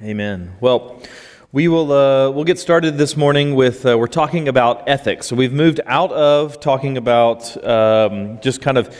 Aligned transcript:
Amen. 0.00 0.52
Well, 0.60 1.02
we 1.50 1.66
will 1.66 1.90
uh, 1.90 2.30
we'll 2.30 2.44
get 2.44 2.60
started 2.60 2.96
this 2.98 3.16
morning 3.16 3.56
with 3.56 3.84
uh, 3.84 3.98
we're 3.98 4.06
talking 4.06 4.46
about 4.46 4.88
ethics. 4.88 5.26
So 5.26 5.34
we've 5.34 5.52
moved 5.52 5.80
out 5.86 6.12
of 6.12 6.60
talking 6.60 6.96
about 6.96 7.56
um, 7.64 8.38
just 8.40 8.62
kind 8.62 8.78
of 8.78 8.96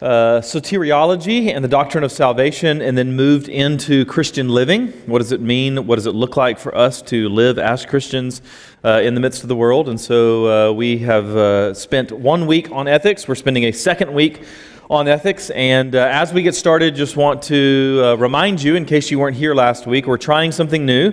uh, 0.00 0.40
soteriology 0.42 1.52
and 1.52 1.64
the 1.64 1.68
doctrine 1.68 2.04
of 2.04 2.12
salvation, 2.12 2.80
and 2.80 2.96
then 2.96 3.16
moved 3.16 3.48
into 3.48 4.04
Christian 4.04 4.48
living. 4.48 4.92
What 5.06 5.18
does 5.18 5.32
it 5.32 5.40
mean? 5.40 5.84
What 5.88 5.96
does 5.96 6.06
it 6.06 6.14
look 6.14 6.36
like 6.36 6.60
for 6.60 6.76
us 6.76 7.02
to 7.02 7.28
live 7.28 7.58
as 7.58 7.84
Christians 7.84 8.40
uh, 8.84 9.00
in 9.02 9.14
the 9.14 9.20
midst 9.20 9.42
of 9.42 9.48
the 9.48 9.56
world? 9.56 9.88
And 9.88 10.00
so 10.00 10.70
uh, 10.70 10.72
we 10.72 10.98
have 10.98 11.26
uh, 11.36 11.74
spent 11.74 12.12
one 12.12 12.46
week 12.46 12.70
on 12.70 12.86
ethics. 12.86 13.26
We're 13.26 13.34
spending 13.34 13.64
a 13.64 13.72
second 13.72 14.14
week 14.14 14.44
on 14.88 15.08
ethics. 15.08 15.50
And 15.50 15.94
uh, 15.94 16.08
as 16.10 16.32
we 16.32 16.42
get 16.42 16.54
started, 16.54 16.94
just 16.94 17.16
want 17.16 17.42
to 17.42 18.02
uh, 18.04 18.14
remind 18.16 18.62
you, 18.62 18.76
in 18.76 18.84
case 18.84 19.10
you 19.10 19.18
weren't 19.18 19.36
here 19.36 19.54
last 19.54 19.86
week, 19.86 20.06
we're 20.06 20.16
trying 20.16 20.52
something 20.52 20.86
new. 20.86 21.12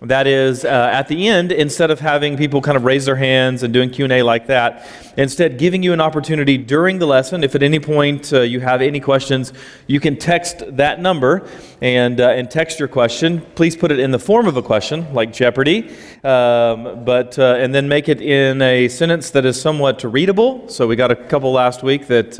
That 0.00 0.26
is, 0.26 0.66
uh, 0.66 0.68
at 0.68 1.08
the 1.08 1.28
end, 1.28 1.50
instead 1.50 1.90
of 1.90 1.98
having 1.98 2.36
people 2.36 2.60
kind 2.60 2.76
of 2.76 2.84
raise 2.84 3.06
their 3.06 3.16
hands 3.16 3.62
and 3.62 3.72
doing 3.72 3.88
Q&A 3.88 4.22
like 4.22 4.48
that, 4.48 4.86
instead 5.16 5.56
giving 5.56 5.82
you 5.82 5.94
an 5.94 6.00
opportunity 6.00 6.58
during 6.58 6.98
the 6.98 7.06
lesson, 7.06 7.42
if 7.42 7.54
at 7.54 7.62
any 7.62 7.78
point 7.78 8.30
uh, 8.30 8.42
you 8.42 8.60
have 8.60 8.82
any 8.82 9.00
questions, 9.00 9.54
you 9.86 10.00
can 10.00 10.18
text 10.18 10.62
that 10.76 11.00
number 11.00 11.48
and, 11.80 12.20
uh, 12.20 12.28
and 12.30 12.50
text 12.50 12.78
your 12.78 12.88
question. 12.88 13.40
Please 13.54 13.76
put 13.76 13.90
it 13.90 13.98
in 13.98 14.10
the 14.10 14.18
form 14.18 14.46
of 14.46 14.58
a 14.58 14.62
question, 14.62 15.10
like 15.14 15.32
Jeopardy, 15.32 15.88
um, 16.22 17.04
but, 17.04 17.38
uh, 17.38 17.56
and 17.58 17.74
then 17.74 17.88
make 17.88 18.10
it 18.10 18.20
in 18.20 18.60
a 18.60 18.88
sentence 18.88 19.30
that 19.30 19.46
is 19.46 19.58
somewhat 19.58 20.04
readable. 20.04 20.68
So 20.68 20.86
we 20.86 20.96
got 20.96 21.12
a 21.12 21.16
couple 21.16 21.50
last 21.52 21.82
week 21.82 22.08
that 22.08 22.38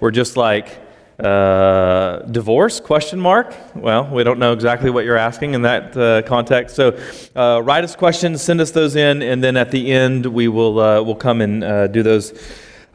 were 0.00 0.10
just 0.10 0.36
like, 0.36 0.68
uh, 1.18 2.18
divorce? 2.30 2.78
Question 2.78 3.18
mark. 3.18 3.54
Well, 3.74 4.06
we 4.12 4.22
don't 4.22 4.38
know 4.38 4.52
exactly 4.52 4.90
what 4.90 5.04
you're 5.04 5.16
asking 5.16 5.54
in 5.54 5.62
that 5.62 5.96
uh, 5.96 6.22
context. 6.22 6.76
So, 6.76 6.98
uh, 7.34 7.62
write 7.64 7.84
us 7.84 7.96
questions, 7.96 8.42
send 8.42 8.60
us 8.60 8.70
those 8.70 8.96
in, 8.96 9.22
and 9.22 9.42
then 9.42 9.56
at 9.56 9.70
the 9.70 9.92
end 9.92 10.26
we 10.26 10.48
will 10.48 10.78
uh, 10.78 11.02
will 11.02 11.14
come 11.14 11.40
and 11.40 11.64
uh, 11.64 11.86
do 11.86 12.02
those 12.02 12.34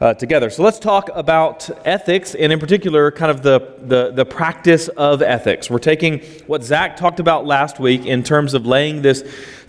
uh, 0.00 0.14
together. 0.14 0.50
So 0.50 0.64
let's 0.64 0.80
talk 0.80 1.10
about 1.14 1.68
ethics, 1.86 2.34
and 2.34 2.52
in 2.52 2.58
particular, 2.58 3.10
kind 3.12 3.30
of 3.30 3.42
the, 3.42 3.74
the 3.82 4.10
the 4.12 4.24
practice 4.24 4.88
of 4.88 5.22
ethics. 5.22 5.70
We're 5.70 5.78
taking 5.78 6.20
what 6.46 6.64
Zach 6.64 6.96
talked 6.96 7.20
about 7.20 7.46
last 7.46 7.78
week 7.78 8.04
in 8.04 8.24
terms 8.24 8.54
of 8.54 8.66
laying 8.66 9.02
this 9.02 9.22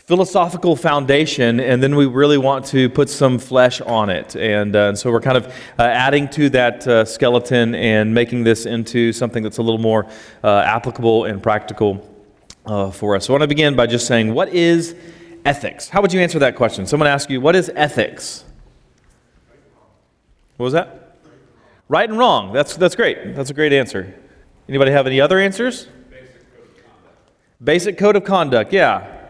philosophical 0.06 0.76
foundation, 0.76 1.62
and 1.62 1.82
then 1.82 1.96
we 1.96 2.06
really 2.06 2.38
want 2.38 2.66
to 2.66 2.90
put 2.90 3.10
some 3.10 3.40
flesh 3.40 3.80
on 3.82 4.10
it. 4.10 4.36
And, 4.36 4.76
uh, 4.76 4.90
and 4.90 5.00
so 5.00 5.10
we're 5.10 5.22
kind 5.22 5.38
of 5.38 5.48
uh, 5.80 5.84
adding 5.84 6.28
to 6.30 6.50
that 6.50 6.86
uh, 6.86 7.06
skeleton 7.06 7.74
and 7.74 8.14
making 8.14 8.44
this 8.44 8.66
into 8.66 9.14
something 9.14 9.44
that's 9.44 9.60
a 9.60 9.62
little 9.62 9.80
more 9.80 10.06
uh, 10.44 10.60
applicable 10.66 11.24
and 11.24 11.42
practical 11.42 12.10
uh, 12.66 12.92
for 12.92 13.16
us. 13.16 13.26
So 13.26 13.34
I 13.34 13.36
want 13.36 13.44
to 13.44 13.48
begin 13.48 13.76
by 13.76 13.88
just 13.88 14.06
saying, 14.06 14.34
what 14.34 14.50
is 14.50 14.94
ethics? 15.46 15.88
How 15.88 16.02
would 16.02 16.12
you 16.12 16.20
answer 16.20 16.40
that 16.40 16.58
question? 16.58 16.86
Someone 16.86 17.08
asks 17.08 17.32
you, 17.32 17.40
what 17.40 17.56
is 17.56 17.72
ethics? 17.74 18.44
What 20.58 20.66
was 20.66 20.74
that? 20.74 21.18
Right 21.88 22.10
and 22.10 22.20
wrong. 22.20 22.52
That's, 22.52 22.76
that's 22.76 22.96
great. 22.96 23.36
That's 23.36 23.52
a 23.52 23.54
great 23.54 23.72
answer. 23.72 24.14
Anybody 24.68 24.92
have 24.92 25.08
any 25.08 25.22
other 25.22 25.40
answers? 25.40 25.88
Basic 26.10 26.38
code 26.58 26.66
of 26.66 26.76
conduct. 26.76 27.64
Basic 27.64 27.98
code 27.98 28.16
of 28.18 28.24
conduct, 28.26 28.74
yeah. 28.74 29.23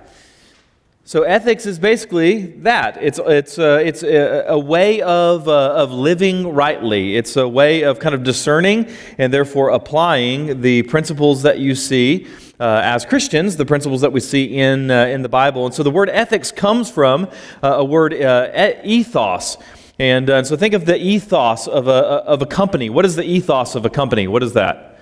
So 1.06 1.23
ethics 1.23 1.66
is 1.66 1.80
basically 1.80 2.46
that. 2.62 2.98
It's, 3.02 3.20
it's, 3.20 3.59
uh, 3.59 3.82
it's 3.84 4.04
a, 4.04 4.46
a, 4.48 4.58
way 4.58 5.02
of, 5.02 5.50
uh, 5.50 5.73
of 5.73 5.92
living 5.92 6.54
rightly. 6.54 7.18
It's 7.18 7.36
a 7.36 7.46
way 7.46 7.82
of 7.82 8.00
kind 8.00 8.16
of 8.16 8.23
discerning 8.23 8.88
and 9.18 9.34
therefore 9.34 9.72
applying 9.72 10.62
the 10.62 10.84
principles 10.84 11.42
that 11.42 11.59
you 11.59 11.76
see 11.76 12.26
uh, 12.58 12.80
as 12.86 13.04
Christians, 13.04 13.58
the 13.58 13.66
principles 13.66 14.00
that 14.00 14.14
we 14.14 14.22
see 14.22 14.58
in, 14.58 14.90
uh, 14.90 15.08
in 15.08 15.24
the 15.24 15.30
Bible. 15.30 15.66
And 15.66 15.76
so 15.76 15.84
the 15.84 15.92
word 15.92 16.09
ethics 16.09 16.54
comes 16.54 16.90
from 16.90 17.30
uh, 17.62 17.68
a 17.68 17.84
word 17.84 18.14
uh, 18.14 18.72
ethos. 18.86 19.58
And 20.00 20.30
so 20.48 20.56
think 20.56 20.74
of 20.74 20.86
the 20.86 20.97
ethos 20.97 21.68
of 21.68 21.90
a, 21.90 21.92
of 21.92 22.42
a 22.42 22.46
company. 22.46 22.90
What 22.90 23.03
is 23.03 23.18
the 23.18 23.25
ethos 23.25 23.75
of 23.75 23.86
a 23.86 23.90
company? 23.90 24.28
What 24.30 24.42
is 24.42 24.53
that? 24.53 24.93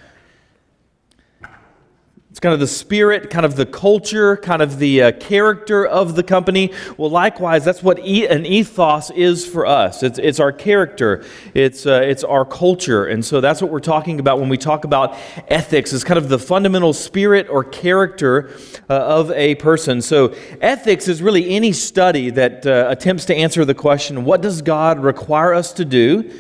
It's 2.32 2.40
kind 2.40 2.54
of 2.54 2.62
the 2.62 2.68
spirit, 2.68 3.30
kind 3.30 3.46
of 3.46 3.58
the 3.58 3.66
culture, 3.66 4.38
kind 4.38 4.62
of 4.62 4.80
the 4.80 5.04
uh, 5.04 5.12
character 5.12 5.86
of 5.86 6.16
the 6.16 6.24
company. 6.24 6.72
Well, 6.96 7.10
likewise, 7.10 7.66
that's 7.66 7.84
what 7.84 8.00
e- 8.00 8.26
an 8.26 8.46
ethos 8.46 9.10
is 9.12 9.46
for 9.46 9.66
us. 9.66 10.02
It's, 10.02 10.18
it's 10.18 10.40
our 10.40 10.54
character, 10.54 11.26
it's, 11.54 11.86
uh, 11.86 12.00
it's 12.02 12.24
our 12.24 12.46
culture. 12.46 13.06
And 13.06 13.26
so 13.26 13.42
that's 13.42 13.62
what 13.62 13.70
we're 13.70 13.82
talking 13.82 14.22
about 14.22 14.40
when 14.40 14.48
we 14.48 14.58
talk 14.58 14.86
about 14.86 15.18
ethics, 15.50 15.92
is 15.92 16.06
kind 16.06 16.18
of 16.18 16.30
the 16.30 16.40
fundamental 16.40 16.94
spirit 16.94 17.50
or 17.50 17.66
character 17.66 18.50
uh, 18.90 18.94
of 18.94 19.30
a 19.32 19.56
person. 19.56 20.02
So 20.02 20.34
ethics 20.62 21.10
is 21.10 21.22
really 21.22 21.50
any 21.50 21.74
study 21.74 22.30
that 22.30 22.66
uh, 22.66 22.86
attempts 22.88 23.26
to 23.26 23.36
answer 23.36 23.66
the 23.66 23.76
question 23.76 24.24
what 24.24 24.42
does 24.42 24.62
God 24.62 25.00
require 25.00 25.54
us 25.54 25.74
to 25.74 25.84
do? 25.84 26.32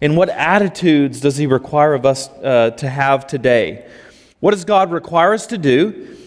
And 0.00 0.16
what 0.16 0.30
attitudes 0.30 1.20
does 1.20 1.36
He 1.36 1.46
require 1.46 1.92
of 1.92 2.06
us 2.06 2.28
uh, 2.28 2.70
to 2.78 2.88
have 2.88 3.26
today? 3.26 3.84
What 4.44 4.50
does 4.50 4.66
God 4.66 4.92
require 4.92 5.32
us 5.32 5.46
to 5.46 5.56
do? 5.56 6.18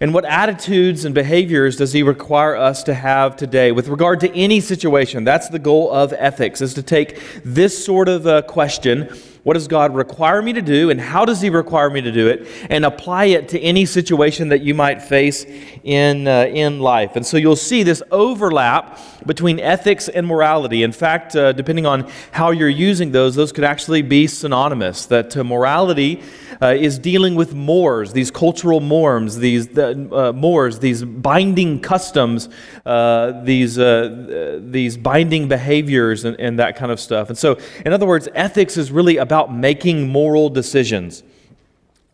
And 0.00 0.14
what 0.14 0.24
attitudes 0.24 1.04
and 1.04 1.14
behaviors 1.14 1.76
does 1.76 1.92
he 1.92 2.02
require 2.02 2.56
us 2.56 2.82
to 2.84 2.94
have 2.94 3.36
today 3.36 3.70
with 3.70 3.88
regard 3.88 4.20
to 4.20 4.34
any 4.34 4.60
situation? 4.60 5.24
That's 5.24 5.50
the 5.50 5.58
goal 5.58 5.92
of 5.92 6.14
ethics, 6.14 6.62
is 6.62 6.72
to 6.72 6.82
take 6.82 7.20
this 7.44 7.84
sort 7.84 8.08
of 8.08 8.24
a 8.24 8.40
question 8.40 9.14
what 9.46 9.52
does 9.52 9.68
God 9.68 9.94
require 9.94 10.42
me 10.42 10.52
to 10.54 10.60
do, 10.60 10.90
and 10.90 11.00
how 11.00 11.24
does 11.24 11.40
He 11.40 11.50
require 11.50 11.88
me 11.88 12.00
to 12.00 12.10
do 12.10 12.26
it, 12.26 12.48
and 12.68 12.84
apply 12.84 13.26
it 13.26 13.48
to 13.50 13.60
any 13.60 13.86
situation 13.86 14.48
that 14.48 14.60
you 14.60 14.74
might 14.74 15.00
face 15.00 15.46
in, 15.84 16.26
uh, 16.26 16.46
in 16.52 16.80
life. 16.80 17.14
And 17.14 17.24
so 17.24 17.36
you'll 17.36 17.54
see 17.54 17.84
this 17.84 18.02
overlap 18.10 18.98
between 19.24 19.60
ethics 19.60 20.08
and 20.08 20.26
morality. 20.26 20.82
In 20.82 20.90
fact, 20.90 21.36
uh, 21.36 21.52
depending 21.52 21.86
on 21.86 22.10
how 22.32 22.50
you're 22.50 22.68
using 22.68 23.12
those, 23.12 23.36
those 23.36 23.52
could 23.52 23.62
actually 23.62 24.02
be 24.02 24.26
synonymous. 24.26 25.06
That 25.06 25.36
uh, 25.36 25.44
morality 25.44 26.24
uh, 26.60 26.68
is 26.68 26.98
dealing 26.98 27.36
with 27.36 27.54
mores, 27.54 28.12
these 28.12 28.30
cultural 28.32 28.80
norms, 28.80 29.36
these 29.36 29.78
uh, 29.78 30.32
mores, 30.34 30.80
these 30.80 31.04
binding 31.04 31.80
customs, 31.80 32.48
uh, 32.84 33.42
these, 33.44 33.76
these 33.76 34.96
binding 34.96 35.48
behaviors, 35.48 36.24
and, 36.24 36.40
and 36.40 36.58
that 36.58 36.74
kind 36.74 36.90
of 36.90 36.98
stuff. 36.98 37.28
And 37.28 37.38
so, 37.38 37.58
in 37.84 37.92
other 37.92 38.06
words, 38.06 38.28
ethics 38.34 38.76
is 38.76 38.90
really 38.90 39.18
about 39.18 39.35
about 39.36 39.54
making 39.54 40.08
moral 40.08 40.48
decisions. 40.48 41.22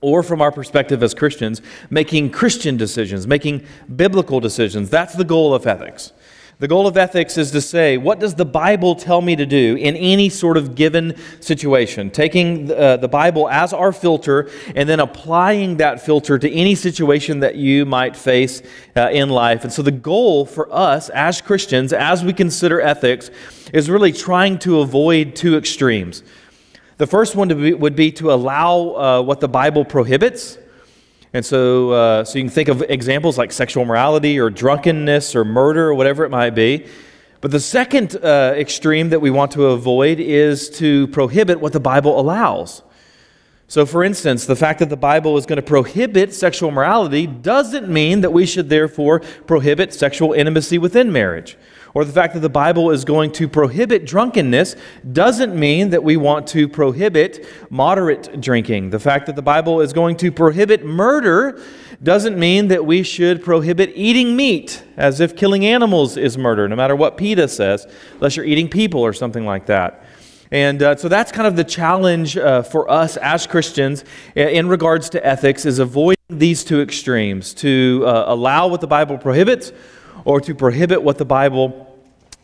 Or, 0.00 0.24
from 0.24 0.42
our 0.42 0.50
perspective 0.50 1.00
as 1.04 1.14
Christians, 1.14 1.62
making 1.88 2.30
Christian 2.30 2.76
decisions, 2.76 3.28
making 3.28 3.64
biblical 3.94 4.40
decisions. 4.40 4.90
That's 4.90 5.14
the 5.14 5.22
goal 5.22 5.54
of 5.54 5.64
ethics. 5.64 6.12
The 6.58 6.66
goal 6.66 6.88
of 6.88 6.96
ethics 6.96 7.38
is 7.38 7.52
to 7.52 7.60
say, 7.60 7.96
what 7.98 8.18
does 8.18 8.34
the 8.34 8.44
Bible 8.44 8.96
tell 8.96 9.20
me 9.20 9.36
to 9.36 9.46
do 9.46 9.76
in 9.76 9.94
any 9.96 10.28
sort 10.28 10.56
of 10.56 10.74
given 10.74 11.16
situation? 11.40 12.10
Taking 12.10 12.70
uh, 12.70 12.96
the 12.96 13.08
Bible 13.08 13.48
as 13.48 13.72
our 13.72 13.92
filter 13.92 14.50
and 14.74 14.88
then 14.88 14.98
applying 14.98 15.76
that 15.76 16.04
filter 16.04 16.38
to 16.40 16.52
any 16.52 16.74
situation 16.74 17.40
that 17.40 17.54
you 17.54 17.86
might 17.86 18.16
face 18.16 18.62
uh, 18.96 19.10
in 19.10 19.28
life. 19.28 19.62
And 19.62 19.72
so, 19.72 19.82
the 19.82 19.90
goal 19.90 20.46
for 20.46 20.72
us 20.72 21.08
as 21.10 21.40
Christians, 21.40 21.92
as 21.92 22.24
we 22.24 22.32
consider 22.32 22.80
ethics, 22.80 23.30
is 23.72 23.88
really 23.88 24.12
trying 24.12 24.58
to 24.60 24.80
avoid 24.80 25.34
two 25.34 25.56
extremes. 25.56 26.22
The 26.98 27.06
first 27.06 27.34
one 27.34 27.48
be, 27.48 27.72
would 27.74 27.96
be 27.96 28.12
to 28.12 28.32
allow 28.32 28.78
uh, 28.78 29.22
what 29.22 29.40
the 29.40 29.48
Bible 29.48 29.84
prohibits. 29.84 30.58
And 31.32 31.44
so, 31.44 31.90
uh, 31.90 32.24
so 32.24 32.38
you 32.38 32.44
can 32.44 32.50
think 32.50 32.68
of 32.68 32.82
examples 32.82 33.38
like 33.38 33.52
sexual 33.52 33.84
morality 33.84 34.38
or 34.38 34.50
drunkenness 34.50 35.34
or 35.34 35.44
murder 35.44 35.88
or 35.88 35.94
whatever 35.94 36.24
it 36.24 36.30
might 36.30 36.50
be. 36.50 36.86
But 37.40 37.50
the 37.50 37.60
second 37.60 38.16
uh, 38.16 38.54
extreme 38.56 39.08
that 39.10 39.20
we 39.20 39.30
want 39.30 39.52
to 39.52 39.66
avoid 39.66 40.20
is 40.20 40.68
to 40.78 41.08
prohibit 41.08 41.60
what 41.60 41.72
the 41.72 41.80
Bible 41.80 42.20
allows. 42.20 42.82
So, 43.66 43.86
for 43.86 44.04
instance, 44.04 44.44
the 44.44 44.54
fact 44.54 44.80
that 44.80 44.90
the 44.90 44.96
Bible 44.98 45.38
is 45.38 45.46
going 45.46 45.56
to 45.56 45.62
prohibit 45.62 46.34
sexual 46.34 46.70
morality 46.70 47.26
doesn't 47.26 47.88
mean 47.88 48.20
that 48.20 48.30
we 48.30 48.44
should 48.44 48.68
therefore 48.68 49.20
prohibit 49.20 49.94
sexual 49.94 50.34
intimacy 50.34 50.76
within 50.76 51.10
marriage 51.10 51.56
or 51.94 52.04
the 52.04 52.12
fact 52.12 52.34
that 52.34 52.40
the 52.40 52.48
Bible 52.48 52.90
is 52.90 53.04
going 53.04 53.32
to 53.32 53.48
prohibit 53.48 54.06
drunkenness 54.06 54.76
doesn't 55.12 55.54
mean 55.54 55.90
that 55.90 56.02
we 56.02 56.16
want 56.16 56.46
to 56.48 56.68
prohibit 56.68 57.46
moderate 57.70 58.40
drinking. 58.40 58.90
The 58.90 59.00
fact 59.00 59.26
that 59.26 59.36
the 59.36 59.42
Bible 59.42 59.80
is 59.80 59.92
going 59.92 60.16
to 60.18 60.32
prohibit 60.32 60.84
murder 60.84 61.60
doesn't 62.02 62.38
mean 62.38 62.68
that 62.68 62.84
we 62.84 63.02
should 63.02 63.44
prohibit 63.44 63.92
eating 63.94 64.34
meat, 64.34 64.82
as 64.96 65.20
if 65.20 65.36
killing 65.36 65.64
animals 65.64 66.16
is 66.16 66.36
murder, 66.36 66.68
no 66.68 66.74
matter 66.74 66.96
what 66.96 67.16
PETA 67.16 67.48
says, 67.48 67.86
unless 68.14 68.36
you're 68.36 68.46
eating 68.46 68.68
people 68.68 69.00
or 69.00 69.12
something 69.12 69.44
like 69.44 69.66
that. 69.66 70.04
And 70.50 70.82
uh, 70.82 70.96
so 70.96 71.08
that's 71.08 71.32
kind 71.32 71.46
of 71.46 71.56
the 71.56 71.64
challenge 71.64 72.36
uh, 72.36 72.62
for 72.62 72.90
us 72.90 73.16
as 73.16 73.46
Christians 73.46 74.04
in 74.34 74.68
regards 74.68 75.08
to 75.10 75.26
ethics 75.26 75.64
is 75.64 75.78
avoiding 75.78 76.18
these 76.28 76.62
two 76.62 76.82
extremes 76.82 77.54
to 77.54 78.04
uh, 78.06 78.24
allow 78.26 78.66
what 78.66 78.82
the 78.82 78.86
Bible 78.86 79.16
prohibits 79.16 79.72
or 80.24 80.40
to 80.40 80.54
prohibit 80.54 81.02
what 81.02 81.18
the 81.18 81.24
Bible 81.24 81.88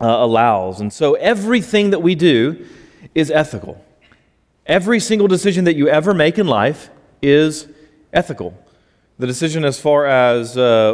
uh, 0.01 0.07
allows. 0.07 0.81
And 0.81 0.93
so 0.93 1.15
everything 1.15 1.91
that 1.91 2.01
we 2.01 2.15
do 2.15 2.67
is 3.15 3.31
ethical. 3.31 3.85
Every 4.67 5.01
single 5.01 5.29
decision 5.29 5.65
that 5.65 5.77
you 5.77 5.89
ever 5.89 6.15
make 6.15 6.39
in 6.39 6.47
life 6.47 6.91
is 7.23 7.69
ethical. 8.13 8.55
the 9.19 9.27
decision 9.27 9.65
as 9.65 9.81
far 9.81 10.07
as 10.07 10.57
uh, 10.57 10.93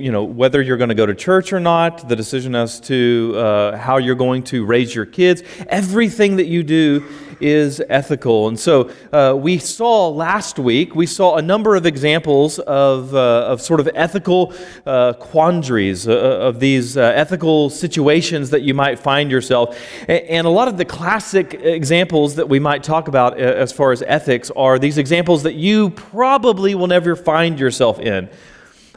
you 0.00 0.12
know 0.12 0.22
whether 0.22 0.62
you're 0.62 0.76
going 0.76 0.88
to 0.88 0.94
go 0.94 1.06
to 1.06 1.14
church 1.14 1.52
or 1.52 1.58
not, 1.58 2.08
the 2.08 2.14
decision 2.14 2.54
as 2.54 2.80
to 2.80 3.34
uh, 3.36 3.76
how 3.76 3.96
you're 3.96 4.14
going 4.14 4.42
to 4.44 4.64
raise 4.64 4.94
your 4.94 5.06
kids, 5.06 5.42
everything 5.68 6.36
that 6.36 6.46
you 6.46 6.62
do 6.62 7.04
is 7.40 7.82
ethical. 7.88 8.48
And 8.48 8.58
so 8.58 8.90
uh, 9.12 9.36
we 9.36 9.58
saw 9.58 10.08
last 10.08 10.58
week, 10.58 10.94
we 10.94 11.06
saw 11.06 11.36
a 11.36 11.42
number 11.42 11.76
of 11.76 11.86
examples 11.86 12.58
of, 12.60 13.14
uh, 13.14 13.46
of 13.46 13.60
sort 13.60 13.80
of 13.80 13.88
ethical 13.94 14.54
uh, 14.86 15.12
quandaries, 15.14 16.08
uh, 16.08 16.12
of 16.12 16.60
these 16.60 16.96
uh, 16.96 17.12
ethical 17.14 17.70
situations 17.70 18.50
that 18.50 18.62
you 18.62 18.74
might 18.74 18.98
find 18.98 19.30
yourself. 19.30 19.78
And 20.08 20.46
a 20.46 20.50
lot 20.50 20.68
of 20.68 20.76
the 20.78 20.84
classic 20.84 21.54
examples 21.54 22.34
that 22.36 22.48
we 22.48 22.58
might 22.58 22.82
talk 22.82 23.08
about 23.08 23.34
uh, 23.34 23.42
as 23.42 23.72
far 23.72 23.92
as 23.92 24.02
ethics 24.02 24.50
are 24.56 24.78
these 24.78 24.98
examples 24.98 25.42
that 25.42 25.54
you 25.54 25.90
probably 25.90 26.74
will 26.74 26.86
never 26.86 27.16
find 27.16 27.58
yourself 27.58 27.98
in. 27.98 28.28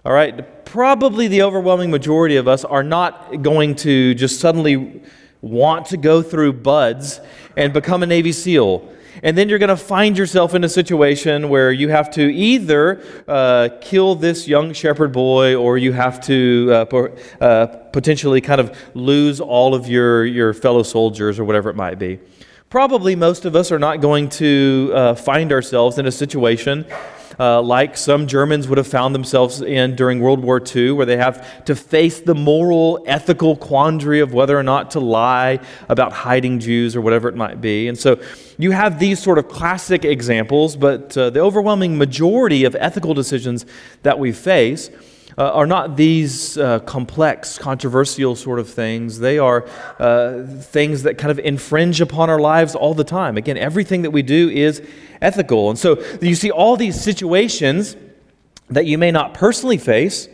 All 0.06 0.14
right, 0.14 0.66
probably 0.66 1.28
the 1.28 1.42
overwhelming 1.42 1.92
majority 1.92 2.38
of 2.38 2.48
us 2.48 2.64
are 2.64 2.84
not 2.84 3.42
going 3.42 3.76
to 3.76 4.14
just 4.14 4.40
suddenly 4.40 5.02
want 5.42 5.88
to 5.88 5.98
go 5.98 6.22
through 6.22 6.54
BUD/S 6.54 7.20
and 7.60 7.74
become 7.74 8.02
a 8.04 8.06
Navy 8.06 8.32
SEAL. 8.32 8.90
And 9.22 9.38
then 9.38 9.50
you're 9.50 9.60
going 9.60 9.68
to 9.68 9.76
find 9.76 10.18
yourself 10.18 10.56
in 10.56 10.64
a 10.64 10.70
situation 10.70 11.50
where 11.50 11.74
you 11.74 11.90
have 11.90 12.10
to 12.12 12.22
either 12.22 13.04
uh, 13.28 13.68
kill 13.82 14.16
this 14.16 14.48
young 14.48 14.72
shepherd 14.72 15.12
boy 15.12 15.56
or 15.56 15.78
you 15.78 15.92
have 15.92 16.22
to 16.22 16.70
uh, 16.72 17.44
uh, 17.44 17.66
potentially 17.92 18.40
kind 18.40 18.62
of 18.62 18.78
lose 18.94 19.42
all 19.42 19.76
of 19.76 19.90
your, 19.90 20.26
your 20.26 20.54
fellow 20.54 20.84
soldiers 20.84 21.38
or 21.38 21.44
whatever 21.44 21.70
it 21.70 21.76
might 21.76 22.00
be. 22.00 22.18
Probably 22.70 23.14
most 23.14 23.44
of 23.44 23.58
us 23.58 23.74
are 23.74 23.80
not 23.80 24.00
going 24.00 24.30
to 24.30 24.92
uh, 24.94 25.16
find 25.16 25.52
ourselves 25.52 25.98
in 25.98 26.06
a 26.06 26.12
situation 26.14 26.86
uh, 27.40 27.62
like 27.62 27.96
some 27.96 28.28
Germans 28.28 28.68
would 28.68 28.78
have 28.78 28.88
found 28.88 29.16
themselves 29.16 29.62
in 29.62 29.96
during 29.96 30.20
World 30.20 30.42
War 30.42 30.62
II, 30.64 30.92
where 30.92 31.06
they 31.06 31.18
have 31.18 31.64
to 31.66 31.76
face 31.76 32.20
the 32.20 32.36
moral, 32.36 33.02
ethical 33.06 33.56
quandary 33.56 34.20
of 34.20 34.34
whether 34.34 34.58
or 34.58 34.64
not 34.64 34.92
to 34.92 35.00
lie 35.00 35.60
about 35.88 36.12
hiding 36.12 36.60
Jews 36.60 36.96
or 36.96 37.02
whatever 37.02 37.30
it 37.30 37.36
might 37.36 37.62
be. 37.62 37.88
And 37.88 37.98
so 37.98 38.22
you 38.58 38.72
have 38.72 39.00
these 39.00 39.22
sort 39.22 39.38
of 39.38 39.48
classic 39.48 40.04
examples, 40.04 40.76
but 40.76 41.18
uh, 41.18 41.30
the 41.30 41.40
overwhelming 41.40 41.98
majority 41.98 42.66
of 42.66 42.76
ethical 42.76 43.14
decisions 43.14 43.66
that 44.04 44.20
we 44.20 44.34
face 44.34 44.90
uh, 45.40 45.52
are 45.54 45.66
not 45.66 45.96
these 45.96 46.58
uh, 46.58 46.80
complex, 46.80 47.58
controversial 47.58 48.36
sort 48.36 48.60
of 48.60 48.70
things. 48.70 49.20
They 49.20 49.40
are 49.40 49.66
uh, 49.98 50.44
things 50.44 51.04
that 51.04 51.18
kind 51.18 51.32
of 51.32 51.40
infringe 51.40 52.02
upon 52.02 52.30
our 52.30 52.40
lives 52.40 52.76
all 52.76 52.94
the 52.94 53.06
time. 53.06 53.38
Again, 53.38 53.58
everything 53.58 54.02
that 54.02 54.12
we 54.12 54.22
do 54.22 54.50
is 54.50 54.84
ethical. 55.22 55.70
And 55.70 55.80
so 55.80 56.04
you 56.22 56.36
see 56.36 56.52
all 56.52 56.76
these 56.76 57.00
situations 57.00 57.96
that 58.70 58.86
you 58.86 58.98
may 58.98 59.12
not 59.12 59.34
personally 59.34 59.78
face, 59.78 60.28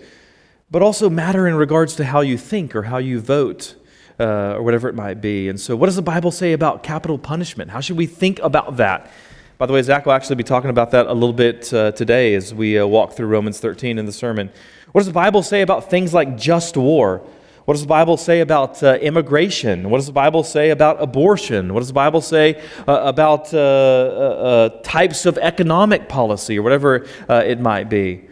but 0.71 0.81
also 0.81 1.07
matter 1.07 1.47
in 1.47 1.53
regards 1.53 1.95
to 1.97 2.05
how 2.05 2.21
you 2.21 2.35
think 2.35 2.75
or 2.75 2.83
how 2.83 2.97
you 2.97 3.21
vote. 3.21 3.75
Uh, 4.17 4.53
or 4.55 4.63
whatever 4.63 4.87
it 4.87 4.95
might 4.95 5.19
be. 5.19 5.49
And 5.49 5.59
so, 5.59 5.75
what 5.75 5.87
does 5.87 5.97
the 5.97 6.01
Bible 6.01 6.31
say 6.31 6.53
about 6.53 6.83
capital 6.83 7.17
punishment? 7.17 7.69
How 7.69 7.81
should 7.81 7.97
we 7.97 8.05
think 8.05 8.39
about 8.39 8.77
that? 8.77 9.11
By 9.57 9.65
the 9.65 9.73
way, 9.73 9.81
Zach 9.81 10.05
will 10.05 10.13
actually 10.13 10.37
be 10.37 10.43
talking 10.43 10.69
about 10.69 10.91
that 10.91 11.07
a 11.07 11.13
little 11.13 11.33
bit 11.33 11.73
uh, 11.73 11.91
today 11.91 12.33
as 12.33 12.53
we 12.53 12.79
uh, 12.79 12.85
walk 12.85 13.11
through 13.11 13.27
Romans 13.27 13.59
13 13.59 13.97
in 13.97 14.05
the 14.05 14.13
sermon. 14.13 14.51
What 14.95 14.99
does 14.99 15.07
the 15.07 15.11
Bible 15.13 15.43
say 15.43 15.59
about 15.59 15.89
things 15.89 16.13
like 16.13 16.37
just 16.37 16.77
war? 16.77 17.21
What 17.65 17.73
does 17.73 17.81
the 17.81 17.87
Bible 17.87 18.15
say 18.15 18.39
about 18.39 18.81
uh, 18.81 18.97
immigration? 19.01 19.89
What 19.89 19.97
does 19.97 20.05
the 20.05 20.13
Bible 20.13 20.41
say 20.41 20.69
about 20.69 21.03
abortion? 21.03 21.73
What 21.73 21.81
does 21.81 21.89
the 21.89 21.93
Bible 21.93 22.21
say 22.21 22.63
uh, 22.87 23.01
about 23.03 23.53
uh, 23.53 23.57
uh, 23.57 23.59
uh 23.59 24.69
types 24.83 25.25
of 25.25 25.37
economic 25.39 26.07
policy 26.07 26.57
or 26.57 26.61
whatever 26.61 27.05
uh, 27.27 27.43
it 27.45 27.59
might 27.59 27.89
be? 27.89 28.23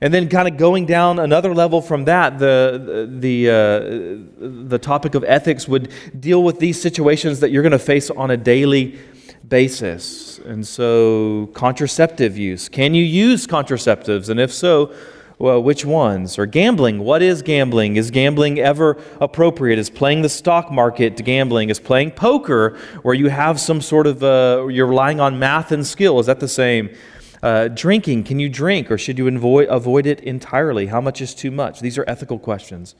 And 0.00 0.12
then, 0.12 0.28
kind 0.28 0.48
of 0.48 0.56
going 0.56 0.84
down 0.84 1.20
another 1.20 1.54
level 1.54 1.80
from 1.80 2.06
that, 2.06 2.40
the, 2.40 3.08
the, 3.08 4.66
the 4.66 4.78
topic 4.80 5.14
of 5.14 5.22
ethics 5.22 5.68
would 5.68 5.92
deal 6.18 6.42
with 6.42 6.58
these 6.58 6.82
situations 6.82 7.38
that 7.38 7.52
you're 7.52 7.62
going 7.62 7.70
to 7.70 7.78
face 7.78 8.10
on 8.10 8.32
a 8.32 8.36
daily 8.36 8.98
basis. 9.46 10.40
And 10.40 10.66
so, 10.66 11.50
contraceptive 11.54 12.36
use. 12.36 12.68
Can 12.68 12.94
you 12.94 13.04
use 13.04 13.46
contraceptives? 13.46 14.28
And 14.28 14.40
if 14.40 14.52
so, 14.52 14.92
well, 15.40 15.62
which 15.62 15.86
ones? 15.86 16.38
Or 16.38 16.44
gambling. 16.44 16.98
What 16.98 17.22
is 17.22 17.40
gambling? 17.40 17.96
Is 17.96 18.10
gambling 18.10 18.58
ever 18.58 18.98
appropriate? 19.22 19.78
Is 19.78 19.88
playing 19.88 20.20
the 20.20 20.28
stock 20.28 20.70
market 20.70 21.16
gambling? 21.24 21.70
Is 21.70 21.80
playing 21.80 22.10
poker 22.10 22.76
where 23.02 23.14
you 23.14 23.30
have 23.30 23.58
some 23.58 23.80
sort 23.80 24.06
of, 24.06 24.22
uh, 24.22 24.66
you're 24.70 24.86
relying 24.86 25.18
on 25.18 25.38
math 25.38 25.72
and 25.72 25.86
skill? 25.86 26.20
Is 26.20 26.26
that 26.26 26.40
the 26.40 26.48
same? 26.48 26.94
Uh, 27.42 27.68
drinking. 27.68 28.24
Can 28.24 28.38
you 28.38 28.50
drink 28.50 28.90
or 28.90 28.98
should 28.98 29.16
you 29.16 29.26
avoid, 29.28 29.68
avoid 29.70 30.04
it 30.04 30.20
entirely? 30.20 30.88
How 30.88 31.00
much 31.00 31.22
is 31.22 31.34
too 31.34 31.50
much? 31.50 31.80
These 31.80 31.96
are 31.96 32.04
ethical 32.06 32.38
questions. 32.38 32.94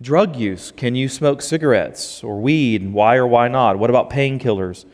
Drug 0.00 0.36
use. 0.36 0.72
Can 0.72 0.94
you 0.94 1.10
smoke 1.10 1.42
cigarettes 1.42 2.24
or 2.24 2.40
weed? 2.40 2.80
And 2.80 2.94
why 2.94 3.16
or 3.16 3.26
why 3.26 3.48
not? 3.48 3.78
What 3.78 3.90
about 3.90 4.08
painkillers? 4.08 4.86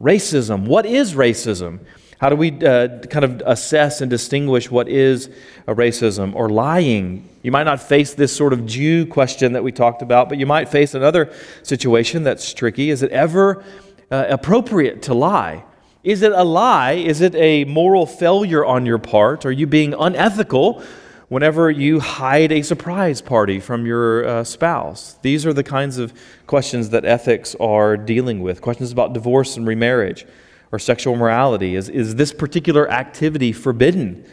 Racism. 0.00 0.66
What 0.66 0.86
is 0.86 1.14
racism? 1.14 1.80
How 2.20 2.28
do 2.28 2.36
we 2.36 2.50
uh, 2.50 2.98
kind 3.08 3.24
of 3.24 3.42
assess 3.46 4.02
and 4.02 4.10
distinguish 4.10 4.70
what 4.70 4.90
is 4.90 5.30
a 5.66 5.74
racism 5.74 6.34
or 6.34 6.50
lying? 6.50 7.26
You 7.42 7.50
might 7.50 7.64
not 7.64 7.80
face 7.80 8.12
this 8.12 8.36
sort 8.36 8.52
of 8.52 8.66
Jew 8.66 9.06
question 9.06 9.54
that 9.54 9.64
we 9.64 9.72
talked 9.72 10.02
about, 10.02 10.28
but 10.28 10.36
you 10.36 10.44
might 10.44 10.68
face 10.68 10.92
another 10.92 11.32
situation 11.62 12.22
that's 12.22 12.52
tricky. 12.52 12.90
Is 12.90 13.02
it 13.02 13.10
ever 13.10 13.64
uh, 14.10 14.26
appropriate 14.28 15.00
to 15.04 15.14
lie? 15.14 15.64
Is 16.04 16.20
it 16.20 16.32
a 16.32 16.44
lie? 16.44 16.92
Is 16.92 17.22
it 17.22 17.34
a 17.36 17.64
moral 17.64 18.04
failure 18.04 18.66
on 18.66 18.84
your 18.84 18.98
part? 18.98 19.46
Are 19.46 19.52
you 19.52 19.66
being 19.66 19.94
unethical 19.94 20.82
whenever 21.30 21.70
you 21.70 22.00
hide 22.00 22.52
a 22.52 22.60
surprise 22.60 23.22
party 23.22 23.60
from 23.60 23.86
your 23.86 24.26
uh, 24.26 24.44
spouse? 24.44 25.16
These 25.22 25.46
are 25.46 25.54
the 25.54 25.64
kinds 25.64 25.96
of 25.96 26.12
questions 26.46 26.90
that 26.90 27.06
ethics 27.06 27.56
are 27.58 27.96
dealing 27.96 28.42
with 28.42 28.60
questions 28.60 28.92
about 28.92 29.14
divorce 29.14 29.56
and 29.56 29.66
remarriage 29.66 30.26
or 30.72 30.78
sexual 30.78 31.16
morality? 31.16 31.74
Is, 31.74 31.88
is 31.88 32.14
this 32.14 32.32
particular 32.32 32.90
activity 32.90 33.52
forbidden 33.52 34.24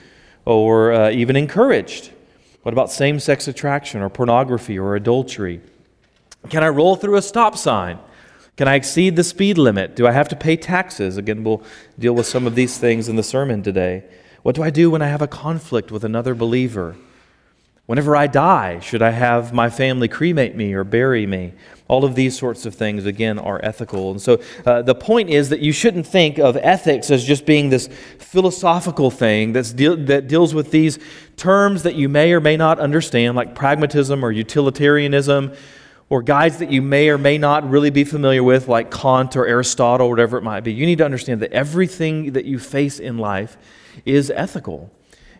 or 0.46 0.94
uh, 0.94 1.10
even 1.12 1.36
encouraged? 1.36 2.12
What 2.64 2.74
about 2.74 2.92
same 2.92 3.20
sex 3.20 3.48
attraction 3.48 4.02
or 4.02 4.10
pornography 4.10 4.78
or 4.78 4.96
adultery? 4.96 5.62
Can 6.50 6.64
I 6.64 6.70
roll 6.70 6.96
through 6.96 7.16
a 7.16 7.22
stop 7.22 7.58
sign? 7.58 8.00
Can 8.58 8.68
I 8.68 8.76
exceed 8.76 9.16
the 9.16 9.24
speed 9.24 9.58
limit? 9.58 9.96
Do 9.96 10.08
I 10.08 10.12
have 10.12 10.28
to 10.30 10.36
pay 10.36 10.58
taxes? 10.58 11.18
Again, 11.18 11.44
we'll 11.44 11.62
deal 12.00 12.14
with 12.14 12.26
some 12.26 12.48
of 12.48 12.56
these 12.56 12.78
things 12.78 13.08
in 13.08 13.16
the 13.16 13.24
sermon 13.24 13.62
today. 13.62 14.04
What 14.42 14.56
do 14.56 14.64
I 14.64 14.70
do 14.70 14.90
when 14.90 15.02
I 15.02 15.08
have 15.08 15.22
a 15.22 15.28
conflict 15.28 15.92
with 15.92 16.04
another 16.04 16.34
believer? 16.34 16.96
Whenever 17.88 18.18
I 18.18 18.28
die, 18.28 18.80
should 18.82 19.02
I 19.02 19.12
have 19.12 19.54
my 19.54 19.70
family 19.70 20.10
cremate 20.10 20.58
me 20.58 20.74
or 20.74 20.84
bury 20.84 21.26
me? 21.26 21.54
All 21.88 22.04
of 22.04 22.16
these 22.16 22.38
sorts 22.38 22.66
of 22.66 22.76
things, 22.76 23.06
again, 23.06 23.40
are 23.40 23.62
ethical. 23.64 24.12
And 24.12 24.22
so 24.22 24.42
uh, 24.66 24.82
the 24.82 24.94
point 24.94 25.30
is 25.30 25.48
that 25.50 25.62
you 25.62 25.72
shouldn't 25.72 26.06
think 26.06 26.38
of 26.38 26.58
ethics 26.58 27.10
as 27.10 27.24
just 27.24 27.46
being 27.46 27.70
this 27.70 27.88
philosophical 28.20 29.10
thing 29.10 29.54
that's 29.54 29.72
that 29.72 30.28
deals 30.28 30.54
with 30.54 30.72
these 30.72 31.00
terms 31.38 31.84
that 31.84 31.96
you 31.96 32.10
may 32.10 32.34
or 32.34 32.42
may 32.42 32.58
not 32.58 32.78
understand, 32.78 33.38
like 33.38 33.56
pragmatism 33.56 34.24
or 34.24 34.34
utilitarianism, 34.34 35.54
or 36.10 36.22
guides 36.22 36.58
that 36.58 36.70
you 36.70 36.82
may 36.82 37.08
or 37.08 37.18
may 37.18 37.38
not 37.38 37.70
really 37.70 37.90
be 37.90 38.04
familiar 38.04 38.44
with, 38.44 38.68
like 38.68 38.92
Kant 38.92 39.38
or 39.38 39.48
Aristotle, 39.48 40.08
or 40.08 40.10
whatever 40.10 40.38
it 40.38 40.44
might 40.44 40.66
be. 40.66 40.74
You 40.74 40.86
need 40.86 40.98
to 40.98 41.06
understand 41.06 41.42
that 41.42 41.54
everything 41.54 42.34
that 42.34 42.44
you 42.44 42.60
face 42.60 43.00
in 43.00 43.18
life 43.18 43.56
is 44.06 44.30
ethical. 44.30 44.92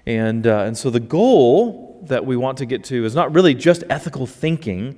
And, 0.06 0.48
uh, 0.48 0.60
and 0.60 0.78
so 0.78 0.90
the 0.90 1.02
goal 1.02 1.87
that 2.08 2.26
we 2.26 2.36
want 2.36 2.58
to 2.60 2.66
get 2.66 2.84
to 2.86 3.06
is 3.06 3.16
not 3.16 3.34
really 3.34 3.54
just 3.54 3.84
ethical 3.90 4.26
thinking. 4.26 4.98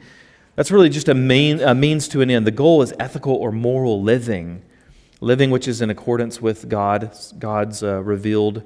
That's 0.56 0.72
really 0.72 0.89
just 0.89 1.08
a, 1.08 1.13
main, 1.13 1.62
a 1.62 1.74
means 1.74 2.08
to 2.10 2.22
an 2.22 2.30
end. 2.30 2.46
The 2.46 2.51
goal 2.51 2.82
is 2.82 2.94
ethical 3.00 3.34
or 3.34 3.51
moral 3.51 4.01
living, 4.01 4.62
living 5.22 5.51
which 5.51 5.68
is 5.68 5.82
in 5.82 5.89
accordance 5.89 6.42
with 6.42 6.70
God, 6.70 7.16
God's 7.38 7.84
uh, 7.84 8.01
revealed 8.04 8.63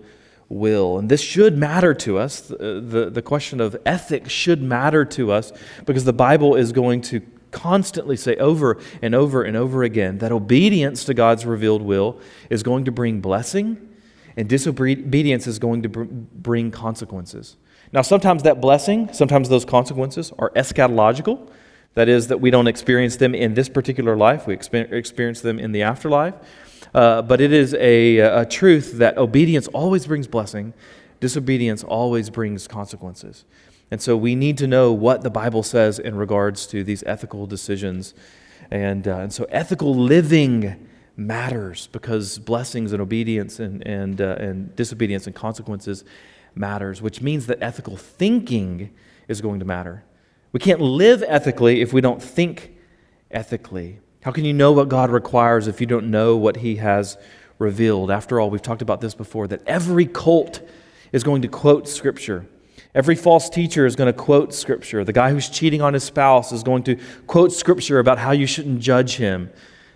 will. 0.49 0.97
And 0.99 1.09
this 1.09 1.21
should 1.21 1.57
matter 1.57 1.93
to 1.95 2.17
us. 2.17 2.41
The, 2.41 2.81
the, 2.81 3.09
the 3.09 3.21
question 3.21 3.59
of 3.59 3.75
ethics 3.85 4.31
should 4.31 4.61
matter 4.61 5.05
to 5.05 5.31
us 5.31 5.51
because 5.85 6.05
the 6.05 6.13
Bible 6.13 6.55
is 6.55 6.71
going 6.71 7.01
to 7.01 7.21
constantly 7.51 8.17
say 8.17 8.35
over 8.37 8.79
and 9.01 9.13
over 9.13 9.43
and 9.43 9.55
over 9.55 9.83
again 9.83 10.17
that 10.17 10.31
obedience 10.31 11.05
to 11.05 11.13
God's 11.13 11.45
revealed 11.45 11.83
will 11.83 12.19
is 12.49 12.63
going 12.63 12.85
to 12.85 12.91
bring 12.91 13.21
blessing 13.21 13.89
and 14.35 14.49
disobedience 14.49 15.47
is 15.47 15.59
going 15.59 15.83
to 15.83 15.89
bring 15.89 16.71
consequences. 16.71 17.55
Now, 17.93 18.01
sometimes 18.01 18.41
that 18.43 18.59
blessing, 18.59 19.13
sometimes 19.13 19.49
those 19.49 19.65
consequences 19.65 20.33
are 20.39 20.49
eschatological. 20.51 21.47
That 21.93 22.09
is, 22.09 22.27
that 22.29 22.41
we 22.41 22.49
don't 22.49 22.65
experience 22.65 23.17
them 23.17 23.35
in 23.35 23.53
this 23.53 23.69
particular 23.69 24.17
life, 24.17 24.47
we 24.47 24.55
experience 24.55 25.41
them 25.41 25.59
in 25.59 25.71
the 25.73 25.83
afterlife. 25.83 26.33
Uh, 26.91 27.21
but 27.21 27.39
it 27.39 27.53
is 27.53 27.75
a, 27.75 28.17
a 28.17 28.45
truth 28.45 28.93
that 28.93 29.17
obedience 29.17 29.67
always 29.67 30.07
brings 30.07 30.27
blessing, 30.27 30.73
disobedience 31.19 31.83
always 31.83 32.31
brings 32.31 32.67
consequences. 32.67 33.45
And 33.91 34.01
so 34.01 34.17
we 34.17 34.33
need 34.33 34.57
to 34.57 34.65
know 34.65 34.91
what 34.91 35.21
the 35.21 35.29
Bible 35.29 35.61
says 35.61 35.99
in 35.99 36.15
regards 36.15 36.65
to 36.67 36.83
these 36.83 37.03
ethical 37.03 37.45
decisions. 37.45 38.15
And, 38.71 39.07
uh, 39.07 39.17
and 39.17 39.31
so 39.31 39.45
ethical 39.49 39.93
living 39.93 40.87
matters 41.15 41.87
because 41.91 42.39
blessings 42.39 42.91
and 42.91 43.03
obedience 43.03 43.59
and, 43.59 43.85
and, 43.85 44.19
uh, 44.19 44.35
and 44.39 44.75
disobedience 44.75 45.27
and 45.27 45.35
consequences 45.35 46.03
matters, 46.55 47.01
which 47.01 47.21
means 47.21 47.47
that 47.47 47.61
ethical 47.61 47.97
thinking 47.97 48.93
is 49.27 49.41
going 49.41 49.59
to 49.59 49.65
matter. 49.65 50.03
We 50.51 50.59
can't 50.59 50.81
live 50.81 51.23
ethically 51.27 51.81
if 51.81 51.93
we 51.93 52.01
don't 52.01 52.21
think 52.21 52.75
ethically. 53.31 53.99
How 54.23 54.31
can 54.31 54.45
you 54.45 54.53
know 54.53 54.71
what 54.71 54.87
God 54.87 55.09
requires 55.09 55.67
if 55.67 55.81
you 55.81 55.87
don't 55.87 56.11
know 56.11 56.37
what 56.37 56.57
He 56.57 56.77
has 56.77 57.17
revealed? 57.59 58.11
After 58.11 58.39
all, 58.39 58.49
we've 58.49 58.61
talked 58.61 58.81
about 58.81 59.01
this 59.01 59.15
before 59.15 59.47
that 59.47 59.61
every 59.67 60.05
cult 60.05 60.61
is 61.11 61.23
going 61.23 61.41
to 61.41 61.47
quote 61.47 61.87
Scripture. 61.87 62.45
Every 62.95 63.15
false 63.15 63.49
teacher 63.49 63.85
is 63.85 63.95
going 63.95 64.11
to 64.11 64.17
quote 64.17 64.53
Scripture. 64.53 65.03
The 65.03 65.13
guy 65.13 65.31
who's 65.31 65.49
cheating 65.49 65.81
on 65.81 65.93
his 65.93 66.03
spouse 66.03 66.51
is 66.51 66.61
going 66.61 66.83
to 66.83 66.97
quote 67.25 67.51
Scripture 67.51 67.99
about 67.99 68.19
how 68.19 68.31
you 68.31 68.45
shouldn't 68.45 68.79
judge 68.79 69.15
him. 69.15 69.49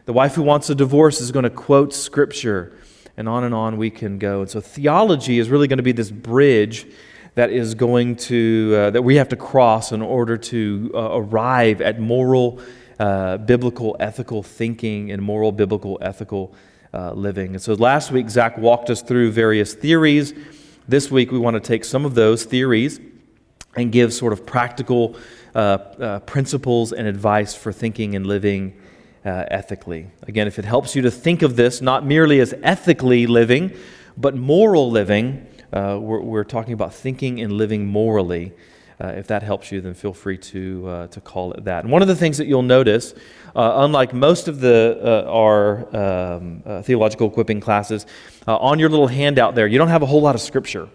The 0.05 0.13
wife 0.13 0.35
who 0.35 0.41
wants 0.41 0.69
a 0.69 0.75
divorce 0.75 1.21
is 1.21 1.31
going 1.31 1.43
to 1.43 1.49
quote 1.49 1.93
Scripture. 1.93 2.73
And 3.17 3.27
on 3.27 3.43
and 3.43 3.53
on 3.53 3.77
we 3.77 3.89
can 3.89 4.19
go. 4.19 4.41
And 4.41 4.49
so 4.49 4.61
theology 4.61 5.39
is 5.39 5.49
really 5.49 5.67
going 5.67 5.77
to 5.77 5.83
be 5.83 5.91
this 5.91 6.11
bridge 6.11 6.87
that 7.35 7.51
is 7.51 7.75
going 7.75 8.15
to, 8.15 8.73
uh, 8.77 8.89
that 8.91 9.01
we 9.01 9.15
have 9.15 9.29
to 9.29 9.35
cross 9.35 9.91
in 9.91 10.01
order 10.01 10.37
to 10.37 10.91
uh, 10.93 11.09
arrive 11.19 11.81
at 11.81 11.99
moral, 11.99 12.59
uh, 12.99 13.37
biblical, 13.37 13.95
ethical 13.99 14.41
thinking 14.41 15.11
and 15.11 15.21
moral, 15.21 15.51
biblical, 15.51 15.97
ethical 16.01 16.55
uh, 16.93 17.11
living. 17.11 17.53
And 17.53 17.61
so 17.61 17.73
last 17.73 18.11
week, 18.11 18.29
Zach 18.29 18.57
walked 18.57 18.89
us 18.89 19.01
through 19.01 19.31
various 19.31 19.73
theories 19.73 20.33
this 20.89 21.11
week, 21.11 21.33
we 21.33 21.37
want 21.37 21.55
to 21.55 21.59
take 21.59 21.83
some 21.83 22.05
of 22.05 22.15
those 22.15 22.45
theories 22.45 23.01
and 23.75 23.91
give 23.91 24.13
sort 24.13 24.31
of 24.31 24.45
practical 24.45 25.17
uh, 25.53 25.57
uh, 25.57 26.19
principles 26.19 26.93
and 26.93 27.05
advice 27.05 27.53
for 27.53 27.73
thinking 27.73 28.15
and 28.15 28.25
living 28.25 28.79
uh, 29.27 29.45
ethically. 29.51 30.07
Again, 30.23 30.47
if 30.47 30.57
it 30.57 30.63
helps 30.63 30.95
you 30.95 31.01
to 31.01 31.11
think 31.11 31.41
of 31.41 31.57
this 31.57 31.81
not 31.81 32.05
merely 32.05 32.39
as 32.39 32.53
ethically 32.63 33.27
living, 33.27 33.73
but 34.15 34.35
moral 34.35 34.89
living, 34.89 35.45
uh, 35.73 35.97
we're, 35.99 36.21
we're, 36.21 36.43
talking 36.45 36.73
about 36.73 36.93
thinking 36.93 37.41
and 37.41 37.51
living 37.51 37.85
morally. 37.85 38.53
Uh, 39.01 39.07
if 39.07 39.27
that 39.27 39.43
helps 39.43 39.69
you, 39.69 39.81
then 39.81 39.93
feel 39.93 40.13
free 40.13 40.37
to, 40.37 40.87
uh, 40.87 41.07
to 41.07 41.19
call 41.19 41.51
it 41.51 41.65
that. 41.65 41.83
And 41.83 41.91
one 41.91 42.01
of 42.01 42.07
the 42.07 42.15
things 42.15 42.37
that 42.37 42.47
you'll 42.47 42.63
notice, 42.63 43.13
unlike 43.53 44.13
most 44.13 44.47
of 44.47 44.61
the, 44.61 45.25
our 45.27 45.95
um, 45.95 46.63
theological 46.83 47.27
equipping 47.27 47.59
classes, 47.59 48.05
uh, 48.47 48.55
on 48.55 48.79
your 48.79 48.89
little 48.89 49.07
handout 49.07 49.55
there, 49.55 49.67
you 49.67 49.77
don't 49.77 49.89
have 49.89 50.03
a 50.03 50.07
whole 50.07 50.21
lot 50.21 50.35
of 50.35 50.41
scripture. 50.41 50.87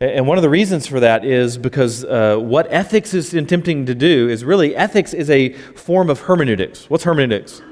And 0.00 0.28
one 0.28 0.38
of 0.38 0.42
the 0.42 0.48
reasons 0.48 0.86
for 0.86 1.00
that 1.00 1.24
is 1.24 1.58
because 1.58 2.04
uh, 2.04 2.36
what 2.36 2.68
ethics 2.70 3.14
is 3.14 3.34
attempting 3.34 3.86
to 3.86 3.96
do 3.96 4.28
is 4.28 4.44
really, 4.44 4.76
ethics 4.76 5.12
is 5.12 5.28
a 5.28 5.52
form 5.74 6.08
of 6.08 6.20
hermeneutics. 6.20 6.88
What's 6.88 7.02
hermeneutics? 7.02 7.62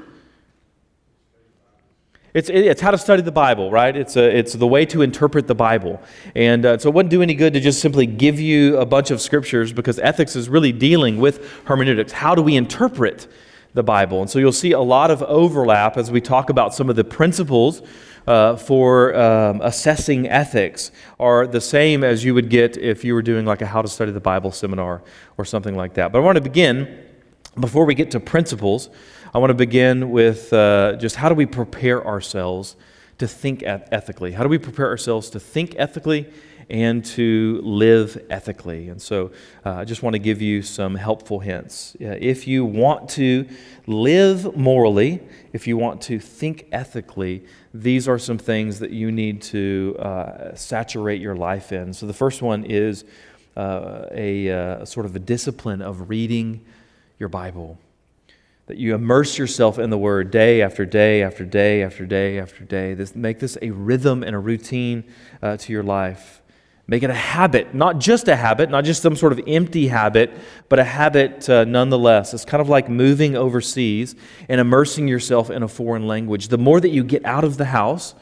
It's, 2.33 2.49
it's 2.49 2.81
how 2.81 2.91
to 2.91 2.97
study 2.97 3.21
the 3.21 3.31
Bible, 3.31 3.71
right? 3.71 3.95
It's, 3.95 4.17
a, 4.17 4.37
it's 4.37 4.53
the 4.53 4.67
way 4.67 4.85
to 4.87 5.01
interpret 5.01 5.47
the 5.47 5.55
Bible. 5.55 6.01
And 6.35 6.65
uh, 6.65 6.77
so 6.77 6.89
it 6.89 6.93
wouldn't 6.93 7.11
do 7.11 7.21
any 7.21 7.33
good 7.33 7.53
to 7.53 7.61
just 7.61 7.79
simply 7.79 8.05
give 8.05 8.39
you 8.39 8.77
a 8.77 8.85
bunch 8.85 9.09
of 9.09 9.21
scriptures 9.21 9.71
because 9.71 9.97
ethics 9.97 10.35
is 10.35 10.49
really 10.49 10.73
dealing 10.73 11.17
with 11.17 11.49
hermeneutics. 11.63 12.11
How 12.11 12.35
do 12.35 12.41
we 12.41 12.57
interpret 12.57 13.27
the 13.73 13.83
Bible? 13.83 14.21
And 14.21 14.29
so 14.29 14.37
you'll 14.37 14.51
see 14.51 14.73
a 14.73 14.81
lot 14.81 15.09
of 15.09 15.23
overlap 15.23 15.95
as 15.95 16.11
we 16.11 16.19
talk 16.19 16.49
about 16.49 16.73
some 16.73 16.89
of 16.89 16.97
the 16.97 17.05
principles 17.05 17.81
uh, 18.27 18.57
for 18.57 19.15
um, 19.15 19.61
assessing 19.61 20.27
ethics 20.27 20.91
are 21.19 21.47
the 21.47 21.61
same 21.61 22.03
as 22.03 22.23
you 22.23 22.33
would 22.33 22.49
get 22.49 22.77
if 22.77 23.03
you 23.03 23.13
were 23.13 23.21
doing 23.21 23.45
like 23.45 23.61
a 23.61 23.65
How 23.65 23.81
to 23.81 23.87
Study 23.87 24.11
the 24.11 24.19
Bible 24.19 24.51
seminar 24.51 25.01
or 25.37 25.45
something 25.45 25.75
like 25.75 25.93
that. 25.93 26.11
But 26.11 26.19
I 26.19 26.21
want 26.21 26.35
to 26.35 26.41
begin, 26.41 27.05
before 27.59 27.85
we 27.85 27.95
get 27.95 28.11
to 28.11 28.19
principles, 28.19 28.89
I 29.33 29.39
want 29.39 29.51
to 29.51 29.55
begin 29.55 30.11
with 30.11 30.51
uh, 30.51 30.97
just 30.97 31.15
how 31.15 31.29
do 31.29 31.35
we 31.35 31.45
prepare 31.45 32.05
ourselves 32.05 32.75
to 33.17 33.27
think 33.27 33.63
ethically? 33.63 34.33
How 34.33 34.43
do 34.43 34.49
we 34.49 34.57
prepare 34.57 34.87
ourselves 34.87 35.29
to 35.31 35.39
think 35.39 35.73
ethically 35.77 36.31
and 36.69 37.03
to 37.05 37.61
live 37.63 38.21
ethically. 38.29 38.89
And 38.89 39.01
so 39.01 39.31
uh, 39.65 39.75
I 39.75 39.85
just 39.85 40.03
want 40.03 40.13
to 40.13 40.19
give 40.19 40.41
you 40.41 40.61
some 40.61 40.95
helpful 40.95 41.39
hints. 41.39 41.95
If 41.99 42.47
you 42.47 42.65
want 42.65 43.09
to 43.11 43.47
live 43.85 44.55
morally, 44.55 45.21
if 45.53 45.65
you 45.67 45.77
want 45.77 46.01
to 46.03 46.19
think 46.19 46.67
ethically, 46.71 47.45
these 47.73 48.07
are 48.07 48.19
some 48.19 48.37
things 48.37 48.79
that 48.79 48.91
you 48.91 49.11
need 49.11 49.41
to 49.43 49.95
uh, 49.99 50.55
saturate 50.55 51.21
your 51.21 51.35
life 51.35 51.71
in. 51.71 51.93
So 51.93 52.05
the 52.05 52.13
first 52.13 52.41
one 52.41 52.65
is 52.65 53.05
uh, 53.55 54.07
a, 54.11 54.47
a 54.47 54.81
uh, 54.81 54.85
sort 54.85 55.05
of 55.05 55.15
a 55.15 55.19
discipline 55.19 55.81
of 55.81 56.09
reading 56.09 56.65
your 57.17 57.29
Bible 57.29 57.77
that 58.67 58.77
you 58.77 58.93
immerse 58.93 59.37
yourself 59.37 59.79
in 59.79 59.89
the 59.89 59.97
word 59.97 60.29
day 60.29 60.61
after 60.61 60.85
day 60.85 61.23
after 61.23 61.45
day 61.45 61.81
after 61.81 62.05
day 62.05 62.37
after 62.37 62.65
day. 62.65 62.93
This, 62.93 63.15
make 63.15 63.39
this 63.39 63.57
a 63.61 63.71
rhythm 63.71 64.23
and 64.23 64.35
a 64.35 64.39
routine 64.39 65.05
uh, 65.41 65.55
to 65.57 65.71
your 65.71 65.83
life. 65.83 66.41
Make 66.89 67.03
it 67.03 67.09
a 67.09 67.13
habit, 67.13 67.73
not 67.73 67.99
just 67.99 68.29
a 68.29 68.35
habit, 68.37 68.69
not 68.69 68.85
just 68.85 69.01
some 69.01 69.17
sort 69.17 69.33
of 69.33 69.41
empty 69.45 69.89
habit, 69.89 70.31
but 70.69 70.79
a 70.79 70.85
habit 70.85 71.49
uh, 71.49 71.65
nonetheless. 71.65 72.33
It's 72.33 72.45
kind 72.45 72.61
of 72.61 72.69
like 72.69 72.87
moving 72.87 73.35
overseas 73.35 74.15
and 74.47 74.61
immersing 74.61 75.05
yourself 75.05 75.49
in 75.49 75.63
a 75.63 75.67
foreign 75.67 76.07
language. 76.07 76.47
The 76.47 76.57
more 76.57 76.79
that 76.79 76.89
you 76.89 77.03
get 77.03 77.25
out 77.25 77.43
of 77.43 77.57
the 77.57 77.65
house, 77.65 78.15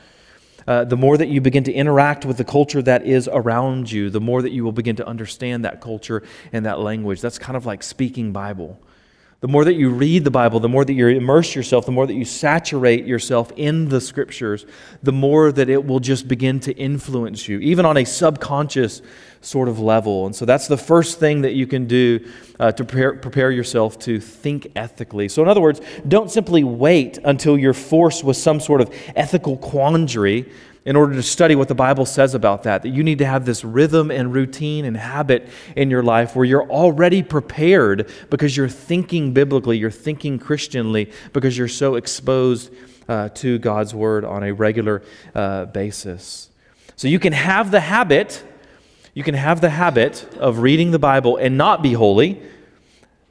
uh, 0.67 0.83
the 0.83 0.97
more 0.97 1.15
that 1.15 1.27
you 1.27 1.41
begin 1.41 1.63
to 1.65 1.71
interact 1.71 2.25
with 2.25 2.37
the 2.37 2.43
culture 2.43 2.81
that 2.81 3.05
is 3.05 3.29
around 3.31 3.91
you, 3.91 4.09
the 4.09 4.21
more 4.21 4.41
that 4.41 4.51
you 4.51 4.63
will 4.63 4.71
begin 4.71 4.95
to 4.95 5.07
understand 5.07 5.63
that 5.63 5.79
culture 5.79 6.23
and 6.51 6.65
that 6.65 6.79
language. 6.79 7.21
That's 7.21 7.37
kind 7.37 7.55
of 7.55 7.67
like 7.67 7.83
speaking 7.83 8.31
Bible. 8.31 8.79
The 9.45 9.51
more 9.51 9.63
that 9.63 9.75
you 9.75 9.91
read 9.91 10.23
the 10.23 10.31
Bible, 10.31 10.59
the 10.59 10.67
more 10.67 10.83
that 10.83 10.93
you 10.93 11.07
immerse 11.07 11.53
yourself, 11.53 11.85
the 11.85 11.91
more 11.91 12.07
that 12.07 12.15
you 12.15 12.25
saturate 12.25 13.05
yourself 13.05 13.51
in 13.55 13.89
the 13.89 14.01
scriptures, 14.01 14.65
the 15.03 15.11
more 15.11 15.51
that 15.51 15.69
it 15.69 15.85
will 15.85 15.99
just 15.99 16.27
begin 16.27 16.59
to 16.61 16.73
influence 16.73 17.47
you, 17.47 17.59
even 17.59 17.85
on 17.85 17.95
a 17.95 18.05
subconscious 18.05 19.03
sort 19.41 19.69
of 19.69 19.77
level. 19.77 20.25
And 20.25 20.35
so 20.35 20.45
that's 20.45 20.67
the 20.67 20.77
first 20.77 21.19
thing 21.19 21.41
that 21.41 21.53
you 21.53 21.67
can 21.67 21.85
do 21.85 22.27
uh, 22.59 22.71
to 22.71 22.83
prepare, 22.83 23.13
prepare 23.13 23.51
yourself 23.51 23.99
to 23.99 24.19
think 24.19 24.71
ethically. 24.75 25.29
So, 25.29 25.43
in 25.43 25.47
other 25.47 25.61
words, 25.61 25.79
don't 26.07 26.31
simply 26.31 26.63
wait 26.63 27.19
until 27.23 27.55
you're 27.55 27.75
forced 27.75 28.23
with 28.23 28.37
some 28.37 28.59
sort 28.59 28.81
of 28.81 28.91
ethical 29.15 29.57
quandary 29.57 30.51
in 30.85 30.95
order 30.95 31.15
to 31.15 31.23
study 31.23 31.55
what 31.55 31.67
the 31.67 31.75
Bible 31.75 32.05
says 32.05 32.35
about 32.35 32.63
that. 32.63 32.83
That 32.83 32.89
you 32.89 33.03
need 33.03 33.17
to 33.17 33.25
have 33.25 33.45
this 33.45 33.65
rhythm 33.65 34.11
and 34.11 34.31
routine 34.31 34.85
and 34.85 34.95
habit 34.95 35.49
in 35.75 35.89
your 35.89 36.03
life 36.03 36.35
where 36.35 36.45
you're 36.45 36.69
already 36.69 37.23
prepared 37.23 38.09
because 38.29 38.55
you're 38.55 38.69
thinking 38.69 39.33
biblically, 39.33 39.79
you're 39.79 39.89
thinking 39.89 40.37
Christianly, 40.37 41.11
because 41.33 41.57
you're 41.57 41.67
so 41.67 41.95
exposed 41.95 42.71
uh, 43.09 43.29
to 43.29 43.57
God's 43.57 43.95
Word 43.95 44.23
on 44.23 44.43
a 44.43 44.53
regular 44.53 45.01
uh, 45.33 45.65
basis. 45.65 46.49
So 46.95 47.07
you 47.07 47.19
can 47.19 47.33
have 47.33 47.71
the 47.71 47.79
habit, 47.79 48.43
you 49.15 49.23
can 49.23 49.35
have 49.35 49.61
the 49.61 49.71
habit 49.71 50.23
of 50.37 50.59
reading 50.59 50.91
the 50.91 50.99
Bible 50.99 51.37
and 51.37 51.57
not 51.57 51.81
be 51.81 51.93
holy. 51.93 52.41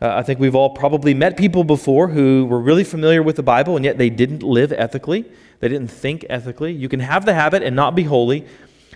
Uh, 0.03 0.09
I 0.17 0.23
think 0.23 0.41
we've 0.41 0.57
all 0.57 0.71
probably 0.71 1.15
met 1.15 1.37
people 1.37 1.63
before 1.63 2.09
who 2.09 2.47
were 2.47 2.61
really 2.61 2.85
familiar 2.85 3.23
with 3.23 3.37
the 3.37 3.43
Bible 3.43 3.77
and 3.77 3.85
yet 3.85 3.97
they 3.97 4.11
didn't 4.11 4.43
live 4.43 4.73
ethically. 4.73 5.25
They 5.61 5.69
didn't 5.69 5.89
think 5.89 6.27
ethically. 6.29 6.73
You 6.73 6.89
can 6.89 7.01
have 7.01 7.25
the 7.25 7.35
habit 7.35 7.63
and 7.63 7.75
not 7.75 7.95
be 7.95 8.05
holy, 8.05 8.47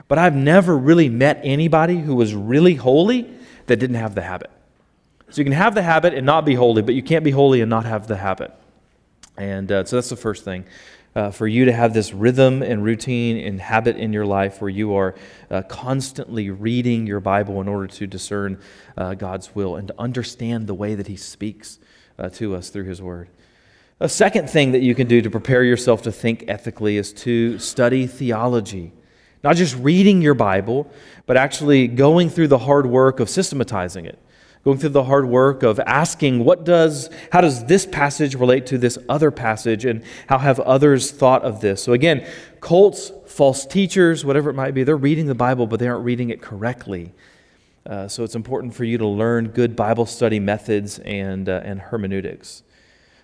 but 0.06 0.18
I've 0.18 0.34
never 0.34 0.76
really 0.76 1.08
met 1.08 1.40
anybody 1.42 1.98
who 1.98 2.14
was 2.14 2.34
really 2.34 2.74
holy 2.74 3.30
that 3.66 3.76
didn't 3.76 3.96
have 3.96 4.14
the 4.14 4.22
habit. 4.22 4.50
So 5.30 5.40
you 5.40 5.44
can 5.44 5.52
have 5.52 5.74
the 5.74 5.82
habit 5.82 6.14
and 6.14 6.24
not 6.24 6.44
be 6.44 6.54
holy, 6.54 6.82
but 6.82 6.94
you 6.94 7.02
can't 7.02 7.24
be 7.24 7.30
holy 7.30 7.60
and 7.60 7.68
not 7.68 7.84
have 7.84 8.06
the 8.06 8.16
habit. 8.16 8.52
And 9.36 9.70
uh, 9.70 9.84
so 9.84 9.96
that's 9.96 10.08
the 10.08 10.16
first 10.16 10.44
thing. 10.44 10.64
Uh, 11.14 11.30
for 11.30 11.46
you 11.46 11.64
to 11.64 11.72
have 11.72 11.94
this 11.94 12.12
rhythm 12.12 12.62
and 12.62 12.84
routine 12.84 13.36
and 13.38 13.60
habit 13.60 13.96
in 13.96 14.12
your 14.12 14.26
life 14.26 14.60
where 14.60 14.68
you 14.68 14.94
are 14.94 15.14
uh, 15.50 15.62
constantly 15.62 16.50
reading 16.50 17.06
your 17.06 17.18
Bible 17.18 17.60
in 17.60 17.68
order 17.68 17.86
to 17.86 18.06
discern 18.06 18.60
uh, 18.96 19.14
God's 19.14 19.54
will 19.54 19.76
and 19.76 19.88
to 19.88 19.94
understand 19.98 20.66
the 20.66 20.74
way 20.74 20.94
that 20.94 21.08
He 21.08 21.16
speaks 21.16 21.78
uh, 22.18 22.28
to 22.30 22.54
us 22.54 22.68
through 22.70 22.84
His 22.84 23.02
Word. 23.02 23.28
A 24.00 24.08
second 24.08 24.48
thing 24.48 24.72
that 24.72 24.82
you 24.82 24.94
can 24.94 25.08
do 25.08 25.20
to 25.22 25.28
prepare 25.30 25.64
yourself 25.64 26.02
to 26.02 26.12
think 26.12 26.44
ethically 26.46 26.96
is 26.98 27.12
to 27.14 27.58
study 27.58 28.06
theology. 28.06 28.92
Not 29.42 29.56
just 29.56 29.76
reading 29.76 30.22
your 30.22 30.34
Bible, 30.34 30.88
but 31.26 31.36
actually 31.36 31.88
going 31.88 32.30
through 32.30 32.46
the 32.46 32.58
hard 32.58 32.86
work 32.86 33.18
of 33.18 33.28
systematizing 33.28 34.04
it. 34.06 34.16
Going 34.64 34.78
through 34.78 34.90
the 34.90 35.04
hard 35.04 35.26
work 35.26 35.64
of 35.64 35.80
asking 35.80 36.44
what 36.44 36.64
does 36.64 37.10
how 37.32 37.40
does 37.40 37.64
this 37.64 37.86
passage 37.86 38.36
relate 38.36 38.66
to 38.66 38.78
this 38.78 38.98
other 39.08 39.32
passage 39.32 39.84
and 39.84 40.04
how 40.28 40.38
have 40.38 40.60
others 40.60 41.10
thought 41.10 41.42
of 41.42 41.60
this. 41.60 41.82
So 41.82 41.92
again, 41.92 42.24
cults, 42.60 43.10
false 43.26 43.66
teachers, 43.66 44.24
whatever 44.24 44.48
it 44.50 44.54
might 44.54 44.74
be, 44.74 44.84
they're 44.84 44.96
reading 44.96 45.26
the 45.26 45.34
Bible 45.34 45.66
but 45.66 45.80
they 45.80 45.88
aren't 45.88 46.04
reading 46.04 46.30
it 46.30 46.40
correctly. 46.40 47.12
Uh, 47.84 48.06
so 48.06 48.22
it's 48.22 48.36
important 48.36 48.74
for 48.74 48.84
you 48.84 48.98
to 48.98 49.06
learn 49.06 49.48
good 49.48 49.74
Bible 49.74 50.06
study 50.06 50.38
methods 50.38 51.00
and, 51.00 51.48
uh, 51.48 51.62
and 51.64 51.80
hermeneutics. 51.80 52.62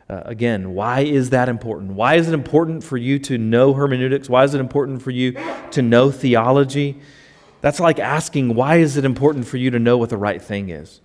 Uh, 0.09 0.21
again, 0.25 0.75
why 0.75 1.01
is 1.01 1.31
that 1.31 1.49
important? 1.49 1.93
Why 1.93 2.15
is 2.17 2.29
it 2.29 2.35
important 2.35 2.85
for 2.85 2.97
you 2.97 3.19
to 3.21 3.39
know 3.39 3.73
hermeneutics? 3.73 4.29
Why 4.29 4.45
is 4.45 4.55
it 4.55 4.61
important 4.61 5.03
for 5.03 5.11
you 5.11 5.33
to 5.71 5.83
know 5.83 6.11
theology? 6.11 7.01
That's 7.63 7.81
like 7.81 7.99
asking, 7.99 8.55
why 8.55 8.77
is 8.77 8.97
it 8.97 9.05
important 9.05 9.47
for 9.47 9.57
you 9.57 9.71
to 9.71 9.79
know 9.79 9.97
what 9.97 10.11
the 10.11 10.19
right 10.19 10.43
thing 10.43 10.69
is? 10.69 11.01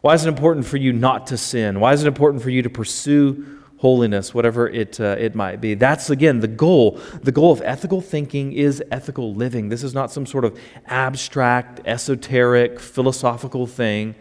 Why 0.00 0.14
is 0.14 0.24
it 0.24 0.28
important 0.28 0.64
for 0.64 0.78
you 0.78 0.92
not 0.92 1.26
to 1.26 1.36
sin? 1.36 1.80
Why 1.80 1.92
is 1.92 2.02
it 2.02 2.06
important 2.06 2.42
for 2.42 2.50
you 2.50 2.62
to 2.62 2.70
pursue 2.70 3.58
holiness, 3.78 4.34
whatever 4.34 4.68
it, 4.68 5.00
uh, 5.00 5.16
it 5.18 5.34
might 5.34 5.60
be. 5.60 5.74
That's, 5.74 6.10
again, 6.10 6.40
the 6.40 6.48
goal. 6.48 7.00
The 7.22 7.32
goal 7.32 7.52
of 7.52 7.62
ethical 7.62 8.00
thinking 8.00 8.52
is 8.52 8.82
ethical 8.90 9.34
living. 9.34 9.68
This 9.68 9.82
is 9.82 9.94
not 9.94 10.10
some 10.10 10.26
sort 10.26 10.44
of 10.44 10.58
abstract, 10.86 11.80
esoteric, 11.86 12.80
philosophical 12.80 13.66
thing 13.66 14.14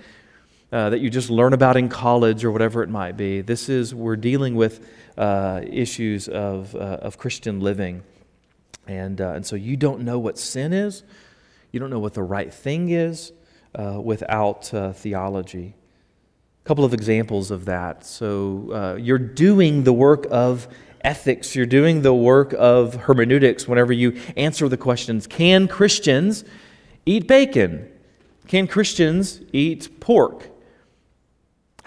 uh, 0.71 0.89
that 0.89 0.99
you 0.99 1.09
just 1.09 1.29
learn 1.29 1.53
about 1.53 1.77
in 1.77 1.87
college 1.87 2.43
or 2.43 2.51
whatever 2.51 2.83
it 2.83 2.89
might 2.89 3.15
be. 3.15 3.39
This 3.39 3.69
is, 3.69 3.95
we're 3.95 4.17
dealing 4.17 4.55
with 4.55 4.85
uh, 5.17 5.61
issues 5.65 6.27
of, 6.27 6.75
uh, 6.75 6.99
of 7.01 7.17
Christian 7.17 7.61
living. 7.61 8.03
And, 8.85 9.21
uh, 9.21 9.31
and 9.31 9.45
so 9.45 9.55
you 9.55 9.77
don't 9.77 10.01
know 10.01 10.19
what 10.19 10.37
sin 10.37 10.73
is, 10.73 11.03
you 11.71 11.79
don't 11.79 11.89
know 11.89 11.99
what 11.99 12.13
the 12.13 12.23
right 12.23 12.53
thing 12.53 12.89
is 12.89 13.31
uh, 13.75 13.99
without 14.03 14.65
theology 14.95 15.73
A 16.63 16.67
couple 16.67 16.83
of 16.83 16.93
examples 16.93 17.49
of 17.49 17.65
that. 17.65 18.05
So 18.05 18.97
you're 19.01 19.17
doing 19.17 19.83
the 19.83 19.93
work 19.93 20.27
of 20.29 20.67
ethics, 21.01 21.55
you're 21.55 21.65
doing 21.65 22.01
the 22.01 22.13
work 22.13 22.53
of 22.57 22.95
hermeneutics 22.95 23.67
whenever 23.67 23.93
you 23.93 24.19
answer 24.35 24.67
the 24.67 24.77
questions 24.77 25.27
Can 25.27 25.69
Christians 25.69 26.43
eat 27.05 27.25
bacon? 27.25 27.89
Can 28.47 28.67
Christians 28.67 29.41
eat 29.53 30.01
pork? 30.01 30.49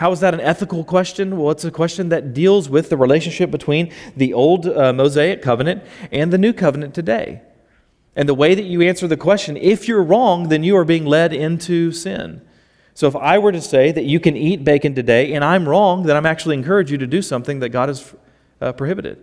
How 0.01 0.11
is 0.13 0.21
that 0.21 0.33
an 0.33 0.41
ethical 0.41 0.83
question? 0.83 1.37
Well, 1.37 1.51
it's 1.51 1.67
a 1.67 1.71
question 1.71 2.09
that 2.09 2.33
deals 2.33 2.71
with 2.71 2.89
the 2.89 2.97
relationship 2.97 3.51
between 3.51 3.93
the 4.17 4.33
old 4.33 4.67
uh, 4.67 4.95
Mosaic 4.95 5.43
covenant 5.43 5.83
and 6.11 6.33
the 6.33 6.39
new 6.39 6.55
covenant 6.55 6.95
today. 6.95 7.43
And 8.17 8.27
the 8.27 8.33
way 8.33 8.55
that 8.55 8.65
you 8.65 8.81
answer 8.81 9.07
the 9.07 9.19
question, 9.19 9.59
if 9.59 9.87
you're 9.87 10.03
wrong, 10.03 10.49
then 10.49 10.65
you 10.65 10.75
are 10.79 10.87
being 10.87 11.05
led 11.05 11.35
into 11.35 11.93
sin. 11.93 12.41
So 12.95 13.09
if 13.09 13.15
I 13.15 13.37
were 13.37 13.53
to 13.53 13.61
say 13.61 13.93
that 13.93 14.05
you 14.05 14.19
can 14.21 14.39
eat 14.39 14.65
bacon 14.65 14.95
today 14.95 15.35
and 15.35 15.45
I'm 15.45 15.69
wrong, 15.69 16.05
then 16.05 16.17
I'm 16.17 16.25
actually 16.25 16.55
encourage 16.57 16.91
you 16.91 16.97
to 16.97 17.07
do 17.07 17.21
something 17.21 17.59
that 17.59 17.69
God 17.69 17.91
has 17.91 18.15
uh, 18.63 18.73
prohibited. 18.73 19.23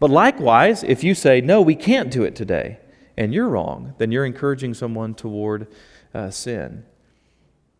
But 0.00 0.08
likewise, 0.08 0.82
if 0.82 1.04
you 1.04 1.14
say, 1.14 1.42
no, 1.42 1.60
we 1.60 1.74
can't 1.74 2.10
do 2.10 2.24
it 2.24 2.34
today, 2.34 2.78
and 3.18 3.34
you're 3.34 3.50
wrong, 3.50 3.92
then 3.98 4.12
you're 4.12 4.24
encouraging 4.24 4.72
someone 4.72 5.12
toward 5.12 5.66
uh, 6.14 6.30
sin. 6.30 6.86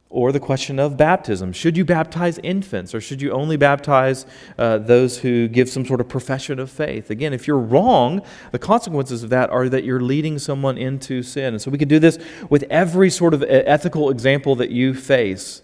Or 0.09 0.31
the 0.31 0.41
question 0.41 0.79
of 0.79 0.97
baptism. 0.97 1.53
Should 1.53 1.77
you 1.77 1.85
baptize 1.85 2.39
infants 2.39 2.95
or 2.95 3.01
should 3.01 3.21
you 3.21 3.33
only 3.33 3.57
baptize 3.57 4.25
uh, 4.57 4.79
those 4.79 5.19
who 5.19 5.49
give 5.49 5.69
some 5.69 5.85
sort 5.85 6.01
of 6.01 6.09
profession 6.09 6.61
of 6.61 6.71
faith? 6.71 7.11
Again, 7.11 7.33
if 7.33 7.49
you're 7.49 7.59
wrong, 7.59 8.23
the 8.53 8.59
consequences 8.59 9.25
of 9.25 9.31
that 9.31 9.51
are 9.51 9.69
that 9.69 9.83
you're 9.83 10.01
leading 10.01 10.39
someone 10.39 10.79
into 10.79 11.25
sin. 11.25 11.55
And 11.55 11.61
so 11.61 11.73
we 11.73 11.79
can 11.79 11.89
do 11.89 11.99
this 11.99 12.19
with 12.49 12.63
every 12.71 13.11
sort 13.11 13.35
of 13.35 13.43
ethical 13.43 14.11
example 14.11 14.55
that 14.57 14.71
you 14.71 14.95
face. 14.95 15.63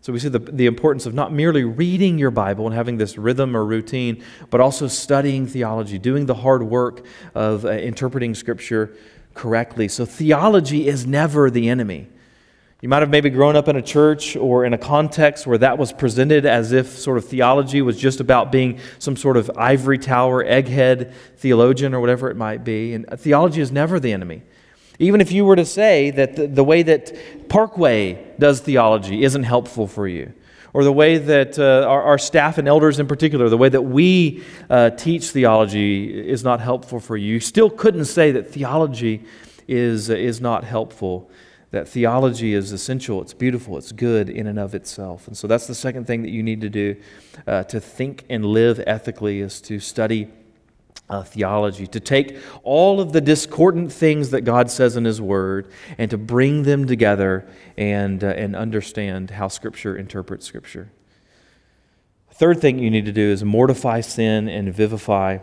So 0.00 0.12
we 0.12 0.18
see 0.18 0.28
the, 0.28 0.38
the 0.38 0.66
importance 0.66 1.06
of 1.06 1.14
not 1.14 1.32
merely 1.32 1.64
reading 1.64 2.18
your 2.18 2.30
Bible 2.30 2.66
and 2.66 2.74
having 2.74 2.96
this 2.98 3.16
rhythm 3.16 3.56
or 3.56 3.64
routine, 3.64 4.22
but 4.50 4.60
also 4.60 4.86
studying 4.86 5.46
theology, 5.46 5.98
doing 5.98 6.26
the 6.26 6.34
hard 6.34 6.62
work 6.62 7.06
of 7.34 7.64
uh, 7.64 7.70
interpreting 7.70 8.34
Scripture 8.34 8.96
correctly. 9.34 9.88
So 9.88 10.04
theology 10.04 10.88
is 10.88 11.06
never 11.06 11.50
the 11.50 11.68
enemy. 11.68 12.08
You 12.80 12.88
might 12.88 13.00
have 13.00 13.10
maybe 13.10 13.30
grown 13.30 13.56
up 13.56 13.68
in 13.68 13.76
a 13.76 13.82
church 13.82 14.36
or 14.36 14.64
in 14.64 14.74
a 14.74 14.78
context 14.78 15.46
where 15.46 15.56
that 15.58 15.78
was 15.78 15.92
presented 15.92 16.44
as 16.44 16.72
if 16.72 16.98
sort 16.98 17.16
of 17.16 17.24
theology 17.24 17.80
was 17.80 17.98
just 17.98 18.20
about 18.20 18.52
being 18.52 18.78
some 18.98 19.16
sort 19.16 19.36
of 19.36 19.50
ivory 19.56 19.98
tower, 19.98 20.44
egghead 20.44 21.14
theologian, 21.36 21.94
or 21.94 22.00
whatever 22.00 22.28
it 22.28 22.36
might 22.36 22.62
be. 22.62 22.92
And 22.92 23.06
theology 23.18 23.60
is 23.60 23.72
never 23.72 23.98
the 23.98 24.12
enemy. 24.12 24.42
Even 24.98 25.20
if 25.20 25.32
you 25.32 25.44
were 25.44 25.56
to 25.56 25.64
say 25.64 26.10
that 26.10 26.36
the, 26.36 26.46
the 26.46 26.62
way 26.62 26.82
that 26.82 27.48
Parkway 27.48 28.34
does 28.38 28.60
theology 28.60 29.24
isn't 29.24 29.44
helpful 29.44 29.86
for 29.86 30.06
you, 30.06 30.32
or 30.72 30.84
the 30.84 30.92
way 30.92 31.18
that 31.18 31.58
uh, 31.58 31.86
our, 31.88 32.02
our, 32.02 32.18
staff 32.18 32.58
and 32.58 32.68
elders 32.68 32.98
in 32.98 33.06
particular, 33.06 33.48
the 33.48 33.56
way 33.56 33.68
that 33.68 33.82
we 33.82 34.42
uh, 34.68 34.90
teach 34.90 35.30
theology 35.30 36.28
is 36.28 36.44
not 36.44 36.60
helpful 36.60 37.00
for 37.00 37.16
you, 37.16 37.34
you 37.34 37.40
still 37.40 37.70
couldn't 37.70 38.04
say 38.06 38.32
that 38.32 38.50
theology 38.50 39.24
is, 39.68 40.10
is 40.10 40.40
not 40.40 40.64
helpful 40.64 41.30
that 41.74 41.88
theology 41.88 42.54
is 42.54 42.70
essential, 42.70 43.20
it's 43.20 43.34
beautiful, 43.34 43.76
it's 43.76 43.90
good 43.90 44.30
in 44.30 44.46
and 44.46 44.60
of 44.60 44.76
itself. 44.76 45.26
And 45.26 45.36
so 45.36 45.48
that's 45.48 45.66
the 45.66 45.74
second 45.74 46.06
thing 46.06 46.22
that 46.22 46.30
you 46.30 46.40
need 46.40 46.60
to 46.60 46.70
do 46.70 46.94
uh, 47.48 47.64
to 47.64 47.80
think 47.80 48.24
and 48.30 48.46
live 48.46 48.80
ethically 48.86 49.40
is 49.40 49.60
to 49.62 49.80
study 49.80 50.28
uh, 51.10 51.24
theology, 51.24 51.88
to 51.88 51.98
take 51.98 52.36
all 52.62 53.00
of 53.00 53.12
the 53.12 53.20
discordant 53.20 53.92
things 53.92 54.30
that 54.30 54.42
God 54.42 54.70
says 54.70 54.94
in 54.94 55.04
His 55.04 55.20
Word 55.20 55.68
and 55.98 56.08
to 56.12 56.16
bring 56.16 56.62
them 56.62 56.86
together 56.86 57.44
and, 57.76 58.22
uh, 58.22 58.28
and 58.28 58.54
understand 58.54 59.30
how 59.30 59.48
Scripture 59.48 59.96
interprets 59.96 60.46
Scripture. 60.46 60.92
Third 62.30 62.60
thing 62.60 62.78
you 62.78 62.90
need 62.90 63.06
to 63.06 63.12
do 63.12 63.32
is 63.32 63.42
mortify 63.42 64.00
sin 64.00 64.48
and 64.48 64.72
vivify 64.72 65.38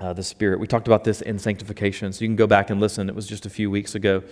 uh, 0.00 0.14
the 0.14 0.22
Spirit. 0.22 0.58
We 0.58 0.66
talked 0.66 0.86
about 0.86 1.04
this 1.04 1.20
in 1.20 1.38
sanctification, 1.38 2.14
so 2.14 2.22
you 2.22 2.28
can 2.28 2.36
go 2.36 2.46
back 2.46 2.70
and 2.70 2.80
listen. 2.80 3.10
It 3.10 3.14
was 3.14 3.26
just 3.26 3.44
a 3.44 3.50
few 3.50 3.70
weeks 3.70 3.94
ago 3.94 4.22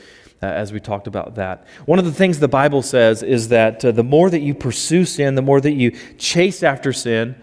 uh, 0.42 0.46
as 0.46 0.72
we 0.72 0.80
talked 0.80 1.06
about 1.06 1.36
that. 1.36 1.66
One 1.86 1.98
of 1.98 2.04
the 2.04 2.12
things 2.12 2.40
the 2.40 2.48
Bible 2.48 2.82
says 2.82 3.22
is 3.22 3.48
that 3.48 3.84
uh, 3.84 3.92
the 3.92 4.02
more 4.02 4.28
that 4.28 4.40
you 4.40 4.54
pursue 4.54 5.04
sin, 5.04 5.36
the 5.36 5.42
more 5.42 5.60
that 5.60 5.72
you 5.72 5.92
chase 6.18 6.62
after 6.62 6.92
sin, 6.92 7.36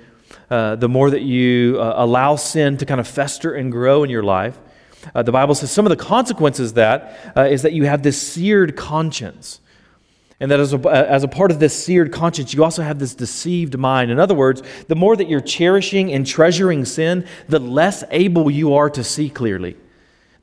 uh, 0.50 0.76
the 0.76 0.90
more 0.90 1.10
that 1.10 1.22
you 1.22 1.78
uh, 1.80 1.94
allow 1.96 2.36
sin 2.36 2.78
to 2.78 2.86
kind 2.86 3.00
of 3.00 3.08
fester 3.08 3.54
and 3.54 3.72
grow 3.72 4.04
in 4.04 4.10
your 4.10 4.24
life. 4.24 4.60
Uh, 5.16 5.24
the 5.24 5.32
Bible 5.32 5.56
says 5.56 5.72
some 5.72 5.86
of 5.86 5.92
the 5.92 6.04
consequences 6.04 6.74
that 6.74 7.34
is 7.38 7.62
that 7.62 7.72
you 7.72 7.86
have 7.86 8.04
this 8.04 8.22
seared 8.22 8.76
conscience. 8.76 9.62
And 10.42 10.52
that 10.52 10.60
as 10.60 10.74
a, 10.74 10.78
as 10.90 11.24
a 11.24 11.28
part 11.28 11.52
of 11.52 11.60
this 11.60 11.84
seared 11.84 12.14
conscience, 12.14 12.54
you 12.54 12.64
also 12.64 12.82
have 12.82 12.98
this 12.98 13.14
deceived 13.14 13.78
mind. 13.78 14.10
In 14.10 14.20
other 14.20 14.36
words, 14.36 14.64
the 14.88 14.96
more 14.96 15.16
that 15.18 15.28
you're 15.28 15.42
cherishing 15.42 16.14
and 16.14 16.26
treasuring 16.26 16.86
sin, 16.86 17.28
the 17.50 17.60
less 17.60 18.06
able 18.10 18.50
you 18.50 18.74
are 18.74 18.90
to 18.90 19.04
see 19.04 19.30
clearly, 19.30 19.76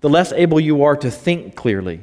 the 0.02 0.10
less 0.10 0.32
able 0.32 0.60
you 0.60 0.84
are 0.84 0.96
to 0.96 1.10
think 1.10 1.54
clearly. 1.54 2.02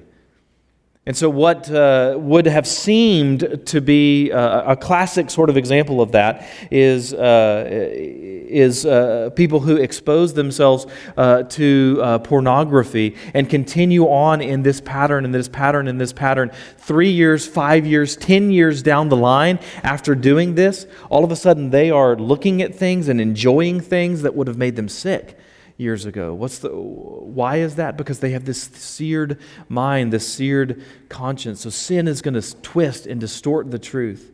And 1.05 1.17
so, 1.17 1.29
what 1.29 1.69
uh, 1.69 2.15
would 2.17 2.45
have 2.45 2.65
seemed 2.65 3.63
to 3.65 3.81
be 3.81 4.31
uh, 4.31 4.71
a 4.71 4.77
classic 4.77 5.29
sort 5.29 5.49
of 5.49 5.57
example 5.57 5.99
of 5.99 6.13
that 6.13 6.47
is, 6.71 7.13
uh, 7.13 7.65
is 7.69 8.85
uh, 8.85 9.29
people 9.35 9.59
who 9.59 9.75
expose 9.75 10.33
themselves 10.33 10.85
uh, 11.17 11.43
to 11.43 12.19
pornography 12.23 13.17
and 13.33 13.49
continue 13.49 14.05
on 14.05 14.41
in 14.41 14.63
this 14.63 14.79
pattern 14.79 15.25
and 15.25 15.35
this 15.35 15.49
pattern 15.49 15.89
and 15.89 15.99
this 15.99 16.13
pattern. 16.13 16.51
Three 16.77 17.11
years, 17.11 17.45
five 17.45 17.85
years, 17.85 18.15
ten 18.15 18.49
years 18.49 18.81
down 18.81 19.09
the 19.09 19.17
line 19.17 19.59
after 19.83 20.15
doing 20.15 20.55
this, 20.55 20.87
all 21.09 21.25
of 21.25 21.33
a 21.33 21.35
sudden 21.35 21.69
they 21.69 21.91
are 21.91 22.15
looking 22.15 22.61
at 22.61 22.73
things 22.73 23.09
and 23.09 23.19
enjoying 23.19 23.81
things 23.81 24.21
that 24.21 24.35
would 24.35 24.47
have 24.47 24.57
made 24.57 24.77
them 24.77 24.87
sick 24.87 25.37
years 25.83 26.05
ago. 26.05 26.33
What's 26.33 26.57
the, 26.59 26.69
why 26.69 27.57
is 27.57 27.75
that? 27.75 27.97
Because 27.97 28.19
they 28.19 28.31
have 28.31 28.45
this 28.45 28.63
seared 28.63 29.39
mind, 29.69 30.11
this 30.11 30.27
seared 30.27 30.83
conscience. 31.09 31.61
So 31.61 31.69
sin 31.69 32.07
is 32.07 32.21
going 32.21 32.33
to 32.33 32.55
twist 32.61 33.05
and 33.05 33.21
distort 33.21 33.69
the 33.69 33.77
truth. 33.77 34.31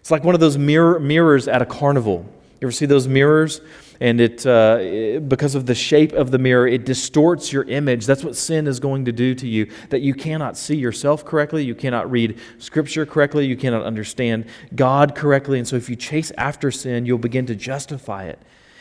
It's 0.00 0.10
like 0.10 0.24
one 0.24 0.34
of 0.34 0.40
those 0.40 0.58
mirror, 0.58 1.00
mirrors 1.00 1.48
at 1.48 1.62
a 1.62 1.66
carnival. 1.66 2.26
You 2.60 2.66
ever 2.66 2.72
see 2.72 2.86
those 2.86 3.08
mirrors? 3.08 3.62
And 4.00 4.20
it, 4.20 4.46
uh, 4.46 4.78
it, 4.80 5.28
because 5.28 5.54
of 5.54 5.66
the 5.66 5.74
shape 5.74 6.12
of 6.12 6.30
the 6.30 6.38
mirror, 6.38 6.66
it 6.66 6.86
distorts 6.86 7.52
your 7.52 7.64
image. 7.64 8.06
That's 8.06 8.24
what 8.24 8.34
sin 8.34 8.66
is 8.66 8.80
going 8.80 9.04
to 9.06 9.12
do 9.12 9.34
to 9.34 9.46
you. 9.46 9.70
That 9.90 10.00
you 10.00 10.14
cannot 10.14 10.56
see 10.56 10.76
yourself 10.76 11.24
correctly, 11.24 11.64
you 11.64 11.74
cannot 11.74 12.10
read 12.10 12.38
Scripture 12.58 13.04
correctly, 13.04 13.46
you 13.46 13.56
cannot 13.56 13.82
understand 13.82 14.46
God 14.74 15.14
correctly. 15.14 15.58
And 15.58 15.68
so, 15.68 15.76
if 15.76 15.90
you 15.90 15.96
chase 15.96 16.32
after 16.38 16.70
sin, 16.70 17.04
you'll 17.04 17.18
begin 17.18 17.44
to 17.46 17.54
justify 17.54 18.24
it. 18.24 18.38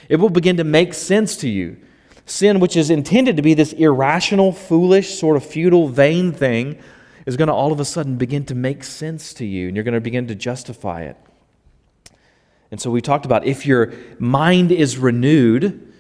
It 0.08 0.18
will 0.18 0.30
begin 0.30 0.58
to 0.58 0.64
make 0.64 0.94
sense 0.94 1.36
to 1.38 1.50
you. 1.50 1.78
Sin, 2.30 2.60
which 2.60 2.78
is 2.78 2.92
intended 2.92 3.38
to 3.38 3.42
be 3.42 3.56
this 3.56 3.74
irrational, 3.74 4.52
foolish, 4.52 5.18
sort 5.18 5.36
of 5.36 5.44
futile, 5.44 5.88
vain 5.88 6.32
thing, 6.32 6.78
is 7.26 7.36
going 7.36 7.48
to 7.48 7.54
all 7.54 7.72
of 7.72 7.80
a 7.80 7.86
sudden 7.86 8.18
begin 8.18 8.46
to 8.46 8.54
make 8.54 8.84
sense 8.84 9.34
to 9.34 9.46
you, 9.46 9.68
and 9.68 9.76
you're 9.76 9.84
going 9.84 9.96
to 9.96 10.00
begin 10.00 10.28
to 10.28 10.36
justify 10.36 11.02
it. 11.02 11.18
And 12.70 12.80
so 12.80 12.92
we 12.92 13.02
talked 13.02 13.26
about 13.26 13.46
if 13.46 13.66
your 13.66 13.94
mind 14.20 14.72
is 14.72 15.00
renewed, 15.00 15.92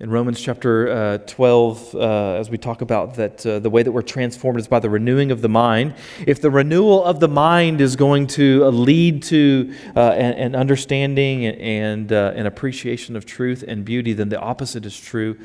in 0.00 0.10
Romans 0.10 0.40
chapter 0.40 0.90
uh, 0.90 1.18
12, 1.18 1.94
uh, 1.94 1.98
as 2.34 2.50
we 2.50 2.58
talk 2.58 2.80
about 2.80 3.14
that 3.14 3.46
uh, 3.46 3.60
the 3.60 3.70
way 3.70 3.84
that 3.84 3.92
we're 3.92 4.02
transformed 4.02 4.58
is 4.58 4.66
by 4.66 4.80
the 4.80 4.90
renewing 4.90 5.30
of 5.30 5.40
the 5.40 5.48
mind. 5.48 5.94
If 6.26 6.40
the 6.40 6.50
renewal 6.50 7.04
of 7.04 7.20
the 7.20 7.28
mind 7.28 7.80
is 7.80 7.94
going 7.94 8.26
to 8.28 8.64
uh, 8.64 8.70
lead 8.70 9.22
to 9.22 9.72
uh, 9.94 10.00
an, 10.00 10.34
an, 10.34 10.56
understanding 10.56 11.46
and 11.46 12.12
uh, 12.12 12.32
an 12.34 12.46
appreciation 12.46 13.14
of 13.14 13.24
truth 13.24 13.62
and 13.66 13.84
beauty, 13.84 14.12
then 14.14 14.30
the 14.30 14.40
opposite 14.40 14.84
is 14.84 14.98
true 14.98 15.38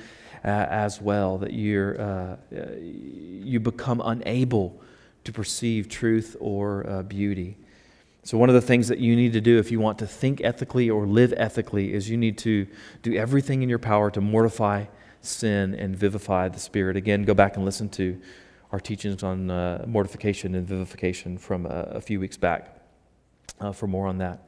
as 0.44 1.02
well, 1.02 1.38
that 1.38 1.54
you're, 1.54 2.00
uh, 2.02 2.36
you 2.82 3.60
become 3.60 4.02
unable 4.04 4.82
to 5.24 5.32
perceive 5.32 5.88
truth 5.88 6.36
or 6.40 6.88
uh, 6.90 7.04
beauty. 7.04 7.58
So, 8.24 8.38
one 8.38 8.50
of 8.50 8.56
the 8.56 8.62
things 8.62 8.88
that 8.88 9.00
you 9.00 9.16
need 9.16 9.34
to 9.34 9.42
do 9.42 9.58
if 9.58 9.72
you 9.72 9.80
want 9.80 9.98
to 10.00 10.08
think 10.08 10.42
ethically 10.42 10.90
or 10.90 11.08
live 11.08 11.34
ethically 11.38 11.94
is 11.94 12.10
you 12.10 12.18
need 12.18 12.38
to 12.40 12.68
do 13.02 13.16
everything 13.16 13.64
in 13.64 13.70
your 13.70 13.80
power 13.80 14.12
to 14.12 14.22
mortify 14.22 14.86
sin 15.22 15.74
and 15.74 15.96
vivify 15.96 16.48
the 16.48 16.60
Spirit. 16.60 16.96
Again, 16.96 17.24
go 17.24 17.34
back 17.34 17.56
and 17.56 17.66
listen 17.66 17.90
to 17.90 18.20
our 18.72 18.80
teachings 18.80 19.24
on 19.24 19.50
uh, 19.50 19.84
mortification 19.88 20.56
and 20.56 20.68
vivification 20.68 21.38
from 21.38 21.66
uh, 21.66 21.70
a 21.70 22.02
few 22.02 22.20
weeks 22.20 22.38
back 22.38 22.80
uh, 23.60 23.72
for 23.72 23.88
more 23.88 24.08
on 24.08 24.20
that. 24.20 24.48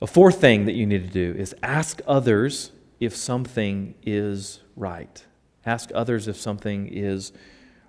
A 0.00 0.06
fourth 0.06 0.40
thing 0.40 0.66
that 0.66 0.74
you 0.74 0.86
need 0.86 1.04
to 1.06 1.12
do 1.12 1.38
is 1.38 1.54
ask 1.62 2.00
others 2.06 2.72
if 3.00 3.16
something 3.16 3.94
is 4.02 4.60
right. 4.78 5.24
Ask 5.66 5.90
others 5.94 6.28
if 6.28 6.36
something 6.36 6.88
is 6.88 7.32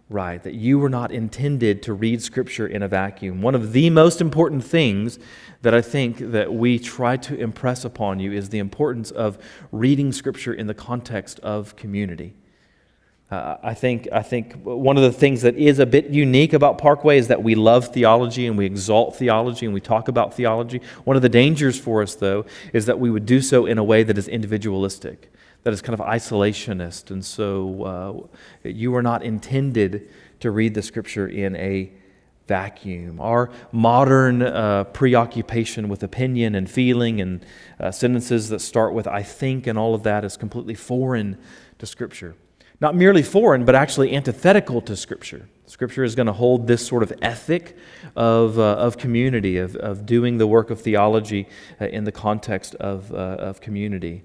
right, 0.10 0.42
that 0.42 0.56
you 0.56 0.80
were 0.80 0.90
not 0.90 1.12
intended 1.12 1.84
to 1.84 1.94
read 1.94 2.22
Scripture 2.22 2.66
in 2.66 2.82
a 2.82 2.88
vacuum. 2.88 3.42
One 3.42 3.54
of 3.54 3.74
the 3.74 3.92
most 3.92 4.22
important 4.22 4.64
things 4.64 5.20
that 5.62 5.76
I 5.76 5.82
think 5.82 6.18
that 6.32 6.52
we 6.52 6.80
try 6.80 7.16
to 7.18 7.40
impress 7.40 7.86
upon 7.86 8.20
you 8.20 8.32
is 8.32 8.50
the 8.50 8.58
importance 8.58 9.12
of 9.12 9.38
reading 9.72 10.12
Scripture 10.12 10.54
in 10.54 10.66
the 10.66 10.74
context 10.74 11.40
of 11.42 11.76
community. 11.76 12.34
Uh, 13.30 13.58
I, 13.62 13.76
think, 13.76 14.08
I 14.12 14.24
think 14.24 14.56
one 14.64 14.98
of 14.98 15.04
the 15.04 15.12
things 15.12 15.44
that 15.44 15.56
is 15.56 15.78
a 15.78 15.86
bit 15.86 16.08
unique 16.08 16.54
about 16.54 16.80
Parkway 16.80 17.20
is 17.20 17.28
that 17.28 17.44
we 17.44 17.54
love 17.54 17.94
theology 17.94 18.48
and 18.48 18.58
we 18.58 18.66
exalt 18.66 19.18
theology 19.18 19.68
and 19.68 19.76
we 19.76 19.82
talk 19.82 20.08
about 20.08 20.34
theology. 20.34 20.82
One 21.04 21.16
of 21.16 21.22
the 21.22 21.30
dangers 21.30 21.80
for 21.80 22.02
us, 22.02 22.16
though, 22.16 22.48
is 22.74 22.88
that 22.88 23.00
we 23.00 23.12
would 23.12 23.28
do 23.28 23.42
so 23.42 23.68
in 23.68 23.78
a 23.78 23.84
way 23.84 24.02
that 24.02 24.18
is 24.18 24.28
individualistic 24.28 25.32
that 25.64 25.74
is 25.74 25.82
kind 25.82 26.00
of 26.00 26.06
isolationist. 26.06 27.12
And 27.12 27.24
so 27.24 28.30
uh, 28.64 28.68
you 28.68 28.96
are 28.96 29.04
not 29.04 29.24
intended 29.24 30.10
to 30.40 30.52
read 30.52 30.74
the 30.74 30.82
scripture 30.82 31.28
in 31.28 31.56
a 31.56 31.92
vacuum. 32.50 33.22
Our 33.22 33.52
modern 33.72 34.42
uh, 34.42 34.86
preoccupation 34.86 35.88
with 35.88 36.02
opinion 36.02 36.56
and 36.56 36.70
feeling 36.70 37.22
and 37.22 37.46
uh, 37.80 37.92
sentences 37.92 38.50
that 38.50 38.60
start 38.60 38.94
with 38.94 39.08
I 39.08 39.22
think 39.22 39.68
and 39.68 39.78
all 39.78 39.94
of 39.94 40.02
that 40.04 40.26
is 40.26 40.36
completely 40.36 40.74
foreign 40.74 41.38
to 41.78 41.86
Scripture. 41.86 42.36
Not 42.82 42.96
merely 42.96 43.22
foreign, 43.24 43.66
but 43.66 43.76
actually 43.76 44.16
antithetical 44.16 44.82
to 44.82 44.96
Scripture. 44.96 45.48
Scripture 45.68 46.04
is 46.04 46.16
going 46.16 46.26
to 46.26 46.34
hold 46.34 46.66
this 46.66 46.86
sort 46.86 47.04
of 47.04 47.14
ethic 47.22 47.78
of, 48.16 48.58
uh, 48.58 48.64
of 48.78 48.98
community, 48.98 49.58
of, 49.58 49.76
of 49.76 50.08
doing 50.08 50.40
the 50.40 50.48
work 50.48 50.72
of 50.72 50.82
theology 50.82 51.48
uh, 51.80 51.86
in 51.86 52.04
the 52.04 52.12
context 52.12 52.74
of, 52.76 53.14
uh, 53.14 53.16
of 53.16 53.62
community. 53.62 54.24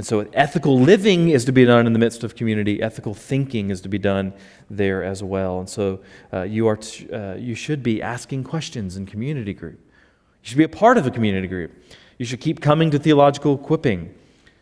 And 0.00 0.06
so, 0.06 0.26
ethical 0.32 0.80
living 0.80 1.28
is 1.28 1.44
to 1.44 1.52
be 1.52 1.66
done 1.66 1.86
in 1.86 1.92
the 1.92 1.98
midst 1.98 2.24
of 2.24 2.34
community. 2.34 2.80
Ethical 2.80 3.12
thinking 3.12 3.68
is 3.68 3.82
to 3.82 3.88
be 3.90 3.98
done 3.98 4.32
there 4.70 5.04
as 5.04 5.22
well. 5.22 5.58
And 5.58 5.68
so, 5.68 6.00
uh, 6.32 6.40
you, 6.40 6.68
are 6.68 6.76
t- 6.76 7.12
uh, 7.12 7.34
you 7.34 7.54
should 7.54 7.82
be 7.82 8.00
asking 8.00 8.44
questions 8.44 8.96
in 8.96 9.04
community 9.04 9.52
group. 9.52 9.78
You 9.78 10.48
should 10.48 10.56
be 10.56 10.64
a 10.64 10.70
part 10.70 10.96
of 10.96 11.06
a 11.06 11.10
community 11.10 11.48
group. 11.48 11.72
You 12.16 12.24
should 12.24 12.40
keep 12.40 12.62
coming 12.62 12.90
to 12.92 12.98
theological 12.98 13.56
equipping. 13.56 14.14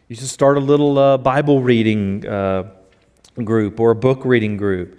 You 0.08 0.16
should 0.16 0.26
start 0.26 0.56
a 0.56 0.60
little 0.60 0.98
uh, 0.98 1.18
Bible 1.18 1.62
reading 1.62 2.26
uh, 2.26 2.72
group 3.36 3.78
or 3.78 3.92
a 3.92 3.94
book 3.94 4.24
reading 4.24 4.56
group. 4.56 4.98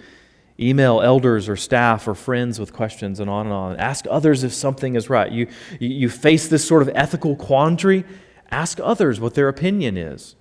Email 0.58 1.02
elders 1.02 1.50
or 1.50 1.58
staff 1.58 2.08
or 2.08 2.16
friends 2.16 2.62
with 2.62 2.72
questions 2.72 3.20
and 3.20 3.30
on 3.30 3.48
and 3.48 3.54
on. 3.54 3.76
Ask 3.76 4.06
others 4.10 4.46
if 4.46 4.54
something 4.54 4.96
is 4.96 5.10
right. 5.10 5.30
You, 5.30 5.48
you 5.82 6.08
face 6.08 6.48
this 6.48 6.66
sort 6.66 6.82
of 6.82 6.90
ethical 6.96 7.36
quandary 7.36 8.06
Ask 8.52 8.80
others 8.82 9.20
what 9.20 9.36
their 9.36 9.48
opinion 9.48 9.98
is. 9.98 10.36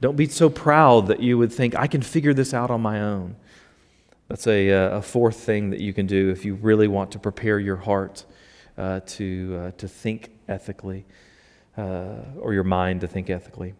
Don't 0.00 0.16
be 0.16 0.28
so 0.28 0.48
proud 0.48 1.06
that 1.08 1.20
you 1.20 1.38
would 1.38 1.52
think, 1.52 1.74
I 1.74 1.86
can 1.86 2.02
figure 2.02 2.34
this 2.34 2.54
out 2.54 2.70
on 2.70 2.80
my 2.80 3.00
own. 3.00 3.36
That's 4.28 4.46
a, 4.46 4.70
uh, 4.70 4.98
a 4.98 5.02
fourth 5.02 5.36
thing 5.36 5.70
that 5.70 5.80
you 5.80 5.92
can 5.92 6.06
do 6.06 6.30
if 6.30 6.44
you 6.44 6.54
really 6.54 6.86
want 6.86 7.12
to 7.12 7.18
prepare 7.18 7.58
your 7.58 7.76
heart 7.76 8.24
uh, 8.76 9.00
to, 9.06 9.60
uh, 9.60 9.70
to 9.78 9.88
think 9.88 10.30
ethically 10.46 11.06
uh, 11.76 12.16
or 12.38 12.52
your 12.52 12.64
mind 12.64 13.00
to 13.00 13.08
think 13.08 13.30
ethically. 13.30 13.74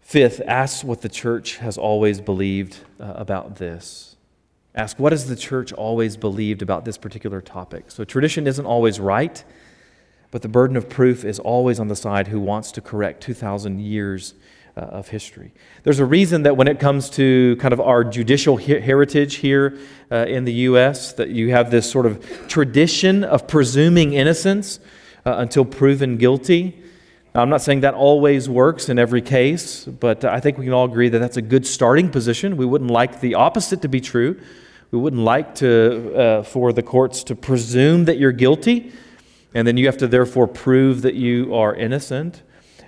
Fifth, 0.00 0.42
ask 0.46 0.84
what 0.84 1.00
the 1.00 1.08
church 1.08 1.56
has 1.56 1.78
always 1.78 2.20
believed 2.20 2.78
uh, 3.00 3.14
about 3.16 3.56
this. 3.56 4.16
Ask, 4.74 4.98
what 4.98 5.12
has 5.12 5.28
the 5.28 5.36
church 5.36 5.72
always 5.72 6.16
believed 6.16 6.60
about 6.60 6.84
this 6.84 6.98
particular 6.98 7.40
topic? 7.40 7.90
So, 7.90 8.04
tradition 8.04 8.46
isn't 8.46 8.66
always 8.66 8.98
right. 8.98 9.42
But 10.34 10.42
the 10.42 10.48
burden 10.48 10.76
of 10.76 10.88
proof 10.88 11.24
is 11.24 11.38
always 11.38 11.78
on 11.78 11.86
the 11.86 11.94
side 11.94 12.26
who 12.26 12.40
wants 12.40 12.72
to 12.72 12.80
correct 12.80 13.22
2,000 13.22 13.78
years 13.80 14.34
uh, 14.76 14.80
of 14.80 15.06
history. 15.06 15.52
There's 15.84 16.00
a 16.00 16.04
reason 16.04 16.42
that 16.42 16.56
when 16.56 16.66
it 16.66 16.80
comes 16.80 17.08
to 17.10 17.56
kind 17.60 17.72
of 17.72 17.80
our 17.80 18.02
judicial 18.02 18.56
he- 18.56 18.80
heritage 18.80 19.36
here 19.36 19.78
uh, 20.10 20.26
in 20.26 20.44
the 20.44 20.52
U.S., 20.70 21.12
that 21.12 21.28
you 21.28 21.52
have 21.52 21.70
this 21.70 21.88
sort 21.88 22.04
of 22.04 22.48
tradition 22.48 23.22
of 23.22 23.46
presuming 23.46 24.14
innocence 24.14 24.80
uh, 25.24 25.36
until 25.36 25.64
proven 25.64 26.16
guilty. 26.16 26.82
Now, 27.32 27.42
I'm 27.42 27.48
not 27.48 27.62
saying 27.62 27.82
that 27.82 27.94
always 27.94 28.48
works 28.48 28.88
in 28.88 28.98
every 28.98 29.22
case, 29.22 29.84
but 29.84 30.24
I 30.24 30.40
think 30.40 30.58
we 30.58 30.64
can 30.64 30.74
all 30.74 30.86
agree 30.86 31.10
that 31.10 31.20
that's 31.20 31.36
a 31.36 31.42
good 31.42 31.64
starting 31.64 32.10
position. 32.10 32.56
We 32.56 32.66
wouldn't 32.66 32.90
like 32.90 33.20
the 33.20 33.36
opposite 33.36 33.82
to 33.82 33.88
be 33.88 34.00
true. 34.00 34.40
We 34.90 34.98
wouldn't 34.98 35.22
like 35.22 35.54
to, 35.56 36.16
uh, 36.16 36.42
for 36.42 36.72
the 36.72 36.82
courts 36.82 37.22
to 37.22 37.36
presume 37.36 38.06
that 38.06 38.18
you're 38.18 38.32
guilty 38.32 38.92
and 39.54 39.66
then 39.66 39.76
you 39.76 39.86
have 39.86 39.96
to 39.98 40.08
therefore 40.08 40.46
prove 40.46 41.02
that 41.02 41.14
you 41.14 41.54
are 41.54 41.74
innocent. 41.74 42.42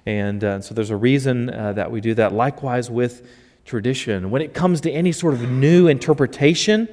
And 0.05 0.42
uh, 0.44 0.61
so 0.61 0.74
there's 0.74 0.90
a 0.90 0.96
reason 0.96 1.50
uh, 1.50 1.72
that 1.74 1.90
we 1.90 2.00
do 2.00 2.14
that. 2.14 2.33
Likewise 2.33 2.90
with 2.90 3.26
tradition. 3.64 4.31
When 4.31 4.42
it 4.42 4.55
comes 4.55 4.81
to 4.83 4.90
any 4.90 5.12
sort 5.12 5.35
of 5.35 5.50
new 5.50 5.88
interpretation, 5.88 6.88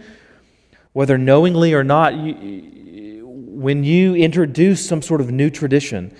whether 0.94 1.18
knowingly 1.18 1.74
or 1.74 1.84
not, 1.84 2.16
you, 2.16 3.26
when 3.28 3.84
you 3.84 4.16
introduce 4.16 4.86
some 4.86 5.02
sort 5.02 5.22
of 5.22 5.32
new 5.32 5.50
tradition, 5.50 6.16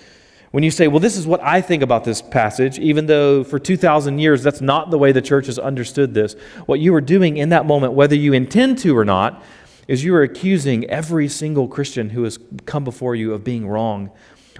when 0.52 0.62
you 0.62 0.70
say, 0.70 0.86
well, 0.86 1.00
this 1.00 1.16
is 1.16 1.26
what 1.26 1.42
I 1.42 1.60
think 1.60 1.82
about 1.82 2.04
this 2.04 2.22
passage, 2.22 2.78
even 2.78 3.06
though 3.06 3.42
for 3.42 3.58
2,000 3.58 4.20
years 4.20 4.44
that's 4.44 4.60
not 4.60 4.92
the 4.92 4.98
way 4.98 5.10
the 5.10 5.20
church 5.20 5.46
has 5.46 5.58
understood 5.58 6.14
this, 6.14 6.34
what 6.66 6.78
you 6.78 6.94
are 6.94 7.00
doing 7.00 7.36
in 7.36 7.48
that 7.48 7.66
moment, 7.66 7.94
whether 7.94 8.14
you 8.14 8.32
intend 8.32 8.78
to 8.78 8.96
or 8.96 9.04
not, 9.04 9.42
is 9.88 10.04
you 10.04 10.14
are 10.14 10.22
accusing 10.22 10.84
every 10.90 11.28
single 11.28 11.68
Christian 11.68 12.10
who 12.10 12.24
has 12.24 12.38
come 12.66 12.84
before 12.84 13.14
you 13.14 13.34
of 13.34 13.44
being 13.44 13.66
wrong 13.68 14.10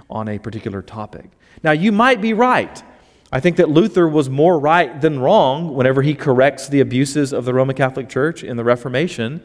on 0.09 0.27
a 0.27 0.37
particular 0.39 0.81
topic. 0.81 1.29
Now, 1.63 1.71
you 1.71 1.91
might 1.91 2.21
be 2.21 2.33
right. 2.33 2.83
I 3.31 3.39
think 3.39 3.57
that 3.57 3.69
Luther 3.69 4.07
was 4.07 4.29
more 4.29 4.59
right 4.59 5.01
than 5.01 5.19
wrong 5.19 5.73
whenever 5.73 6.01
he 6.01 6.13
corrects 6.13 6.69
the 6.69 6.79
abuses 6.79 7.33
of 7.33 7.45
the 7.45 7.53
Roman 7.53 7.75
Catholic 7.75 8.07
Church 8.07 8.43
in 8.43 8.55
the 8.55 8.63
Reformation. 8.63 9.41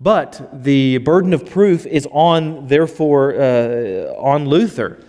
But 0.00 0.50
the 0.52 0.98
burden 0.98 1.32
of 1.32 1.48
proof 1.48 1.86
is 1.86 2.06
on, 2.10 2.66
therefore, 2.66 3.34
uh, 3.34 4.14
on 4.18 4.48
Luther 4.48 5.02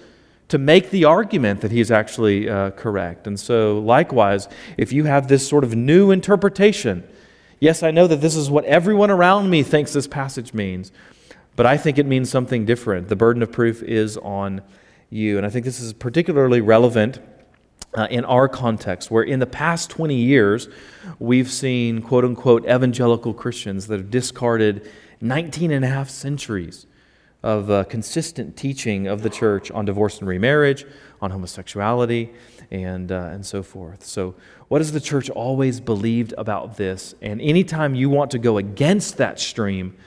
to 0.47 0.57
make 0.57 0.89
the 0.89 1.05
argument 1.05 1.61
that 1.61 1.71
he 1.71 1.79
is 1.79 1.91
actually 1.91 2.49
uh, 2.49 2.71
correct. 2.71 3.27
And 3.27 3.39
so, 3.39 3.79
likewise, 3.79 4.47
if 4.77 4.91
you 4.91 5.03
have 5.05 5.27
this 5.27 5.47
sort 5.47 5.63
of 5.63 5.75
new 5.75 6.09
interpretation, 6.11 7.07
Yes, 7.59 7.83
I 7.83 7.91
know 7.91 8.07
that 8.07 8.21
this 8.21 8.35
is 8.35 8.49
what 8.49 8.63
everyone 8.65 9.11
around 9.11 9.49
me 9.49 9.63
thinks 9.63 9.91
this 9.91 10.07
passage 10.07 10.53
means, 10.53 10.91
but 11.57 11.65
I 11.65 11.75
think 11.75 11.97
it 11.97 12.05
means 12.05 12.29
something 12.29 12.65
different. 12.65 13.09
The 13.09 13.17
burden 13.17 13.43
of 13.43 13.51
proof 13.51 13.83
is 13.83 14.17
on 14.17 14.61
you. 15.09 15.37
And 15.37 15.45
I 15.45 15.49
think 15.49 15.65
this 15.65 15.81
is 15.81 15.91
particularly 15.91 16.61
relevant 16.61 17.19
uh, 17.97 18.07
in 18.09 18.23
our 18.25 18.47
context, 18.47 19.11
where 19.11 19.23
in 19.23 19.39
the 19.39 19.47
past 19.47 19.89
20 19.89 20.15
years, 20.15 20.69
we've 21.17 21.51
seen 21.51 22.01
quote 22.01 22.23
unquote 22.23 22.63
evangelical 22.65 23.33
Christians 23.33 23.87
that 23.87 23.99
have 23.99 24.11
discarded 24.11 24.89
19 25.19 25.71
and 25.71 25.83
a 25.83 25.87
half 25.87 26.09
centuries 26.09 26.85
of 27.41 27.69
uh, 27.69 27.83
consistent 27.85 28.55
teaching 28.55 29.07
of 29.07 29.21
the 29.21 29.29
church 29.29 29.71
on 29.71 29.85
divorce 29.85 30.19
and 30.19 30.27
remarriage, 30.27 30.85
on 31.21 31.31
homosexuality, 31.31 32.31
and, 32.71 33.11
uh, 33.11 33.29
and 33.31 33.45
so 33.45 33.63
forth. 33.63 34.03
So, 34.03 34.35
what 34.67 34.81
has 34.81 34.91
the 34.91 34.99
church 34.99 35.29
always 35.29 35.79
believed 35.79 36.33
about 36.37 36.77
this? 36.77 37.15
And 37.21 37.41
anytime 37.41 37.95
you 37.95 38.09
want 38.09 38.31
to 38.31 38.39
go 38.39 38.57
against 38.57 39.17
that 39.17 39.39
stream, 39.39 39.97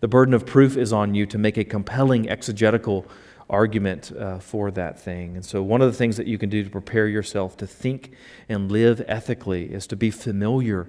the 0.00 0.08
burden 0.08 0.34
of 0.34 0.46
proof 0.46 0.76
is 0.76 0.92
on 0.92 1.14
you 1.14 1.26
to 1.26 1.38
make 1.38 1.56
a 1.56 1.64
compelling 1.64 2.28
exegetical 2.28 3.06
argument 3.50 4.12
uh, 4.16 4.38
for 4.38 4.70
that 4.70 4.98
thing. 4.98 5.36
And 5.36 5.44
so, 5.44 5.62
one 5.62 5.82
of 5.82 5.90
the 5.90 5.96
things 5.96 6.16
that 6.16 6.26
you 6.26 6.38
can 6.38 6.48
do 6.48 6.62
to 6.62 6.70
prepare 6.70 7.08
yourself 7.08 7.56
to 7.58 7.66
think 7.66 8.12
and 8.48 8.70
live 8.70 9.02
ethically 9.06 9.72
is 9.72 9.86
to 9.88 9.96
be 9.96 10.10
familiar 10.10 10.88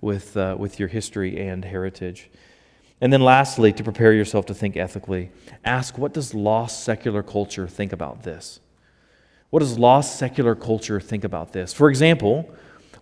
with, 0.00 0.36
uh, 0.36 0.56
with 0.58 0.78
your 0.78 0.88
history 0.88 1.40
and 1.40 1.64
heritage. 1.64 2.30
And 3.00 3.12
then, 3.12 3.22
lastly, 3.22 3.72
to 3.72 3.82
prepare 3.82 4.12
yourself 4.12 4.46
to 4.46 4.54
think 4.54 4.76
ethically, 4.76 5.30
ask 5.64 5.98
what 5.98 6.12
does 6.12 6.34
lost 6.34 6.84
secular 6.84 7.22
culture 7.22 7.66
think 7.66 7.92
about 7.92 8.22
this? 8.22 8.60
What 9.54 9.60
does 9.60 9.78
lost 9.78 10.18
secular 10.18 10.56
culture 10.56 10.98
think 10.98 11.22
about 11.22 11.52
this? 11.52 11.72
For 11.72 11.88
example, 11.88 12.52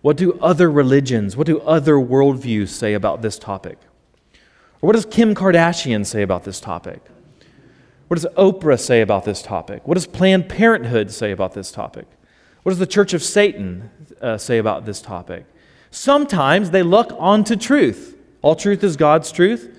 what 0.03 0.17
do 0.17 0.33
other 0.33 0.69
religions, 0.69 1.35
what 1.35 1.47
do 1.47 1.59
other 1.61 1.95
worldviews 1.95 2.67
say 2.67 2.93
about 2.93 3.23
this 3.23 3.39
topic? 3.39 3.79
Or 4.79 4.85
what 4.85 4.93
does 4.93 5.07
Kim 5.07 5.33
Kardashian 5.33 6.05
say 6.05 6.21
about 6.21 6.43
this 6.43 6.59
topic? 6.59 7.01
What 8.07 8.21
does 8.21 8.31
Oprah 8.37 8.79
say 8.79 9.01
about 9.01 9.25
this 9.25 9.41
topic? 9.41 9.87
What 9.87 9.95
does 9.95 10.05
Planned 10.05 10.47
Parenthood 10.47 11.09
say 11.09 11.31
about 11.31 11.55
this 11.55 11.71
topic? 11.71 12.05
What 12.61 12.69
does 12.69 12.77
the 12.77 12.85
Church 12.85 13.15
of 13.15 13.23
Satan 13.23 13.89
uh, 14.21 14.37
say 14.37 14.59
about 14.59 14.85
this 14.85 15.01
topic? 15.01 15.47
Sometimes 15.89 16.69
they 16.69 16.83
look 16.83 17.15
onto 17.17 17.55
truth. 17.55 18.15
All 18.43 18.55
truth 18.55 18.83
is 18.83 18.95
God's 18.95 19.31
truth 19.31 19.75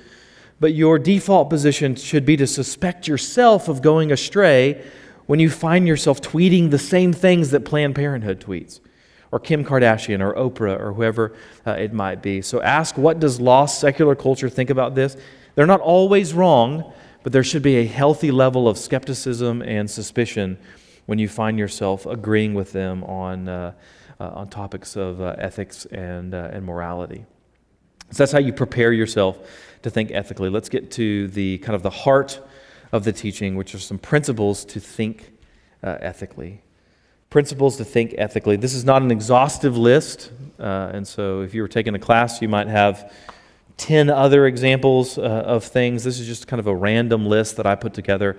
but 0.61 0.73
your 0.73 0.99
default 0.99 1.51
position 1.51 1.95
should 1.95 2.25
be 2.25 2.37
to 2.37 2.47
suspect 2.47 3.09
yourself 3.09 3.69
of 3.69 3.83
going 3.83 4.13
astray 4.13 4.83
when 5.27 5.41
you 5.41 5.51
find 5.51 5.87
yourself 5.89 6.21
tweeting 6.21 6.71
the 6.71 6.79
same 6.79 7.13
things 7.13 7.51
that 7.51 7.65
Planned 7.65 7.95
Parenthood 7.95 8.41
tweets, 8.41 8.81
or 9.33 9.41
Kim 9.41 9.65
Kardashian, 9.65 10.21
or 10.21 10.35
Oprah, 10.35 10.79
or 10.79 10.93
whoever 10.93 11.35
uh, 11.67 11.73
it 11.73 11.93
might 11.93 12.23
be. 12.23 12.43
So 12.43 12.63
ask 12.63 12.97
what 12.97 13.21
does 13.21 13.41
lost 13.41 13.81
secular 13.81 14.15
culture 14.15 14.49
think 14.49 14.71
about 14.71 14.95
this? 14.95 15.17
They're 15.55 15.67
not 15.67 15.81
always 15.81 16.35
wrong, 16.35 16.93
but 17.23 17.33
there 17.33 17.43
should 17.43 17.63
be 17.63 17.77
a 17.77 17.87
healthy 17.87 18.31
level 18.31 18.69
of 18.69 18.79
skepticism 18.79 19.63
and 19.63 19.91
suspicion 19.91 20.59
when 21.07 21.19
you 21.19 21.29
find 21.29 21.59
yourself 21.59 22.07
agreeing 22.07 22.55
with 22.55 22.73
them 22.73 23.05
on, 23.05 23.49
uh, 23.49 23.73
uh, 24.21 24.29
on 24.29 24.49
topics 24.49 24.97
of 24.97 25.21
uh, 25.21 25.35
ethics 25.39 25.87
and, 25.87 26.35
uh, 26.35 26.51
and 26.53 26.65
morality. 26.65 27.25
So 28.11 28.19
that's 28.19 28.33
how 28.33 28.39
you 28.39 28.53
prepare 28.53 28.93
yourself 28.93 29.39
to 29.83 29.91
think 29.91 30.11
ethically. 30.13 30.51
Let's 30.51 30.69
get 30.69 30.91
to 30.93 31.29
the 31.29 31.59
kind 31.59 31.75
of 31.75 31.83
the 31.83 31.91
heart 31.91 32.41
of 32.95 33.03
the 33.03 33.13
teaching, 33.13 33.57
which 33.57 33.75
are 33.75 33.81
some 33.81 33.99
principles 33.99 34.65
to 34.65 34.79
think 34.79 35.33
uh, 35.83 35.99
ethically. 36.01 36.63
Principles 37.29 37.77
to 37.77 37.85
think 37.85 38.15
ethically. 38.17 38.55
This 38.55 38.73
is 38.73 38.85
not 38.85 39.03
an 39.03 39.11
exhaustive 39.11 39.77
list, 39.77 40.31
uh, 40.61 40.93
and 40.95 41.07
so 41.07 41.41
if 41.41 41.55
you 41.55 41.63
were 41.63 41.69
taking 41.69 41.97
a 41.97 41.99
class, 41.99 42.41
you 42.41 42.49
might 42.49 42.69
have 42.69 43.13
10 43.79 44.11
other 44.11 44.47
examples 44.47 45.19
uh, 45.19 45.23
of 45.23 45.65
things. 45.65 46.05
This 46.05 46.21
is 46.21 46.29
just 46.29 46.47
kind 46.47 46.61
of 46.61 46.69
a 46.69 46.75
random 46.75 47.27
list 47.27 47.57
that 47.57 47.67
I 47.67 47.75
put 47.75 47.95
together 47.95 48.39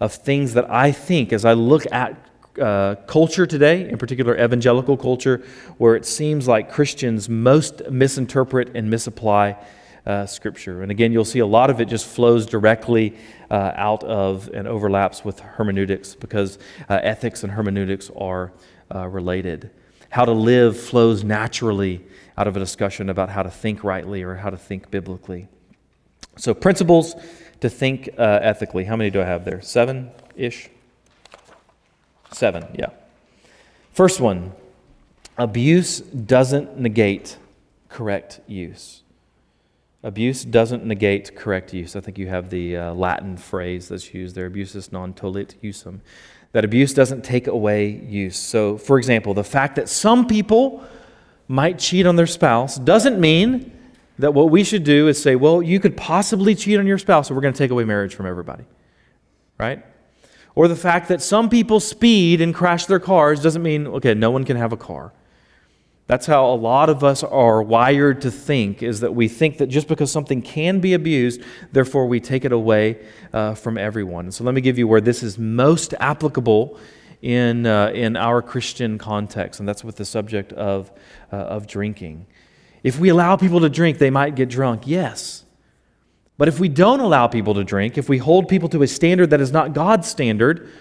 of 0.00 0.14
things 0.14 0.54
that 0.54 0.70
I 0.70 0.92
think, 0.92 1.30
as 1.34 1.44
I 1.44 1.52
look 1.52 1.84
at 1.92 2.16
uh, 2.58 2.94
culture 3.06 3.44
today, 3.46 3.86
in 3.86 3.98
particular 3.98 4.34
evangelical 4.42 4.96
culture, 4.96 5.44
where 5.76 5.94
it 5.94 6.06
seems 6.06 6.48
like 6.48 6.72
Christians 6.72 7.28
most 7.28 7.82
misinterpret 7.90 8.74
and 8.74 8.88
misapply 8.88 9.58
uh, 10.06 10.26
Scripture. 10.26 10.82
And 10.82 10.90
again, 10.90 11.12
you'll 11.12 11.24
see 11.24 11.40
a 11.40 11.46
lot 11.46 11.70
of 11.70 11.80
it 11.80 11.86
just 11.86 12.06
flows 12.06 12.46
directly 12.46 13.16
uh, 13.50 13.72
out 13.74 14.02
of 14.04 14.48
and 14.54 14.66
overlaps 14.66 15.24
with 15.24 15.40
hermeneutics 15.40 16.14
because 16.14 16.58
uh, 16.88 17.00
ethics 17.02 17.42
and 17.42 17.52
hermeneutics 17.52 18.10
are 18.16 18.52
uh, 18.94 19.06
related. 19.06 19.70
How 20.10 20.24
to 20.24 20.32
live 20.32 20.78
flows 20.78 21.22
naturally 21.22 22.04
out 22.36 22.48
of 22.48 22.56
a 22.56 22.58
discussion 22.58 23.10
about 23.10 23.28
how 23.28 23.42
to 23.42 23.50
think 23.50 23.84
rightly 23.84 24.22
or 24.22 24.34
how 24.34 24.50
to 24.50 24.56
think 24.56 24.90
biblically. 24.90 25.48
So, 26.36 26.54
principles 26.54 27.14
to 27.60 27.68
think 27.68 28.08
uh, 28.18 28.40
ethically. 28.42 28.84
How 28.84 28.96
many 28.96 29.10
do 29.10 29.20
I 29.20 29.24
have 29.24 29.44
there? 29.44 29.60
Seven 29.60 30.10
ish? 30.36 30.70
Seven, 32.32 32.66
yeah. 32.78 32.90
First 33.92 34.20
one 34.20 34.52
abuse 35.36 36.00
doesn't 36.00 36.78
negate 36.78 37.36
correct 37.88 38.40
use. 38.46 39.02
Abuse 40.02 40.44
doesn't 40.44 40.84
negate 40.86 41.36
correct 41.36 41.74
use. 41.74 41.94
I 41.94 42.00
think 42.00 42.16
you 42.16 42.26
have 42.28 42.48
the 42.48 42.76
uh, 42.76 42.94
Latin 42.94 43.36
phrase 43.36 43.88
that's 43.88 44.14
used 44.14 44.34
there 44.34 44.48
abusus 44.50 44.90
non 44.92 45.12
tollit 45.12 45.56
usum. 45.62 46.00
That 46.52 46.64
abuse 46.64 46.94
doesn't 46.94 47.22
take 47.22 47.46
away 47.46 47.88
use. 47.88 48.36
So, 48.38 48.78
for 48.78 48.98
example, 48.98 49.34
the 49.34 49.44
fact 49.44 49.76
that 49.76 49.88
some 49.88 50.26
people 50.26 50.82
might 51.48 51.78
cheat 51.78 52.06
on 52.06 52.16
their 52.16 52.26
spouse 52.26 52.76
doesn't 52.76 53.20
mean 53.20 53.72
that 54.18 54.32
what 54.32 54.50
we 54.50 54.64
should 54.64 54.84
do 54.84 55.08
is 55.08 55.20
say, 55.20 55.36
well, 55.36 55.62
you 55.62 55.78
could 55.78 55.96
possibly 55.96 56.54
cheat 56.54 56.78
on 56.78 56.86
your 56.86 56.98
spouse, 56.98 57.28
so 57.28 57.34
we're 57.34 57.40
going 57.40 57.54
to 57.54 57.58
take 57.58 57.70
away 57.70 57.84
marriage 57.84 58.14
from 58.14 58.26
everybody. 58.26 58.64
Right? 59.58 59.84
Or 60.54 60.66
the 60.66 60.76
fact 60.76 61.08
that 61.08 61.22
some 61.22 61.48
people 61.48 61.78
speed 61.78 62.40
and 62.40 62.54
crash 62.54 62.86
their 62.86 62.98
cars 62.98 63.42
doesn't 63.42 63.62
mean, 63.62 63.86
okay, 63.86 64.14
no 64.14 64.30
one 64.30 64.44
can 64.44 64.56
have 64.56 64.72
a 64.72 64.76
car. 64.76 65.12
That's 66.10 66.26
how 66.26 66.52
a 66.52 66.56
lot 66.56 66.90
of 66.90 67.04
us 67.04 67.22
are 67.22 67.62
wired 67.62 68.22
to 68.22 68.32
think, 68.32 68.82
is 68.82 68.98
that 68.98 69.14
we 69.14 69.28
think 69.28 69.58
that 69.58 69.68
just 69.68 69.86
because 69.86 70.10
something 70.10 70.42
can 70.42 70.80
be 70.80 70.94
abused, 70.94 71.40
therefore 71.70 72.08
we 72.08 72.18
take 72.18 72.44
it 72.44 72.50
away 72.50 72.98
uh, 73.32 73.54
from 73.54 73.78
everyone. 73.78 74.32
So 74.32 74.42
let 74.42 74.52
me 74.52 74.60
give 74.60 74.76
you 74.76 74.88
where 74.88 75.00
this 75.00 75.22
is 75.22 75.38
most 75.38 75.94
applicable 76.00 76.76
in, 77.22 77.64
uh, 77.64 77.92
in 77.94 78.16
our 78.16 78.42
Christian 78.42 78.98
context, 78.98 79.60
and 79.60 79.68
that's 79.68 79.84
with 79.84 79.94
the 79.94 80.04
subject 80.04 80.52
of, 80.54 80.90
uh, 81.32 81.36
of 81.36 81.68
drinking. 81.68 82.26
If 82.82 82.98
we 82.98 83.08
allow 83.10 83.36
people 83.36 83.60
to 83.60 83.68
drink, 83.68 83.98
they 83.98 84.10
might 84.10 84.34
get 84.34 84.48
drunk, 84.48 84.88
yes. 84.88 85.44
But 86.36 86.48
if 86.48 86.58
we 86.58 86.68
don't 86.68 86.98
allow 86.98 87.28
people 87.28 87.54
to 87.54 87.62
drink, 87.62 87.96
if 87.96 88.08
we 88.08 88.18
hold 88.18 88.48
people 88.48 88.68
to 88.70 88.82
a 88.82 88.88
standard 88.88 89.30
that 89.30 89.40
is 89.40 89.52
not 89.52 89.74
God's 89.74 90.08
standard, 90.08 90.72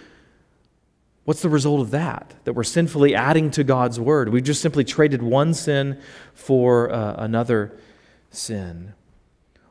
what's 1.30 1.44
the 1.44 1.50
result 1.50 1.80
of 1.80 1.92
that? 1.92 2.34
That 2.46 2.54
we're 2.54 2.64
sinfully 2.64 3.14
adding 3.14 3.52
to 3.52 3.64
God's 3.64 4.00
word. 4.00 4.30
We've 4.30 4.44
just 4.44 4.64
simply 4.64 4.84
traded 4.84 5.22
one 5.22 5.54
sin 5.54 6.02
for 6.34 6.92
uh, 6.92 7.18
another 7.20 7.78
sin. 8.32 8.94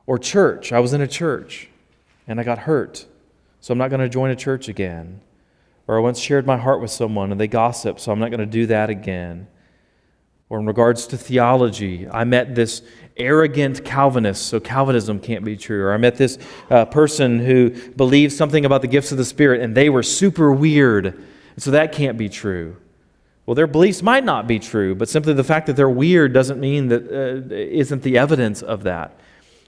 Or 0.07 0.21
church. 0.21 0.73
I 0.73 0.79
was 0.79 0.93
in 0.93 1.01
a 1.01 1.09
church 1.09 1.69
and 2.29 2.39
I 2.39 2.45
got 2.45 2.59
hurt, 2.61 3.07
so 3.61 3.73
I'm 3.73 3.79
not 3.79 3.91
going 3.91 4.03
to 4.03 4.09
join 4.09 4.31
a 4.31 4.37
church 4.37 4.69
again. 4.69 5.21
Or 5.89 5.99
I 5.99 6.01
once 6.01 6.21
shared 6.21 6.47
my 6.47 6.57
heart 6.57 6.81
with 6.81 6.93
someone 6.93 7.33
and 7.33 7.41
they 7.41 7.49
gossiped, 7.49 7.99
so 7.99 8.13
I'm 8.13 8.21
not 8.21 8.31
going 8.31 8.39
to 8.39 8.47
do 8.47 8.67
that 8.67 8.89
again. 8.89 9.49
Or 10.51 10.61
in 10.61 10.67
regards 10.67 11.09
to 11.09 11.19
theology, 11.19 12.09
I 12.09 12.23
met 12.23 12.55
this 12.55 12.83
arrogant 13.17 13.85
Calvinist, 13.85 14.47
so 14.47 14.61
Calvinism 14.61 15.19
can't 15.19 15.45
be 15.45 15.57
true. 15.57 15.87
Or 15.87 15.93
I 15.93 15.97
met 15.97 16.19
this 16.19 16.39
uh, 16.71 16.85
person 16.85 17.41
who 17.41 17.71
believed 17.97 18.33
something 18.33 18.65
about 18.65 18.81
the 18.81 18.87
gifts 18.87 19.11
of 19.11 19.19
the 19.19 19.25
Spirit 19.25 19.61
and 19.61 19.77
they 19.77 19.91
were 19.91 20.05
super 20.05 20.53
weird, 20.53 21.21
so 21.63 21.71
that 21.71 21.93
can't 21.93 22.17
be 22.17 22.29
true. 22.29 22.77
Well, 23.47 23.55
their 23.55 23.67
beliefs 23.67 24.03
might 24.03 24.25
not 24.25 24.47
be 24.47 24.59
true, 24.59 24.95
but 24.95 25.09
simply 25.09 25.33
the 25.33 25.45
fact 25.45 25.67
that 25.69 25.77
they're 25.77 25.89
weird 25.89 26.35
doesn't 26.35 26.61
mean 26.61 26.89
that 26.89 27.11
uh, 27.11 27.55
isn't 27.55 28.03
the 28.03 28.19
evidence 28.19 28.61
of 28.61 28.83
that. 28.83 29.19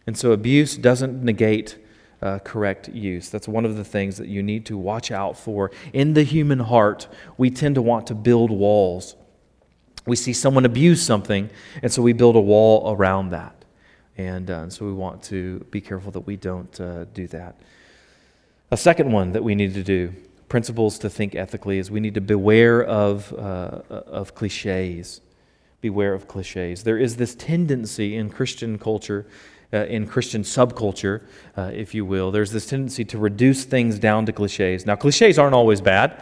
And 0.07 0.19
so 0.19 0.33
abuse 0.33 0.77
doesn't 0.77 1.23
negate 1.25 1.79
uh, 2.21 2.41
correct 2.41 2.89
use. 2.89 3.31
That's 3.31 3.49
one 3.49 3.65
of 3.65 3.77
the 3.77 3.85
things 3.85 4.19
that 4.19 4.29
you 4.29 4.43
need 4.43 4.67
to 4.67 4.77
watch 4.77 5.11
out 5.11 5.39
for. 5.39 5.71
In 5.93 6.13
the 6.13 6.23
human 6.23 6.59
heart, 6.59 7.09
we 7.39 7.51
tend 7.51 7.75
to 7.77 7.83
want 7.83 8.07
to 8.09 8.15
build 8.15 8.51
walls. 8.51 9.17
We 10.07 10.17
see 10.17 10.33
someone 10.33 10.65
abuse 10.65 11.03
something, 11.03 11.51
and 11.83 11.93
so 11.93 12.03
we 12.03 12.13
build 12.13 12.37
a 12.37 12.41
wall 12.41 12.95
around 12.95 13.31
that. 13.31 13.65
And, 14.19 14.51
uh, 14.51 14.61
and 14.61 14.73
so 14.73 14.85
we 14.85 14.93
want 14.93 15.23
to 15.25 15.61
be 15.71 15.81
careful 15.81 16.11
that 16.13 16.27
we 16.27 16.37
don't 16.37 16.79
uh, 16.81 17.05
do 17.15 17.27
that. 17.29 17.59
A 18.71 18.77
second 18.77 19.11
one 19.11 19.33
that 19.33 19.43
we 19.43 19.55
need 19.55 19.75
to 19.75 19.83
do, 19.83 20.13
principles 20.51 20.99
to 20.99 21.09
think 21.09 21.35
ethically, 21.35 21.79
is 21.79 21.91
we 21.91 22.01
need 22.01 22.15
to 22.15 22.21
beware 22.21 22.85
of, 22.85 23.33
uh, 23.33 23.81
of 23.89 24.35
cliches. 24.35 25.23
Beware 25.81 26.13
of 26.13 26.29
cliches. 26.29 26.83
There 26.83 26.99
is 26.99 27.17
this 27.17 27.35
tendency 27.35 28.17
in 28.17 28.29
Christian 28.29 28.79
culture 28.79 29.27
uh, 29.73 29.87
in 29.87 30.07
Christian 30.07 30.43
subculture, 30.43 31.23
uh, 31.57 31.71
if 31.73 31.95
you 31.95 32.05
will, 32.05 32.31
there's 32.31 32.51
this 32.51 32.67
tendency 32.67 33.05
to 33.05 33.19
reduce 33.19 33.65
things 33.65 33.99
down 33.99 34.27
to 34.27 34.33
cliches. 34.33 34.87
Now, 34.87 34.97
cliches 34.97 35.39
aren't 35.39 35.55
always 35.55 35.81
bad. 35.81 36.21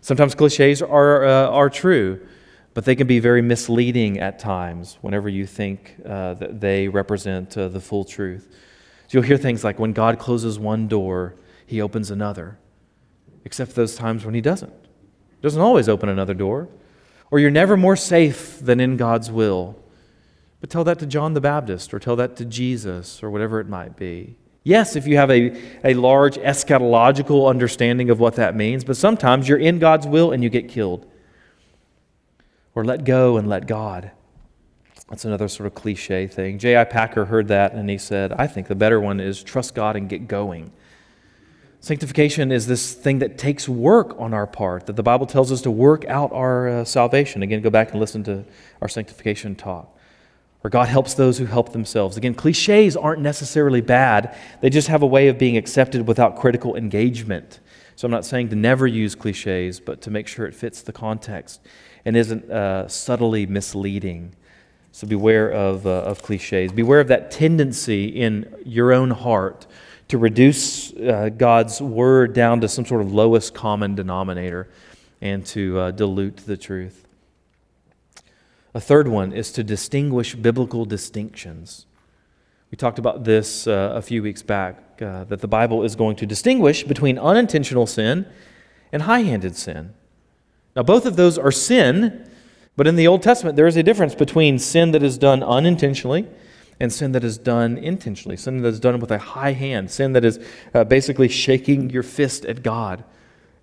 Sometimes 0.00 0.34
cliches 0.34 0.82
are, 0.82 1.24
uh, 1.24 1.48
are 1.48 1.70
true, 1.70 2.26
but 2.74 2.84
they 2.84 2.96
can 2.96 3.06
be 3.06 3.20
very 3.20 3.42
misleading 3.42 4.18
at 4.18 4.38
times 4.38 4.98
whenever 5.02 5.28
you 5.28 5.46
think 5.46 5.96
uh, 6.04 6.34
that 6.34 6.60
they 6.60 6.88
represent 6.88 7.56
uh, 7.56 7.68
the 7.68 7.80
full 7.80 8.04
truth. 8.04 8.48
So 9.06 9.18
you'll 9.18 9.24
hear 9.24 9.36
things 9.36 9.62
like, 9.62 9.78
when 9.78 9.92
God 9.92 10.18
closes 10.18 10.58
one 10.58 10.88
door, 10.88 11.34
he 11.66 11.80
opens 11.80 12.10
another, 12.10 12.58
except 13.44 13.74
those 13.74 13.96
times 13.96 14.24
when 14.24 14.34
he 14.34 14.40
doesn't. 14.40 14.72
He 14.72 15.42
doesn't 15.42 15.60
always 15.60 15.88
open 15.88 16.08
another 16.08 16.34
door. 16.34 16.68
Or 17.30 17.38
you're 17.38 17.50
never 17.50 17.76
more 17.76 17.96
safe 17.96 18.58
than 18.60 18.80
in 18.80 18.96
God's 18.96 19.30
will. 19.30 19.76
But 20.60 20.68
tell 20.68 20.84
that 20.84 20.98
to 20.98 21.06
John 21.06 21.34
the 21.34 21.40
Baptist 21.40 21.94
or 21.94 21.98
tell 21.98 22.16
that 22.16 22.36
to 22.36 22.44
Jesus 22.44 23.22
or 23.22 23.30
whatever 23.30 23.60
it 23.60 23.68
might 23.68 23.96
be. 23.96 24.36
Yes, 24.62 24.94
if 24.94 25.06
you 25.06 25.16
have 25.16 25.30
a, 25.30 25.58
a 25.84 25.94
large 25.94 26.36
eschatological 26.36 27.48
understanding 27.48 28.10
of 28.10 28.20
what 28.20 28.36
that 28.36 28.54
means, 28.54 28.84
but 28.84 28.96
sometimes 28.96 29.48
you're 29.48 29.58
in 29.58 29.78
God's 29.78 30.06
will 30.06 30.32
and 30.32 30.42
you 30.42 30.50
get 30.50 30.68
killed. 30.68 31.10
Or 32.74 32.84
let 32.84 33.04
go 33.04 33.36
and 33.36 33.48
let 33.48 33.66
God. 33.66 34.10
That's 35.08 35.24
another 35.24 35.48
sort 35.48 35.66
of 35.66 35.74
cliche 35.74 36.26
thing. 36.26 36.58
J.I. 36.58 36.84
Packer 36.84 37.24
heard 37.24 37.48
that 37.48 37.72
and 37.72 37.88
he 37.88 37.98
said, 37.98 38.32
I 38.32 38.46
think 38.46 38.68
the 38.68 38.74
better 38.74 39.00
one 39.00 39.18
is 39.18 39.42
trust 39.42 39.74
God 39.74 39.96
and 39.96 40.08
get 40.08 40.28
going. 40.28 40.72
Sanctification 41.80 42.52
is 42.52 42.66
this 42.66 42.92
thing 42.92 43.20
that 43.20 43.38
takes 43.38 43.68
work 43.68 44.14
on 44.18 44.34
our 44.34 44.46
part, 44.46 44.86
that 44.86 44.96
the 44.96 45.02
Bible 45.02 45.26
tells 45.26 45.50
us 45.50 45.62
to 45.62 45.70
work 45.70 46.04
out 46.06 46.30
our 46.32 46.68
uh, 46.68 46.84
salvation. 46.84 47.42
Again, 47.42 47.62
go 47.62 47.70
back 47.70 47.90
and 47.92 48.00
listen 48.00 48.22
to 48.24 48.44
our 48.80 48.88
sanctification 48.88 49.54
talk 49.54 49.96
or 50.62 50.70
God 50.70 50.88
helps 50.88 51.14
those 51.14 51.38
who 51.38 51.46
help 51.46 51.72
themselves. 51.72 52.16
Again, 52.16 52.34
cliches 52.34 52.96
aren't 52.96 53.22
necessarily 53.22 53.80
bad, 53.80 54.36
they 54.60 54.70
just 54.70 54.88
have 54.88 55.02
a 55.02 55.06
way 55.06 55.28
of 55.28 55.38
being 55.38 55.56
accepted 55.56 56.06
without 56.06 56.38
critical 56.38 56.76
engagement. 56.76 57.60
So 57.96 58.06
I'm 58.06 58.12
not 58.12 58.24
saying 58.24 58.48
to 58.50 58.56
never 58.56 58.86
use 58.86 59.14
cliches, 59.14 59.80
but 59.80 60.00
to 60.02 60.10
make 60.10 60.26
sure 60.26 60.46
it 60.46 60.54
fits 60.54 60.82
the 60.82 60.92
context 60.92 61.60
and 62.04 62.16
isn't 62.16 62.50
uh, 62.50 62.88
subtly 62.88 63.46
misleading. 63.46 64.34
So 64.92 65.06
beware 65.06 65.50
of, 65.50 65.86
uh, 65.86 65.90
of 65.90 66.22
cliches. 66.22 66.72
Beware 66.72 67.00
of 67.00 67.08
that 67.08 67.30
tendency 67.30 68.06
in 68.06 68.52
your 68.64 68.92
own 68.92 69.10
heart 69.10 69.66
to 70.10 70.18
reduce 70.18 70.92
uh, 70.92 71.30
God's 71.36 71.80
word 71.80 72.32
down 72.32 72.60
to 72.60 72.68
some 72.68 72.84
sort 72.84 73.00
of 73.00 73.12
lowest 73.12 73.54
common 73.54 73.94
denominator 73.94 74.68
and 75.20 75.46
to 75.46 75.78
uh, 75.78 75.90
dilute 75.92 76.38
the 76.38 76.56
truth. 76.56 77.06
A 78.74 78.80
third 78.80 79.06
one 79.06 79.32
is 79.32 79.52
to 79.52 79.62
distinguish 79.62 80.34
biblical 80.34 80.84
distinctions. 80.84 81.86
We 82.72 82.76
talked 82.76 82.98
about 82.98 83.24
this 83.24 83.66
uh, 83.66 83.92
a 83.94 84.02
few 84.02 84.22
weeks 84.22 84.42
back 84.42 85.00
uh, 85.00 85.24
that 85.24 85.40
the 85.40 85.48
Bible 85.48 85.84
is 85.84 85.94
going 85.94 86.16
to 86.16 86.26
distinguish 86.26 86.82
between 86.82 87.16
unintentional 87.16 87.86
sin 87.86 88.26
and 88.92 89.02
high 89.02 89.22
handed 89.22 89.56
sin. 89.56 89.94
Now, 90.74 90.82
both 90.82 91.06
of 91.06 91.16
those 91.16 91.38
are 91.38 91.52
sin, 91.52 92.28
but 92.76 92.86
in 92.86 92.96
the 92.96 93.06
Old 93.06 93.22
Testament, 93.22 93.56
there 93.56 93.66
is 93.66 93.76
a 93.76 93.82
difference 93.82 94.14
between 94.16 94.58
sin 94.58 94.90
that 94.90 95.02
is 95.02 95.18
done 95.18 95.42
unintentionally 95.42 96.26
and 96.80 96.92
sin 96.92 97.12
that 97.12 97.22
is 97.22 97.38
done 97.38 97.76
intentionally, 97.76 98.36
sin 98.36 98.62
that 98.62 98.68
is 98.68 98.80
done 98.80 98.98
with 98.98 99.10
a 99.10 99.18
high 99.18 99.52
hand, 99.52 99.90
sin 99.90 100.14
that 100.14 100.24
is 100.24 100.40
uh, 100.74 100.82
basically 100.82 101.28
shaking 101.28 101.90
your 101.90 102.02
fist 102.02 102.44
at 102.46 102.62
God 102.62 103.04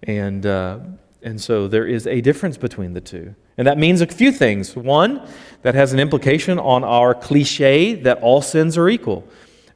and, 0.04 0.46
uh, 0.46 0.80
And 1.24 1.42
so 1.42 1.68
there 1.68 1.86
is 1.86 2.06
a 2.08 2.22
difference 2.22 2.58
between 2.58 2.94
the 2.94 3.02
two. 3.02 3.36
And 3.58 3.68
that 3.68 3.78
means 3.78 4.02
a 4.02 4.08
few 4.08 4.32
things. 4.32 4.76
One, 4.76 5.28
that 5.64 5.74
has 5.74 5.92
an 5.92 6.00
implication 6.00 6.60
on 6.60 6.84
our 6.84 7.16
cliche 7.16 7.96
that 7.96 8.22
all 8.22 8.42
sins 8.42 8.78
are 8.78 8.88
equal. 8.88 9.28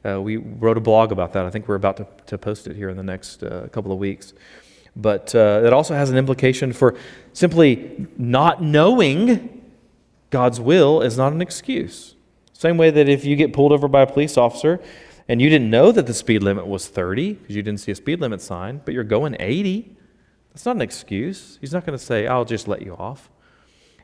Uh, 0.04 0.20
we 0.20 0.36
wrote 0.36 0.76
a 0.76 0.80
blog 0.80 1.12
about 1.12 1.32
that. 1.32 1.44
I 1.44 1.50
think 1.50 1.66
we're 1.68 1.74
about 1.74 1.96
to, 1.96 2.06
to 2.26 2.38
post 2.38 2.66
it 2.66 2.76
here 2.76 2.88
in 2.88 2.96
the 2.96 3.02
next 3.02 3.42
uh, 3.42 3.68
couple 3.72 3.92
of 3.92 3.98
weeks. 3.98 4.34
But 4.94 5.34
uh, 5.34 5.62
it 5.64 5.72
also 5.72 5.94
has 5.94 6.10
an 6.10 6.16
implication 6.16 6.72
for 6.72 6.94
simply 7.32 8.06
not 8.16 8.62
knowing 8.62 9.62
God's 10.30 10.60
will 10.60 11.02
is 11.02 11.16
not 11.16 11.32
an 11.32 11.42
excuse. 11.42 12.14
Same 12.62 12.76
way 12.76 12.92
that 12.92 13.08
if 13.08 13.24
you 13.24 13.34
get 13.34 13.52
pulled 13.52 13.72
over 13.72 13.88
by 13.88 14.02
a 14.02 14.06
police 14.06 14.36
officer 14.36 14.80
and 15.28 15.42
you 15.42 15.50
didn't 15.50 15.68
know 15.68 15.90
that 15.90 16.06
the 16.06 16.14
speed 16.14 16.44
limit 16.44 16.64
was 16.64 16.86
30 16.86 17.32
because 17.32 17.56
you 17.56 17.60
didn't 17.60 17.80
see 17.80 17.90
a 17.90 17.94
speed 17.96 18.20
limit 18.20 18.40
sign, 18.40 18.80
but 18.84 18.94
you're 18.94 19.02
going 19.02 19.34
80, 19.40 19.96
that's 20.52 20.64
not 20.64 20.76
an 20.76 20.82
excuse. 20.82 21.58
He's 21.60 21.72
not 21.72 21.84
going 21.84 21.98
to 21.98 22.04
say, 22.04 22.28
I'll 22.28 22.44
just 22.44 22.68
let 22.68 22.82
you 22.82 22.94
off. 22.94 23.30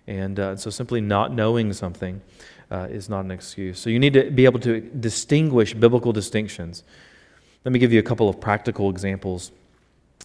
And 0.09 0.40
uh, 0.40 0.57
so 0.57 0.71
simply 0.71 1.01
not 1.01 1.33
knowing 1.33 1.73
something 1.73 2.21
uh, 2.68 2.88
is 2.90 3.09
not 3.09 3.25
an 3.25 3.31
excuse. 3.31 3.79
So 3.79 3.90
you 3.90 4.01
need 4.01 4.14
to 4.14 4.29
be 4.29 4.44
able 4.44 4.59
to 4.59 4.81
distinguish 4.81 5.73
biblical 5.73 6.12
distinctions. 6.12 6.83
Let 7.64 7.71
me 7.71 7.79
give 7.79 7.92
you 7.92 8.01
a 8.01 8.09
couple 8.11 8.29
of 8.29 8.40
practical 8.40 8.90
examples 8.90 9.53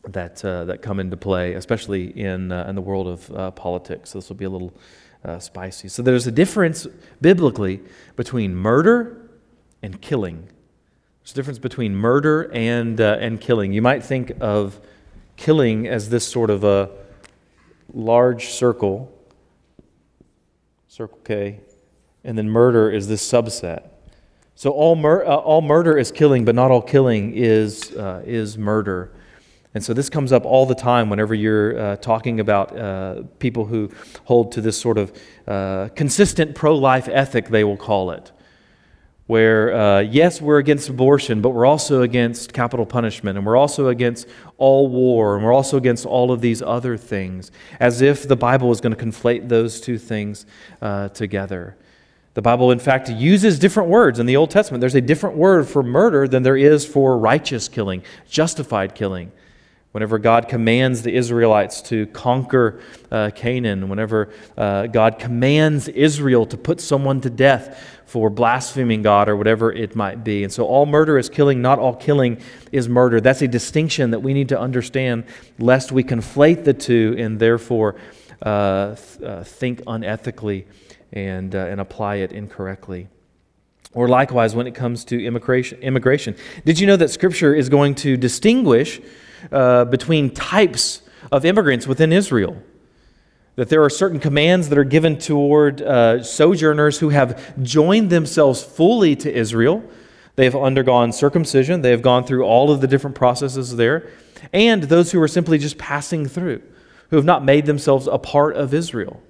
that, 0.05 0.43
uh, 0.43 0.65
that 0.65 0.81
come 0.81 0.99
into 0.99 1.17
play, 1.17 1.53
especially 1.53 2.05
in, 2.19 2.51
uh, 2.51 2.65
in 2.67 2.73
the 2.73 2.81
world 2.81 3.07
of 3.07 3.31
uh, 3.31 3.51
politics. 3.51 4.13
This 4.13 4.27
will 4.27 4.37
be 4.37 4.45
a 4.45 4.49
little 4.49 4.73
uh, 5.23 5.39
spicy. 5.39 5.87
So 5.87 6.01
there's 6.01 6.27
a 6.27 6.31
difference 6.31 6.87
biblically 7.21 7.81
between 8.15 8.55
murder 8.55 9.29
and 9.81 10.01
killing. 10.01 10.47
There's 11.21 11.31
a 11.31 11.35
difference 11.35 11.59
between 11.59 11.95
murder 11.95 12.51
and, 12.53 12.99
uh, 12.99 13.17
and 13.19 13.39
killing. 13.39 13.73
You 13.73 13.81
might 13.81 14.03
think 14.03 14.33
of 14.41 14.79
killing 15.37 15.87
as 15.87 16.09
this 16.09 16.27
sort 16.27 16.49
of 16.49 16.63
a 16.63 16.89
large 17.93 18.49
circle, 18.49 19.11
circle 20.87 21.19
K, 21.23 21.61
and 22.23 22.37
then 22.37 22.49
murder 22.49 22.91
is 22.91 23.07
this 23.07 23.29
subset. 23.29 23.89
So 24.55 24.71
all, 24.71 24.95
mur- 24.95 25.25
uh, 25.25 25.35
all 25.35 25.61
murder 25.61 25.97
is 25.97 26.11
killing, 26.11 26.45
but 26.45 26.55
not 26.55 26.71
all 26.71 26.81
killing 26.81 27.33
is, 27.33 27.91
uh, 27.95 28.23
is 28.25 28.57
murder. 28.57 29.11
And 29.73 29.83
so 29.83 29.93
this 29.93 30.09
comes 30.09 30.31
up 30.31 30.45
all 30.45 30.65
the 30.65 30.75
time 30.75 31.09
whenever 31.09 31.33
you're 31.33 31.79
uh, 31.79 31.95
talking 31.95 32.39
about 32.39 32.77
uh, 32.77 33.23
people 33.39 33.65
who 33.65 33.89
hold 34.25 34.51
to 34.51 34.61
this 34.61 34.79
sort 34.79 34.99
of 34.99 35.19
uh, 35.47 35.89
consistent 35.95 36.53
pro 36.53 36.75
life 36.75 37.07
ethic, 37.07 37.47
they 37.49 37.63
will 37.63 37.77
call 37.77 38.11
it. 38.11 38.31
Where, 39.25 39.73
uh, 39.73 39.99
yes, 40.01 40.41
we're 40.41 40.59
against 40.59 40.89
abortion, 40.89 41.41
but 41.41 41.51
we're 41.51 41.65
also 41.65 42.01
against 42.01 42.53
capital 42.53 42.85
punishment, 42.85 43.37
and 43.37 43.47
we're 43.47 43.55
also 43.55 43.87
against 43.87 44.27
all 44.57 44.89
war, 44.89 45.35
and 45.35 45.45
we're 45.45 45.53
also 45.53 45.77
against 45.77 46.05
all 46.05 46.31
of 46.31 46.41
these 46.41 46.61
other 46.61 46.97
things, 46.97 47.49
as 47.79 48.01
if 48.01 48.27
the 48.27 48.35
Bible 48.35 48.69
is 48.71 48.81
going 48.81 48.93
to 48.95 49.03
conflate 49.03 49.47
those 49.47 49.79
two 49.79 49.97
things 49.97 50.45
uh, 50.81 51.07
together. 51.09 51.77
The 52.33 52.41
Bible, 52.41 52.71
in 52.71 52.79
fact, 52.79 53.09
uses 53.09 53.57
different 53.59 53.89
words 53.89 54.19
in 54.19 54.25
the 54.25 54.35
Old 54.35 54.51
Testament. 54.51 54.81
There's 54.81 54.93
a 54.93 55.01
different 55.01 55.37
word 55.37 55.67
for 55.67 55.83
murder 55.83 56.27
than 56.27 56.43
there 56.43 56.57
is 56.57 56.85
for 56.85 57.17
righteous 57.17 57.69
killing, 57.69 58.03
justified 58.29 58.93
killing. 58.93 59.31
Whenever 59.93 60.17
God 60.17 60.49
commands 60.49 61.03
the 61.03 61.13
Israelites 61.15 61.79
to 61.83 62.07
conquer 62.07 62.79
uh, 63.11 63.29
Canaan, 63.35 63.89
whenever 63.89 64.33
uh, 64.57 64.87
God 64.87 65.19
commands 65.19 65.87
Israel 65.87 66.47
to 66.47 66.57
put 66.57 66.81
someone 66.81 67.21
to 67.21 67.29
death 67.29 67.79
for 68.07 68.31
blaspheming 68.31 69.03
God 69.03 69.29
or 69.29 69.35
whatever 69.35 69.71
it 69.71 69.95
might 69.95 70.23
be. 70.23 70.43
And 70.43 70.51
so 70.51 70.65
all 70.65 70.87
murder 70.87 71.19
is 71.19 71.29
killing, 71.29 71.61
not 71.61 71.77
all 71.77 71.95
killing 71.95 72.41
is 72.71 72.89
murder. 72.89 73.21
That's 73.21 73.43
a 73.43 73.47
distinction 73.47 74.09
that 74.11 74.21
we 74.21 74.33
need 74.33 74.49
to 74.49 74.59
understand 74.59 75.25
lest 75.59 75.91
we 75.91 76.03
conflate 76.03 76.63
the 76.63 76.73
two 76.73 77.13
and 77.19 77.37
therefore 77.37 77.95
uh, 78.41 78.95
th- 78.95 79.21
uh, 79.21 79.43
think 79.43 79.81
unethically 79.81 80.65
and, 81.11 81.53
uh, 81.53 81.59
and 81.59 81.79
apply 81.79 82.15
it 82.15 82.31
incorrectly. 82.31 83.09
Or 83.93 84.07
likewise, 84.07 84.55
when 84.55 84.65
it 84.65 84.73
comes 84.73 85.05
to 85.05 85.23
immigration, 85.23 85.79
immigration. 85.83 86.35
Did 86.65 86.79
you 86.79 86.87
know 86.87 86.95
that 86.95 87.11
Scripture 87.11 87.53
is 87.53 87.69
going 87.69 87.93
to 87.95 88.17
distinguish? 88.17 88.99
Uh, 89.51 89.85
between 89.85 90.29
types 90.29 91.01
of 91.31 91.45
immigrants 91.45 91.87
within 91.87 92.11
Israel. 92.11 92.61
That 93.55 93.69
there 93.69 93.83
are 93.83 93.89
certain 93.89 94.19
commands 94.19 94.69
that 94.69 94.77
are 94.77 94.83
given 94.83 95.17
toward 95.17 95.81
uh, 95.81 96.23
sojourners 96.23 96.99
who 96.99 97.09
have 97.09 97.61
joined 97.63 98.09
themselves 98.09 98.63
fully 98.63 99.15
to 99.17 99.31
Israel. 99.31 99.83
They 100.35 100.45
have 100.45 100.55
undergone 100.55 101.11
circumcision, 101.11 101.81
they 101.81 101.91
have 101.91 102.01
gone 102.01 102.23
through 102.23 102.43
all 102.43 102.71
of 102.71 102.81
the 102.81 102.87
different 102.87 103.15
processes 103.15 103.75
there, 103.75 104.09
and 104.51 104.83
those 104.83 105.11
who 105.11 105.21
are 105.21 105.27
simply 105.27 105.59
just 105.59 105.77
passing 105.77 106.25
through, 106.25 106.63
who 107.09 107.15
have 107.17 107.25
not 107.25 107.45
made 107.45 107.67
themselves 107.67 108.07
a 108.07 108.17
part 108.17 108.55
of 108.55 108.73
Israel. 108.73 109.21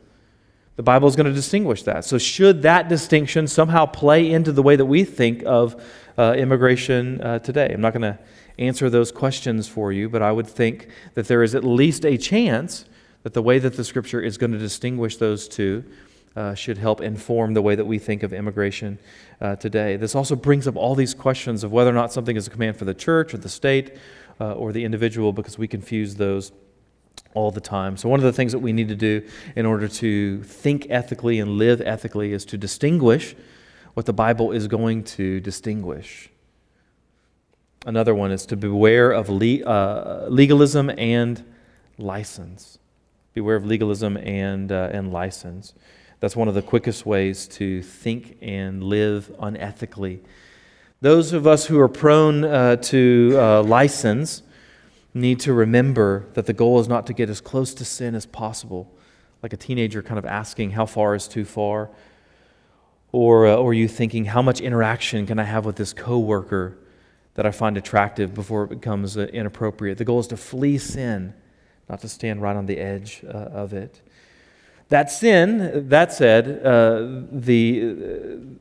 The 0.76 0.84
Bible 0.84 1.08
is 1.08 1.16
going 1.16 1.28
to 1.28 1.34
distinguish 1.34 1.84
that. 1.84 2.04
So, 2.04 2.18
should 2.18 2.64
that 2.64 2.88
distinction 2.88 3.48
somehow 3.48 3.86
play 3.86 4.32
into 4.32 4.52
the 4.52 4.64
way 4.64 4.76
that 4.76 4.86
we 4.86 5.04
think 5.04 5.44
of 5.46 5.82
uh, 6.18 6.34
immigration 6.36 7.22
uh, 7.22 7.40
today? 7.40 7.72
I'm 7.72 7.82
not 7.82 7.94
going 7.94 8.02
to 8.02 8.18
answer 8.58 8.90
those 8.90 9.12
questions 9.12 9.68
for 9.68 9.92
you, 9.92 10.10
but 10.10 10.22
I 10.22 10.32
would 10.32 10.48
think 10.48 10.88
that 11.16 11.28
there 11.28 11.44
is 11.44 11.56
at 11.56 11.64
least 11.64 12.06
a 12.06 12.18
chance 12.18 12.86
that 13.24 13.34
the 13.34 13.42
way 13.42 13.60
that 13.60 13.76
the 13.78 13.84
Scripture 13.84 14.22
is 14.22 14.38
going 14.38 14.52
to 14.52 14.58
distinguish 14.58 15.18
those 15.18 15.48
two 15.48 15.84
uh, 16.36 16.54
should 16.54 16.78
help 16.78 17.02
inform 17.02 17.54
the 17.54 17.62
way 17.62 17.76
that 17.76 17.86
we 17.86 18.00
think 18.00 18.24
of 18.24 18.34
immigration 18.34 18.98
uh, 19.40 19.56
today. 19.56 19.98
This 19.98 20.16
also 20.16 20.36
brings 20.36 20.68
up 20.68 20.76
all 20.76 20.96
these 20.96 21.14
questions 21.14 21.64
of 21.64 21.72
whether 21.72 21.90
or 21.90 21.94
not 21.94 22.12
something 22.12 22.36
is 22.36 22.48
a 22.48 22.50
command 22.50 22.78
for 22.78 22.86
the 22.86 22.94
church 22.94 23.34
or 23.34 23.38
the 23.38 23.50
state 23.50 23.98
uh, 24.42 24.54
or 24.54 24.72
the 24.72 24.84
individual 24.84 25.32
because 25.32 25.58
we 25.58 25.68
confuse 25.68 26.16
those 26.16 26.52
all 27.36 27.52
the 27.52 27.62
time. 27.62 27.98
So, 27.98 28.10
one 28.10 28.20
of 28.20 28.24
the 28.24 28.34
things 28.34 28.52
that 28.52 28.60
we 28.60 28.74
need 28.74 28.90
to 28.90 28.96
do 28.96 29.28
in 29.56 29.66
order 29.66 29.88
to 29.88 30.44
think 30.44 30.88
ethically 30.90 31.40
and 31.40 31.58
live 31.58 31.82
ethically 31.82 32.34
is 32.34 32.46
to 32.46 32.58
distinguish 32.58 33.36
what 33.94 34.06
the 34.06 34.14
Bible 34.14 34.52
is 34.52 34.68
going 34.68 35.04
to 35.04 35.40
distinguish. 35.40 36.30
Another 37.86 38.16
one 38.16 38.32
is 38.32 38.46
to 38.46 38.56
beware 38.56 39.12
of 39.12 39.30
le- 39.30 39.64
uh, 39.64 40.28
legalism 40.30 40.90
and 40.98 41.44
license. 41.98 42.80
Beware 43.34 43.58
of 43.58 43.66
legalism 43.66 44.16
and, 44.18 44.72
uh, 44.72 44.90
and 44.94 45.12
license. 45.12 45.74
That's 46.22 46.36
one 46.36 46.48
of 46.48 46.54
the 46.54 46.62
quickest 46.62 47.06
ways 47.06 47.48
to 47.50 47.82
think 47.82 48.38
and 48.42 48.82
live 48.82 49.30
unethically. 49.40 50.22
Those 51.02 51.34
of 51.34 51.46
us 51.46 51.66
who 51.66 51.78
are 51.80 51.90
prone 51.90 52.46
uh, 52.46 52.78
to 52.78 53.36
uh, 53.38 53.64
license 53.64 54.44
need 55.14 55.42
to 55.42 55.52
remember 55.52 56.26
that 56.36 56.46
the 56.46 56.54
goal 56.54 56.80
is 56.80 56.88
not 56.88 57.06
to 57.08 57.14
get 57.14 57.30
as 57.30 57.42
close 57.42 57.74
to 57.74 57.84
sin 57.84 58.16
as 58.16 58.26
possible, 58.26 58.90
like 59.42 59.52
a 59.52 59.58
teenager 59.58 60.02
kind 60.02 60.18
of 60.18 60.26
asking, 60.26 60.72
How 60.72 60.86
far 60.86 61.16
is 61.16 61.28
too 61.28 61.44
far? 61.44 61.90
Or, 63.12 63.46
uh, 63.46 63.56
or 63.56 63.74
you 63.74 63.90
thinking, 63.90 64.24
How 64.26 64.42
much 64.42 64.62
interaction 64.62 65.26
can 65.28 65.38
I 65.38 65.44
have 65.44 65.66
with 65.66 65.76
this 65.76 65.92
coworker? 65.92 66.78
That 67.36 67.46
I 67.46 67.52
find 67.52 67.78
attractive 67.78 68.34
before 68.34 68.66
it 68.66 68.70
becomes 68.70 69.18
uh, 69.18 69.22
inappropriate. 69.34 69.98
The 69.98 70.06
goal 70.06 70.20
is 70.20 70.28
to 70.28 70.38
flee 70.38 70.78
sin, 70.78 71.34
not 71.90 72.02
to 72.02 72.10
stand 72.10 72.42
right 72.42 72.56
on 72.56 72.66
the 72.66 72.78
edge 72.78 73.24
uh, 73.26 73.30
of 73.32 73.74
it. 73.74 74.02
That 74.90 75.10
sin, 75.10 75.90
that 75.90 76.14
said, 76.14 76.64
uh, 76.64 77.08
the, 77.32 77.96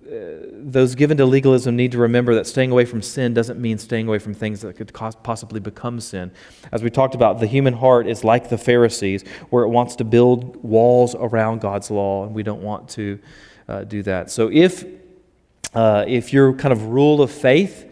uh, 0.06 0.14
those 0.52 0.94
given 0.94 1.18
to 1.18 1.26
legalism 1.26 1.76
need 1.76 1.92
to 1.92 1.98
remember 1.98 2.34
that 2.36 2.46
staying 2.46 2.70
away 2.70 2.86
from 2.86 3.02
sin 3.02 3.34
doesn't 3.34 3.60
mean 3.60 3.76
staying 3.76 4.08
away 4.08 4.18
from 4.18 4.32
things 4.32 4.62
that 4.62 4.76
could 4.76 4.94
possibly 4.94 5.60
become 5.60 6.00
sin. 6.00 6.30
As 6.70 6.82
we 6.82 6.88
talked 6.88 7.14
about, 7.14 7.40
the 7.40 7.46
human 7.46 7.74
heart 7.74 8.06
is 8.06 8.24
like 8.24 8.48
the 8.48 8.56
Pharisees, 8.56 9.24
where 9.50 9.64
it 9.64 9.68
wants 9.68 9.96
to 9.96 10.04
build 10.04 10.62
walls 10.62 11.14
around 11.18 11.60
God's 11.60 11.90
law, 11.90 12.24
and 12.24 12.34
we 12.34 12.42
don't 12.42 12.62
want 12.62 12.88
to 12.90 13.18
uh, 13.68 13.84
do 13.84 14.02
that. 14.04 14.30
So 14.30 14.48
if, 14.50 14.86
uh, 15.74 16.06
if 16.08 16.32
your 16.32 16.54
kind 16.54 16.72
of 16.72 16.84
rule 16.84 17.20
of 17.20 17.30
faith 17.30 17.91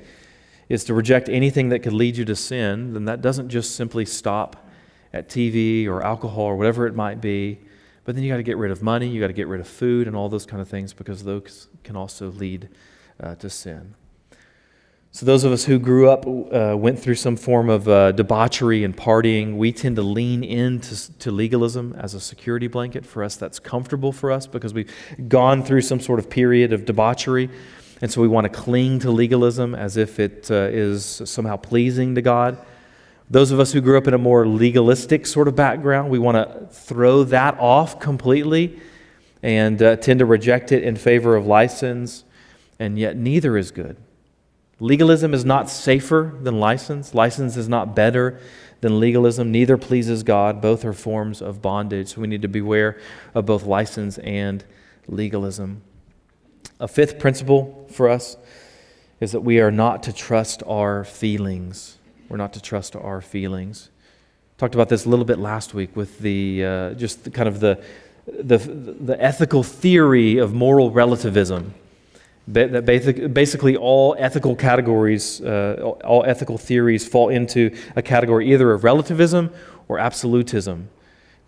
is 0.70 0.84
to 0.84 0.94
reject 0.94 1.28
anything 1.28 1.68
that 1.68 1.80
could 1.80 1.92
lead 1.92 2.16
you 2.16 2.24
to 2.24 2.36
sin, 2.36 2.94
then 2.94 3.04
that 3.04 3.20
doesn't 3.20 3.50
just 3.50 3.74
simply 3.74 4.06
stop 4.06 4.68
at 5.12 5.28
TV 5.28 5.86
or 5.86 6.00
alcohol 6.02 6.44
or 6.44 6.56
whatever 6.56 6.86
it 6.86 6.94
might 6.94 7.20
be. 7.20 7.58
But 8.04 8.14
then 8.14 8.24
you 8.24 8.30
got 8.30 8.38
to 8.38 8.44
get 8.44 8.56
rid 8.56 8.70
of 8.70 8.80
money, 8.80 9.08
you 9.08 9.20
got 9.20 9.26
to 9.26 9.32
get 9.32 9.48
rid 9.48 9.60
of 9.60 9.68
food 9.68 10.06
and 10.06 10.16
all 10.16 10.28
those 10.28 10.46
kind 10.46 10.62
of 10.62 10.68
things 10.68 10.92
because 10.94 11.24
those 11.24 11.68
can 11.82 11.96
also 11.96 12.30
lead 12.30 12.68
uh, 13.18 13.34
to 13.34 13.50
sin. 13.50 13.94
So, 15.12 15.26
those 15.26 15.42
of 15.42 15.50
us 15.50 15.64
who 15.64 15.80
grew 15.80 16.08
up, 16.08 16.24
uh, 16.24 16.76
went 16.78 17.00
through 17.00 17.16
some 17.16 17.36
form 17.36 17.68
of 17.68 17.88
uh, 17.88 18.12
debauchery 18.12 18.84
and 18.84 18.96
partying, 18.96 19.56
we 19.56 19.72
tend 19.72 19.96
to 19.96 20.02
lean 20.02 20.44
into 20.44 21.12
to 21.18 21.32
legalism 21.32 21.96
as 21.98 22.14
a 22.14 22.20
security 22.20 22.68
blanket. 22.68 23.04
For 23.04 23.24
us, 23.24 23.34
that's 23.34 23.58
comfortable 23.58 24.12
for 24.12 24.30
us 24.30 24.46
because 24.46 24.72
we've 24.72 24.92
gone 25.26 25.64
through 25.64 25.80
some 25.80 25.98
sort 25.98 26.20
of 26.20 26.30
period 26.30 26.72
of 26.72 26.84
debauchery. 26.84 27.50
And 28.00 28.10
so 28.10 28.22
we 28.22 28.28
want 28.28 28.44
to 28.44 28.48
cling 28.48 28.98
to 29.00 29.10
legalism 29.10 29.74
as 29.74 29.96
if 29.96 30.18
it 30.18 30.50
uh, 30.50 30.68
is 30.70 31.22
somehow 31.24 31.56
pleasing 31.56 32.14
to 32.14 32.22
God. 32.22 32.58
Those 33.28 33.50
of 33.50 33.60
us 33.60 33.72
who 33.72 33.80
grew 33.80 33.98
up 33.98 34.08
in 34.08 34.14
a 34.14 34.18
more 34.18 34.46
legalistic 34.46 35.26
sort 35.26 35.48
of 35.48 35.54
background, 35.54 36.10
we 36.10 36.18
want 36.18 36.36
to 36.36 36.66
throw 36.66 37.24
that 37.24 37.58
off 37.58 38.00
completely 38.00 38.80
and 39.42 39.82
uh, 39.82 39.96
tend 39.96 40.18
to 40.18 40.26
reject 40.26 40.72
it 40.72 40.82
in 40.82 40.96
favor 40.96 41.36
of 41.36 41.46
license, 41.46 42.24
and 42.78 42.98
yet 42.98 43.16
neither 43.16 43.56
is 43.56 43.70
good. 43.70 43.96
Legalism 44.80 45.34
is 45.34 45.44
not 45.44 45.68
safer 45.68 46.36
than 46.42 46.58
license. 46.58 47.14
License 47.14 47.56
is 47.56 47.68
not 47.68 47.94
better 47.94 48.40
than 48.80 48.98
legalism. 48.98 49.52
Neither 49.52 49.76
pleases 49.76 50.22
God. 50.22 50.62
Both 50.62 50.84
are 50.86 50.94
forms 50.94 51.42
of 51.42 51.60
bondage. 51.60 52.14
So 52.14 52.22
we 52.22 52.28
need 52.28 52.42
to 52.42 52.48
beware 52.48 52.98
of 53.34 53.44
both 53.44 53.64
license 53.64 54.16
and 54.18 54.64
legalism. 55.06 55.82
A 56.80 56.88
fifth 56.88 57.18
principle 57.18 57.86
for 57.90 58.08
us 58.08 58.38
is 59.20 59.32
that 59.32 59.40
we 59.40 59.60
are 59.60 59.70
not 59.70 60.02
to 60.04 60.14
trust 60.14 60.62
our 60.66 61.04
feelings. 61.04 61.98
We're 62.30 62.38
not 62.38 62.54
to 62.54 62.62
trust 62.62 62.96
our 62.96 63.20
feelings. 63.20 63.90
Talked 64.56 64.74
about 64.74 64.88
this 64.88 65.04
a 65.04 65.10
little 65.10 65.26
bit 65.26 65.38
last 65.38 65.74
week 65.74 65.94
with 65.94 66.18
the 66.20 66.64
uh, 66.64 66.94
just 66.94 67.24
the, 67.24 67.30
kind 67.30 67.48
of 67.48 67.60
the, 67.60 67.82
the 68.26 68.56
the 68.56 69.22
ethical 69.22 69.62
theory 69.62 70.38
of 70.38 70.54
moral 70.54 70.90
relativism. 70.90 71.74
That 72.48 72.86
basically 72.86 73.76
all 73.76 74.16
ethical 74.18 74.56
categories, 74.56 75.42
uh, 75.42 75.94
all 76.02 76.24
ethical 76.24 76.56
theories 76.56 77.06
fall 77.06 77.28
into 77.28 77.76
a 77.94 78.00
category 78.02 78.52
either 78.52 78.72
of 78.72 78.84
relativism 78.84 79.50
or 79.86 79.98
absolutism. 79.98 80.88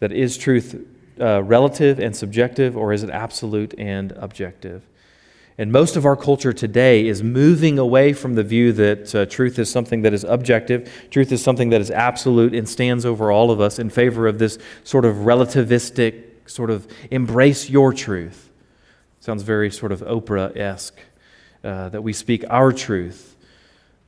That 0.01 0.13
is 0.13 0.37
truth 0.37 0.79
uh, 1.19 1.43
relative 1.43 1.99
and 1.99 2.15
subjective, 2.15 2.77
or 2.77 2.93
is 2.93 3.03
it 3.03 3.09
absolute 3.09 3.75
and 3.79 4.13
objective? 4.13 4.83
And 5.59 5.71
most 5.71 5.97
of 5.97 6.07
our 6.07 6.17
culture 6.17 6.53
today 6.53 7.07
is 7.07 7.23
moving 7.23 7.79
away 7.79 8.15
from 8.15 8.35
the 8.35 8.43
view 8.43 8.73
that 8.73 9.15
uh, 9.15 9.27
truth 9.27 9.59
is 9.59 9.71
something 9.71 10.03
that 10.03 10.15
is 10.15 10.25
objective, 10.25 10.91
truth 11.11 11.31
is 11.31 11.43
something 11.43 11.69
that 11.71 11.81
is 11.81 11.91
absolute 11.91 12.55
and 12.55 12.69
stands 12.69 13.05
over 13.05 13.31
all 13.31 13.51
of 13.51 13.61
us 13.61 13.79
in 13.79 13.91
favor 13.91 14.27
of 14.27 14.39
this 14.39 14.59
sort 14.83 15.05
of 15.05 15.17
relativistic, 15.17 16.25
sort 16.47 16.71
of 16.71 16.87
embrace 17.11 17.69
your 17.69 17.93
truth. 17.93 18.51
Sounds 19.21 19.43
very 19.43 19.71
sort 19.71 19.93
of 19.93 20.01
Oprah 20.01 20.57
esque 20.57 20.99
uh, 21.63 21.91
that 21.91 22.03
we 22.03 22.13
speak 22.13 22.45
our 22.49 22.73
truth. 22.73 23.37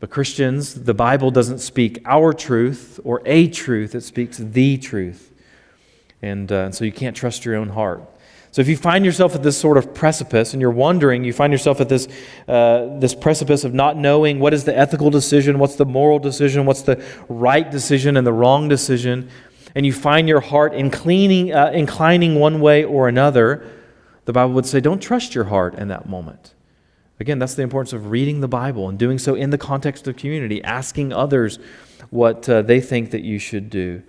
But 0.01 0.11
Christians, 0.11 0.84
the 0.84 0.95
Bible 0.95 1.30
doesn't 1.30 1.61
speak 1.61 2.03
our 2.05 2.32
truth 2.32 2.99
or 3.05 3.22
a 3.24 3.49
truth, 3.49 3.95
it 3.95 4.01
speaks 4.01 4.38
the 4.38 4.76
truth. 4.78 5.32
And, 6.20 6.51
uh, 6.51 6.64
and 6.64 6.74
so 6.74 6.84
you 6.84 6.92
can't 6.92 7.16
trust 7.16 7.45
your 7.45 7.55
own 7.55 7.68
heart. 7.68 8.03
So 8.55 8.63
if 8.63 8.69
you 8.69 8.77
find 8.77 9.05
yourself 9.05 9.35
at 9.35 9.43
this 9.43 9.59
sort 9.59 9.77
of 9.79 9.93
precipice 9.93 10.53
and 10.53 10.61
you're 10.61 10.71
wondering, 10.71 11.25
you 11.25 11.33
find 11.33 11.53
yourself 11.53 11.81
at 11.81 11.89
this, 11.89 12.07
uh, 12.47 12.87
this 13.01 13.13
precipice 13.13 13.65
of 13.65 13.75
not 13.75 13.97
knowing 13.97 14.39
what 14.39 14.55
is 14.55 14.63
the 14.63 14.79
ethical 14.79 15.11
decision, 15.11 15.59
what's 15.59 15.75
the 15.75 15.85
moral 15.85 16.21
decision, 16.21 16.65
what's 16.65 16.83
the 16.83 17.05
right 17.29 17.69
decision 17.69 18.17
and 18.17 18.25
the 18.25 18.33
wrong 18.33 18.69
decision, 18.69 19.29
and 19.75 19.85
you 19.85 19.93
find 19.93 20.29
your 20.29 20.39
heart 20.39 20.73
inclining, 20.73 21.53
uh, 21.53 21.73
inclining 21.75 22.37
one 22.37 22.61
way 22.61 22.85
or 22.85 23.09
another, 23.09 23.69
the 24.25 24.33
Bible 24.33 24.55
would 24.55 24.67
say, 24.67 24.79
don't 24.79 25.03
trust 25.03 25.35
your 25.35 25.47
heart 25.47 25.75
in 25.75 25.89
that 25.89 26.09
moment. 26.09 26.55
Again, 27.19 27.41
that's 27.41 27.57
the 27.57 27.65
importance 27.65 27.93
of 27.93 28.13
reading 28.13 28.41
the 28.41 28.47
Bible 28.47 28.89
and 28.89 28.97
doing 28.97 29.19
so 29.19 29.35
in 29.35 29.51
the 29.51 29.59
context 29.59 30.07
of 30.07 30.15
community, 30.15 30.63
asking 30.63 31.13
others 31.13 31.59
what 32.11 32.49
uh, 32.49 32.63
they 32.63 32.81
think 32.81 33.11
that 33.11 33.23
you 33.23 33.41
should 33.41 33.69
do. 33.69 34.05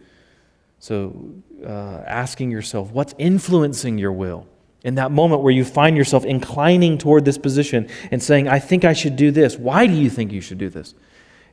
So, 0.77 1.33
uh, 1.65 2.03
asking 2.05 2.51
yourself, 2.51 2.91
what's 2.91 3.15
influencing 3.17 3.97
your 3.97 4.11
will? 4.11 4.47
In 4.83 4.95
that 4.95 5.11
moment 5.11 5.41
where 5.41 5.51
you 5.51 5.65
find 5.65 5.97
yourself 5.97 6.25
inclining 6.25 6.97
toward 6.99 7.25
this 7.25 7.39
position 7.39 7.89
and 8.11 8.21
saying, 8.21 8.47
I 8.47 8.59
think 8.59 8.85
I 8.85 8.93
should 8.93 9.15
do 9.15 9.31
this. 9.31 9.57
Why 9.57 9.87
do 9.87 9.93
you 9.93 10.09
think 10.09 10.31
you 10.31 10.41
should 10.41 10.59
do 10.59 10.69
this? 10.69 10.93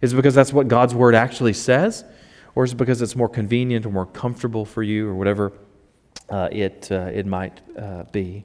Is 0.03 0.13
it 0.13 0.17
because 0.17 0.35
that's 0.35 0.53
what 0.53 0.69
God's 0.69 0.95
word 0.95 1.15
actually 1.15 1.55
says? 1.55 2.05
Or 2.55 2.65
is 2.65 2.73
it 2.73 2.77
because 2.77 3.01
it's 3.01 3.17
more 3.17 3.29
convenient 3.29 3.87
or 3.87 3.91
more 3.91 4.05
comfortable 4.05 4.67
for 4.67 4.83
you 4.83 5.09
or 5.09 5.15
whatever 5.15 5.53
uh, 6.29 6.49
it, 6.53 6.89
uh, 6.91 7.11
it 7.13 7.25
might 7.25 7.63
uh, 7.79 8.03
be? 8.13 8.45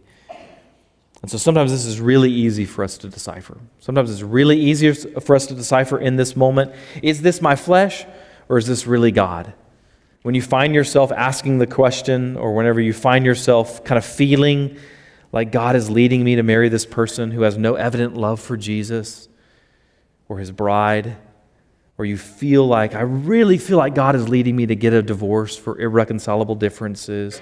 And 1.22 1.32
so 1.32 1.38
sometimes 1.38 1.72
this 1.72 1.86
is 1.86 2.00
really 2.00 2.32
easy 2.32 2.66
for 2.66 2.84
us 2.84 2.98
to 3.00 3.10
decipher. 3.10 3.58
Sometimes 3.80 4.12
it's 4.12 4.22
really 4.22 4.58
easier 4.58 4.94
for 4.94 5.36
us 5.36 5.48
to 5.48 5.56
decipher 5.56 5.98
in 5.98 6.16
this 6.16 6.36
moment 6.36 6.74
is 7.02 7.22
this 7.22 7.42
my 7.42 7.56
flesh 7.56 8.06
or 8.48 8.58
is 8.58 8.68
this 8.68 8.86
really 8.86 9.12
God? 9.12 9.54
When 10.28 10.36
you 10.36 10.42
find 10.42 10.76
yourself 10.76 11.14
asking 11.14 11.58
the 11.58 11.66
question, 11.66 12.36
or 12.36 12.54
whenever 12.54 12.82
you 12.82 12.92
find 12.92 13.26
yourself 13.26 13.86
kind 13.86 13.98
of 13.98 14.04
feeling 14.04 14.78
like 15.32 15.54
God 15.54 15.78
is 15.78 15.90
leading 15.90 16.22
me 16.22 16.36
to 16.36 16.44
marry 16.44 16.68
this 16.68 16.86
person 16.86 17.32
who 17.32 17.44
has 17.44 17.58
no 17.58 17.76
evident 17.76 18.18
love 18.18 18.42
for 18.42 18.58
Jesus 18.58 19.30
or 20.28 20.38
his 20.40 20.52
bride, 20.52 21.16
or 21.98 22.04
you 22.04 22.18
feel 22.18 22.68
like, 22.68 22.94
I 22.94 23.04
really 23.04 23.58
feel 23.58 23.78
like 23.78 23.96
God 23.96 24.18
is 24.18 24.28
leading 24.28 24.54
me 24.58 24.66
to 24.66 24.76
get 24.76 24.92
a 24.92 25.02
divorce 25.02 25.56
for 25.56 25.80
irreconcilable 25.80 26.56
differences, 26.56 27.42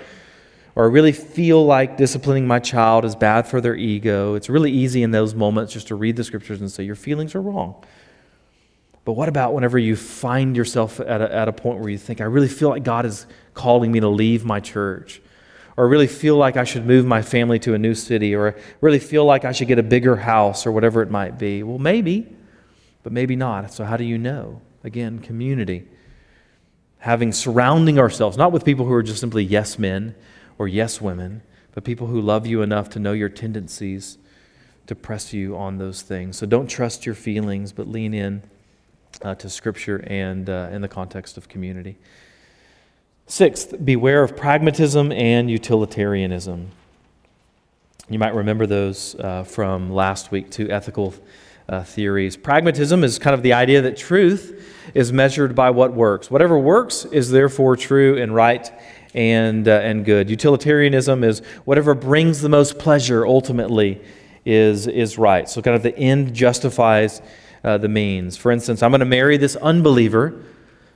or 0.76 0.84
I 0.84 0.88
really 0.90 1.12
feel 1.12 1.66
like 1.66 1.98
disciplining 1.98 2.46
my 2.46 2.60
child 2.60 3.04
is 3.04 3.16
bad 3.16 3.48
for 3.48 3.62
their 3.62 3.76
ego, 3.76 4.36
it's 4.36 4.48
really 4.48 4.72
easy 4.72 5.02
in 5.02 5.10
those 5.10 5.34
moments 5.34 5.74
just 5.74 5.88
to 5.88 5.96
read 5.96 6.18
the 6.18 6.24
scriptures 6.24 6.62
and 6.62 6.70
say, 6.70 6.84
Your 6.84 6.94
feelings 6.94 7.34
are 7.34 7.42
wrong. 7.42 7.84
But 9.06 9.14
what 9.14 9.30
about 9.30 9.54
whenever 9.54 9.78
you 9.78 9.96
find 9.96 10.58
yourself 10.58 11.00
at 11.00 11.22
a, 11.22 11.34
at 11.34 11.48
a 11.48 11.54
point 11.54 11.80
where 11.80 11.90
you 11.90 11.98
think, 11.98 12.22
I 12.22 12.24
really 12.24 12.48
feel 12.48 12.70
like 12.70 12.84
God 12.84 13.06
is 13.06 13.28
calling 13.54 13.92
me 13.92 14.00
to 14.00 14.10
leave 14.10 14.44
my 14.44 14.60
church? 14.60 15.22
Or 15.78 15.88
really 15.88 16.08
feel 16.08 16.38
like 16.38 16.58
I 16.58 16.64
should 16.64 16.88
move 16.88 17.06
my 17.06 17.22
family 17.22 17.60
to 17.60 17.76
a 17.76 17.78
new 17.78 17.94
city? 17.94 18.34
Or 18.34 18.56
really 18.82 18.98
feel 18.98 19.24
like 19.24 19.46
I 19.46 19.52
should 19.52 19.68
get 19.68 19.78
a 19.78 19.84
bigger 19.84 20.16
house 20.16 20.66
or 20.66 20.72
whatever 20.72 21.04
it 21.04 21.12
might 21.12 21.38
be? 21.38 21.62
Well, 21.62 21.78
maybe, 21.78 22.36
but 23.04 23.14
maybe 23.14 23.36
not. 23.36 23.72
So, 23.72 23.86
how 23.86 23.96
do 23.96 24.04
you 24.04 24.18
know? 24.18 24.62
Again, 24.84 25.20
community. 25.20 25.88
Having 27.00 27.34
surrounding 27.34 28.00
ourselves, 28.00 28.38
not 28.38 28.52
with 28.52 28.66
people 28.66 28.86
who 28.86 28.94
are 28.94 29.04
just 29.04 29.20
simply 29.20 29.44
yes 29.44 29.78
men 29.78 30.16
or 30.58 30.68
yes 30.68 31.00
women, 31.00 31.44
but 31.74 31.84
people 31.84 32.08
who 32.08 32.20
love 32.20 32.48
you 32.48 32.64
enough 32.64 32.90
to 32.92 33.00
know 33.00 33.14
your 33.14 33.30
tendencies 33.30 34.18
to 34.88 34.96
press 34.96 35.34
you 35.34 35.56
on 35.56 35.78
those 35.78 36.02
things. 36.02 36.38
So, 36.38 36.48
don't 36.48 36.68
trust 36.68 37.06
your 37.06 37.16
feelings, 37.16 37.72
but 37.72 37.88
lean 37.88 38.16
in 38.16 38.42
uh, 39.24 39.36
to 39.36 39.50
Scripture 39.50 40.04
and 40.08 40.50
uh, 40.50 40.70
in 40.72 40.82
the 40.82 40.88
context 40.88 41.38
of 41.38 41.48
community. 41.48 41.98
Sixth, 43.28 43.74
beware 43.84 44.22
of 44.24 44.38
pragmatism 44.38 45.12
and 45.12 45.50
utilitarianism. 45.50 46.70
You 48.10 48.20
might 48.20 48.36
remember 48.36 48.68
those 48.68 49.16
uh, 49.16 49.44
from 49.44 49.92
last 49.92 50.32
week, 50.32 50.52
two 50.52 50.70
ethical 50.70 51.14
uh, 51.68 51.84
theories. 51.84 52.38
Pragmatism 52.38 53.04
is 53.04 53.18
kind 53.18 53.34
of 53.34 53.42
the 53.42 53.54
idea 53.54 53.82
that 53.82 53.98
truth 53.98 54.72
is 54.94 55.12
measured 55.12 55.56
by 55.56 55.72
what 55.72 55.94
works. 55.94 56.30
Whatever 56.30 56.60
works 56.60 57.06
is 57.06 57.32
therefore 57.32 57.76
true 57.76 58.22
and 58.22 58.36
right 58.36 58.72
and, 59.16 59.68
uh, 59.68 59.80
and 59.80 60.06
good. 60.06 60.30
Utilitarianism 60.30 61.24
is 61.24 61.40
whatever 61.64 61.96
brings 61.96 62.42
the 62.42 62.50
most 62.50 62.78
pleasure 62.78 63.26
ultimately 63.26 64.02
is, 64.46 64.86
is 64.86 65.18
right. 65.18 65.50
So, 65.50 65.62
kind 65.62 65.76
of 65.76 65.82
the 65.82 65.98
end 65.98 66.34
justifies 66.36 67.22
uh, 67.66 67.80
the 67.80 67.90
means. 67.90 68.38
For 68.38 68.52
instance, 68.52 68.84
I'm 68.84 68.92
going 68.92 69.00
to 69.00 69.06
marry 69.06 69.38
this 69.38 69.56
unbeliever 69.56 70.40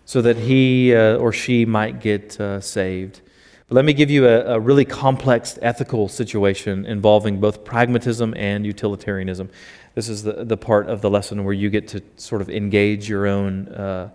so 0.05 0.21
that 0.21 0.37
he 0.37 0.93
uh, 0.93 1.17
or 1.17 1.33
she 1.33 1.65
might 1.65 1.99
get 1.99 2.39
uh, 2.39 2.61
saved. 2.61 3.21
But 3.67 3.75
let 3.75 3.85
me 3.85 3.93
give 3.93 4.09
you 4.09 4.27
a, 4.27 4.55
a, 4.55 4.59
really 4.59 4.85
complex 4.85 5.59
ethical 5.61 6.07
situation 6.07 6.85
involving 6.85 7.39
both 7.39 7.63
pragmatism 7.63 8.33
and 8.37 8.65
utilitarianism. 8.65 9.49
This 9.95 10.09
is 10.09 10.23
the, 10.23 10.45
the 10.45 10.57
part 10.57 10.87
of 10.87 11.01
the 11.01 11.09
lesson 11.09 11.43
where 11.43 11.53
you 11.53 11.69
get 11.69 11.87
to 11.89 12.01
sort 12.17 12.41
of 12.41 12.49
engage 12.49 13.09
your 13.09 13.27
own 13.27 13.67
uh, 13.67 14.09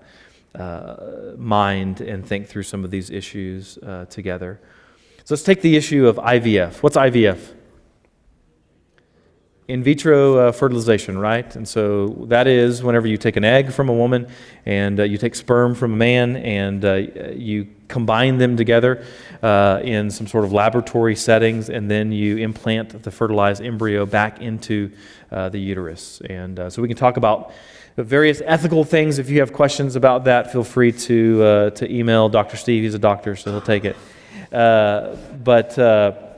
uh, 0.55 1.33
mind 1.37 2.01
and 2.01 2.27
think 2.27 2.47
through 2.47 2.65
some 2.65 2.85
of 2.85 2.91
these 2.91 3.11
issues 3.11 3.79
uh, 3.79 4.07
together. 4.07 4.61
So 5.25 5.35
let's 5.35 5.43
take 5.43 5.61
the 5.61 5.77
issue 5.77 6.07
of 6.07 6.17
IVF. 6.17 6.83
What's 6.83 6.97
IVF? 6.97 7.54
In 9.67 9.83
vitro 9.83 10.37
uh, 10.37 10.53
fertilization, 10.53 11.19
right? 11.19 11.57
And 11.57 11.67
so 11.67 12.09
that 12.29 12.47
is 12.47 12.83
whenever 12.83 13.07
you 13.07 13.17
take 13.17 13.37
an 13.37 13.45
egg 13.45 13.73
from 13.73 13.89
a 13.89 13.95
woman 13.95 14.29
and 14.67 15.01
uh, 15.01 15.05
you 15.05 15.17
take 15.17 15.35
sperm 15.35 15.75
from 15.75 15.95
a 15.95 15.97
man 15.97 16.37
and 16.37 16.85
uh, 16.85 16.95
you 17.35 17.69
combine 17.89 18.37
them 18.37 18.57
together 18.59 19.05
uh, 19.43 19.81
in 19.83 20.11
some 20.11 20.27
sort 20.27 20.45
of 20.45 20.53
laboratory 20.53 21.17
settings 21.17 21.71
and 21.71 21.91
then 21.91 22.12
you 22.12 22.37
implant 22.37 23.03
the 23.03 23.11
fertilized 23.11 23.62
embryo 23.62 24.05
back 24.05 24.43
into 24.43 24.91
uh, 25.31 25.49
the 25.49 25.59
uterus. 25.59 26.21
And 26.29 26.59
uh, 26.59 26.69
so 26.69 26.83
we 26.83 26.89
can 26.89 26.97
talk 26.97 27.17
about 27.17 27.53
various 27.97 28.43
ethical 28.45 28.85
things. 28.85 29.19
If 29.19 29.31
you 29.31 29.41
have 29.41 29.55
questions 29.55 29.97
about 29.97 30.25
that, 30.25 30.53
feel 30.53 30.65
free 30.65 30.93
to, 30.93 31.71
to 31.71 31.91
email 31.91 32.29
Dr. 32.29 32.57
Steve. 32.59 32.83
He's 32.83 32.95
a 32.95 32.99
doctor, 32.99 33.35
so 33.37 33.53
he'll 33.53 33.61
take 33.61 33.85
it. 33.85 33.97
but 34.51 36.34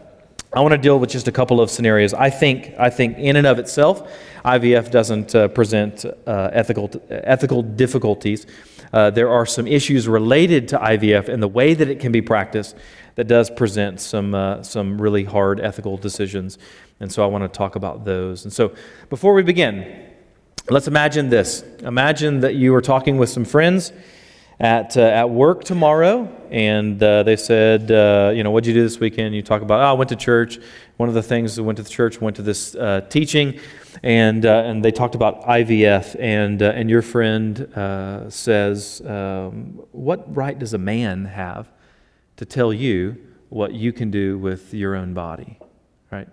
I 0.56 0.60
want 0.60 0.72
to 0.72 0.78
deal 0.78 0.98
with 0.98 1.10
just 1.10 1.28
a 1.28 1.32
couple 1.32 1.60
of 1.60 1.70
scenarios. 1.70 2.14
I 2.14 2.30
think, 2.30 2.72
I 2.78 2.88
think 2.88 3.18
in 3.18 3.36
and 3.36 3.46
of 3.46 3.58
itself, 3.58 4.10
IVF 4.42 4.90
doesn't 4.90 5.34
uh, 5.34 5.48
present 5.48 6.06
uh, 6.06 6.48
ethical, 6.50 6.90
ethical 7.10 7.60
difficulties. 7.60 8.46
Uh, 8.90 9.10
there 9.10 9.28
are 9.28 9.44
some 9.44 9.66
issues 9.66 10.08
related 10.08 10.66
to 10.68 10.78
IVF 10.78 11.28
and 11.28 11.42
the 11.42 11.48
way 11.48 11.74
that 11.74 11.90
it 11.90 12.00
can 12.00 12.10
be 12.10 12.22
practiced 12.22 12.74
that 13.16 13.24
does 13.24 13.50
present 13.50 14.00
some, 14.00 14.34
uh, 14.34 14.62
some 14.62 14.98
really 14.98 15.24
hard 15.24 15.60
ethical 15.60 15.98
decisions. 15.98 16.56
And 17.00 17.12
so 17.12 17.22
I 17.22 17.26
want 17.26 17.44
to 17.44 17.48
talk 17.48 17.76
about 17.76 18.06
those. 18.06 18.44
And 18.44 18.52
so 18.52 18.74
before 19.10 19.34
we 19.34 19.42
begin, 19.42 20.10
let's 20.70 20.88
imagine 20.88 21.28
this. 21.28 21.64
Imagine 21.80 22.40
that 22.40 22.54
you 22.54 22.74
are 22.74 22.80
talking 22.80 23.18
with 23.18 23.28
some 23.28 23.44
friends 23.44 23.92
at, 24.58 24.96
uh, 24.96 25.02
at 25.02 25.28
work 25.28 25.64
tomorrow, 25.64 26.32
and 26.50 27.02
uh, 27.02 27.22
they 27.22 27.36
said, 27.36 27.90
uh, 27.90 28.32
you 28.34 28.42
know, 28.42 28.50
what'd 28.50 28.66
you 28.66 28.72
do 28.72 28.82
this 28.82 28.98
weekend? 28.98 29.34
You 29.34 29.42
talk 29.42 29.60
about, 29.60 29.80
oh, 29.80 29.84
I 29.84 29.92
went 29.92 30.08
to 30.10 30.16
church. 30.16 30.58
One 30.96 31.08
of 31.08 31.14
the 31.14 31.22
things, 31.22 31.58
I 31.58 31.62
went 31.62 31.76
to 31.76 31.82
the 31.82 31.90
church, 31.90 32.20
went 32.20 32.36
to 32.36 32.42
this 32.42 32.74
uh, 32.74 33.02
teaching, 33.10 33.60
And, 34.02 34.46
uh, 34.46 34.62
and 34.64 34.84
they 34.84 34.92
talked 34.92 35.14
about 35.14 35.42
IVF, 35.42 36.16
and, 36.18 36.62
uh, 36.62 36.72
and 36.74 36.88
your 36.88 37.02
friend 37.02 37.68
says, 38.32 39.02
um, 39.04 39.80
What 39.92 40.34
right 40.34 40.58
does 40.58 40.72
a 40.72 40.78
man 40.78 41.26
have 41.26 41.68
to 42.36 42.44
tell 42.44 42.72
you 42.72 43.16
what 43.48 43.74
you 43.74 43.92
can 43.92 44.10
do 44.10 44.38
with 44.38 44.72
your 44.72 44.94
own 44.94 45.12
body? 45.12 45.58
Right? 46.10 46.28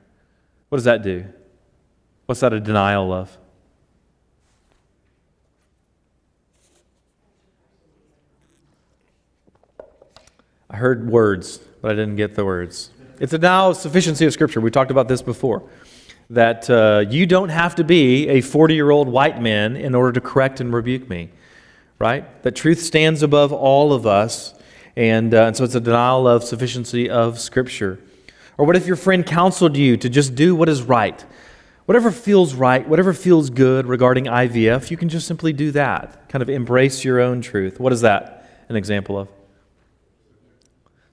What 0.70 0.78
does 0.78 0.86
that 0.86 1.04
do? 1.04 1.26
What's 2.26 2.42
that 2.42 2.54
a 2.54 2.60
denial 2.60 3.12
of? 3.12 3.38
I 10.74 10.78
heard 10.78 11.08
words, 11.08 11.60
but 11.82 11.92
I 11.92 11.94
didn't 11.94 12.16
get 12.16 12.34
the 12.34 12.44
words. 12.44 12.90
It's 13.20 13.32
a 13.32 13.38
now 13.38 13.74
sufficiency 13.74 14.26
of 14.26 14.34
Scripture. 14.34 14.60
We 14.60 14.72
talked 14.72 14.90
about 14.90 15.08
this 15.08 15.22
before. 15.22 15.62
That 16.32 16.68
uh, 16.68 17.06
you 17.08 17.28
don't 17.28 17.50
have 17.50 17.76
to 17.76 17.84
be 17.84 18.28
a 18.28 18.42
40 18.42 18.74
year 18.74 18.90
old 18.90 19.08
white 19.08 19.40
man 19.40 19.76
in 19.76 19.94
order 19.94 20.12
to 20.14 20.20
correct 20.20 20.60
and 20.62 20.74
rebuke 20.74 21.08
me, 21.08 21.30
right? 22.00 22.42
That 22.42 22.56
truth 22.56 22.82
stands 22.82 23.22
above 23.22 23.54
all 23.54 23.94
of 23.94 24.08
us, 24.08 24.56
and, 24.96 25.32
uh, 25.36 25.44
and 25.44 25.56
so 25.56 25.64
it's 25.64 25.76
a 25.76 25.80
denial 25.80 26.28
of 26.28 26.44
sufficiency 26.44 27.08
of 27.08 27.40
Scripture. 27.40 28.00
Or 28.58 28.66
what 28.66 28.76
if 28.76 28.88
your 28.88 28.96
friend 28.96 29.24
counseled 29.24 29.78
you 29.78 29.96
to 29.98 30.10
just 30.10 30.34
do 30.34 30.56
what 30.56 30.70
is 30.70 30.82
right? 30.82 31.24
Whatever 31.86 32.10
feels 32.10 32.56
right, 32.56 32.88
whatever 32.88 33.14
feels 33.14 33.52
good 33.52 33.86
regarding 33.86 34.26
IVF, 34.26 34.90
you 34.90 34.98
can 34.98 35.10
just 35.10 35.28
simply 35.28 35.54
do 35.54 35.70
that. 35.72 36.30
Kind 36.30 36.42
of 36.42 36.50
embrace 36.50 37.04
your 37.04 37.20
own 37.20 37.42
truth. 37.42 37.80
What 37.80 37.94
is 37.94 38.02
that 38.02 38.50
an 38.70 38.76
example 38.76 39.20
of? 39.20 39.30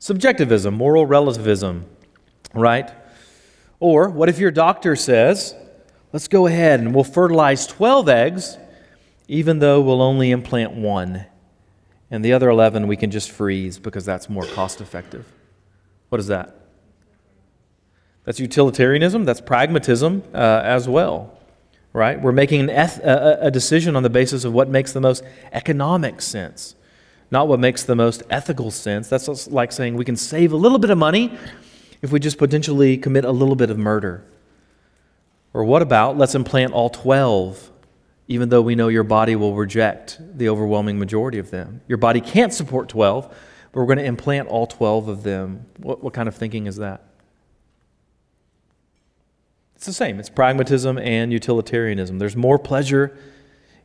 Subjectivism, 0.01 0.73
moral 0.73 1.05
relativism, 1.05 1.85
right? 2.55 2.91
Or 3.81 4.09
what 4.09 4.31
if 4.31 4.39
your 4.39 4.51
doctor 4.51 4.97
says, 4.97 5.55
let's 6.15 6.27
go 6.27 6.47
ahead 6.47 6.81
and 6.81 6.95
we'll 6.95 7.05
fertilize 7.05 7.67
12 7.67 8.09
eggs, 8.09 8.57
even 9.29 9.59
though 9.59 9.83
we'll 9.83 10.01
only 10.01 10.31
implant 10.31 10.73
one, 10.73 11.27
and 12.11 12.25
the 12.25 12.33
other 12.33 12.49
11 12.49 12.89
we 12.89 12.97
can 12.97 13.11
just 13.11 13.31
freeze 13.31 13.79
because 13.79 14.07
that's 14.07 14.31
more 14.31 14.47
cost 14.47 14.81
effective? 14.81 15.31
What 16.09 16.19
is 16.19 16.29
that? 16.29 16.57
That's 18.25 18.41
utilitarianism, 18.41 19.27
that's 19.27 19.43
pragmatism 19.43 20.23
uh, 20.33 20.63
as 20.65 20.89
well, 20.89 21.39
right? 21.93 22.19
We're 22.19 22.33
making 22.33 22.71
eth- 22.71 23.01
a 23.05 23.51
decision 23.51 23.97
on 23.97 24.03
the 24.03 24.11
basis 24.11 24.47
of 24.47 24.55
what 24.55 24.71
makes 24.71 24.95
the 24.95 25.01
most 25.03 25.23
economic 25.53 26.23
sense 26.23 26.75
not 27.31 27.49
what 27.49 27.61
makes 27.61 27.85
the 27.85 27.95
most 27.95 28.23
ethical 28.29 28.71
sense. 28.71 29.09
That's 29.09 29.49
like 29.49 29.73
saying 29.73 29.97
we 29.97 30.05
can 30.05 30.17
save 30.17 30.53
a 30.53 30.57
little 30.57 30.79
bit 30.79 30.91
of 30.91 30.99
money 30.99 31.37
if 32.03 32.11
we 32.11 32.19
just 32.19 32.39
potentially 32.39 32.97
commit 32.97 33.25
a 33.25 33.31
little 33.31 33.57
bit 33.57 33.71
of 33.71 33.79
murder. 33.79 34.25
Or 35.53 35.65
what 35.65 35.83
about 35.83 36.17
let's 36.17 36.35
implant 36.35 36.73
all 36.73 36.91
12, 36.91 37.71
even 38.29 38.49
though 38.49 38.63
we 38.63 38.75
know 38.75 38.89
your 38.89 39.05
body 39.05 39.37
will 39.37 39.55
reject 39.55 40.21
the 40.21 40.49
overwhelming 40.49 40.99
majority 40.99 41.39
of 41.39 41.51
them? 41.51 41.83
Your 41.89 41.99
body 41.99 42.21
can't 42.21 42.53
support 42.53 42.89
12, 42.89 43.29
but 43.29 43.81
we're 43.81 43.87
going 43.87 43.99
to 43.99 44.05
implant 44.05 44.49
all 44.49 44.67
12 44.67 45.09
of 45.09 45.23
them. 45.23 45.67
What, 45.79 46.03
what 46.03 46.13
kind 46.13 46.29
of 46.29 46.35
thinking 46.35 46.67
is 46.67 46.77
that? 46.77 47.05
It's 49.77 49.87
the 49.87 49.93
same. 49.93 50.21
It's 50.21 50.29
pragmatism 50.29 50.99
and 50.99 51.33
utilitarianism. 51.33 52.19
There's 52.19 52.37
more 52.37 52.59
pleasure 52.59 53.17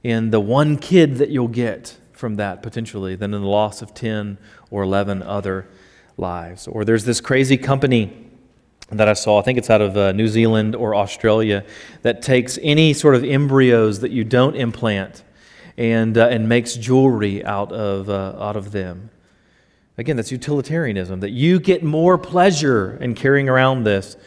in 0.03 0.29
the 0.29 0.41
one 0.41 0.77
kid 0.77 1.15
that 1.15 1.29
you'll 1.29 1.47
get 1.47 1.97
from 2.15 2.35
that 2.35 2.63
potentially 2.63 3.15
than 3.15 3.33
in 3.33 3.41
the 3.41 3.47
loss 3.47 3.81
of 3.81 3.93
10 3.93 4.37
or 4.71 4.83
11 4.83 5.21
other 5.23 5.67
lives. 6.17 6.67
Or 6.67 6.85
there's 6.85 7.05
this 7.05 7.21
crazy 7.21 7.57
company 7.57 8.25
that 8.89 9.07
I 9.07 9.13
saw, 9.13 9.39
I 9.39 9.41
think 9.41 9.57
it's 9.57 9.69
out 9.69 9.81
of 9.81 9.97
uh, 9.97 10.11
New 10.11 10.27
Zealand 10.27 10.75
or 10.75 10.95
Australia, 10.95 11.65
that 12.03 12.21
takes 12.21 12.59
any 12.61 12.93
sort 12.93 13.15
of 13.15 13.23
embryos 13.23 13.99
that 14.01 14.11
you 14.11 14.23
don't 14.23 14.55
implant 14.55 15.23
and, 15.77 16.17
uh, 16.17 16.27
and 16.27 16.47
makes 16.47 16.75
jewelry 16.75 17.43
out 17.43 17.71
of, 17.71 18.09
uh, 18.09 18.35
out 18.39 18.55
of 18.55 18.71
them. 18.71 19.09
Again, 19.97 20.17
that's 20.17 20.31
utilitarianism, 20.31 21.21
that 21.21 21.31
you 21.31 21.59
get 21.59 21.83
more 21.83 22.17
pleasure 22.17 22.97
in 23.01 23.15
carrying 23.15 23.49
around 23.49 23.83
this 23.85 24.17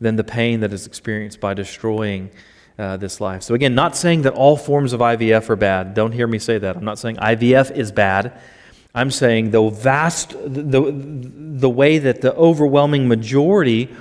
than 0.00 0.16
the 0.16 0.24
pain 0.24 0.60
that 0.60 0.72
is 0.72 0.86
experienced 0.86 1.38
by 1.40 1.54
destroying 1.54 2.30
uh, 2.78 2.96
this 2.96 3.20
life. 3.20 3.42
So, 3.42 3.54
again, 3.54 3.74
not 3.74 3.96
saying 3.96 4.22
that 4.22 4.34
all 4.34 4.56
forms 4.56 4.92
of 4.92 5.00
IVF 5.00 5.50
are 5.50 5.56
bad. 5.56 5.94
Don't 5.94 6.12
hear 6.12 6.26
me 6.26 6.38
say 6.38 6.58
that. 6.58 6.76
I'm 6.76 6.84
not 6.84 6.98
saying 6.98 7.16
IVF 7.16 7.70
is 7.72 7.90
bad. 7.90 8.38
I'm 8.94 9.10
saying 9.10 9.50
the 9.50 9.68
vast, 9.68 10.30
the, 10.30 10.92
the 10.92 11.70
way 11.70 11.98
that 11.98 12.20
the 12.20 12.34
overwhelming 12.34 13.06
majority 13.06 13.94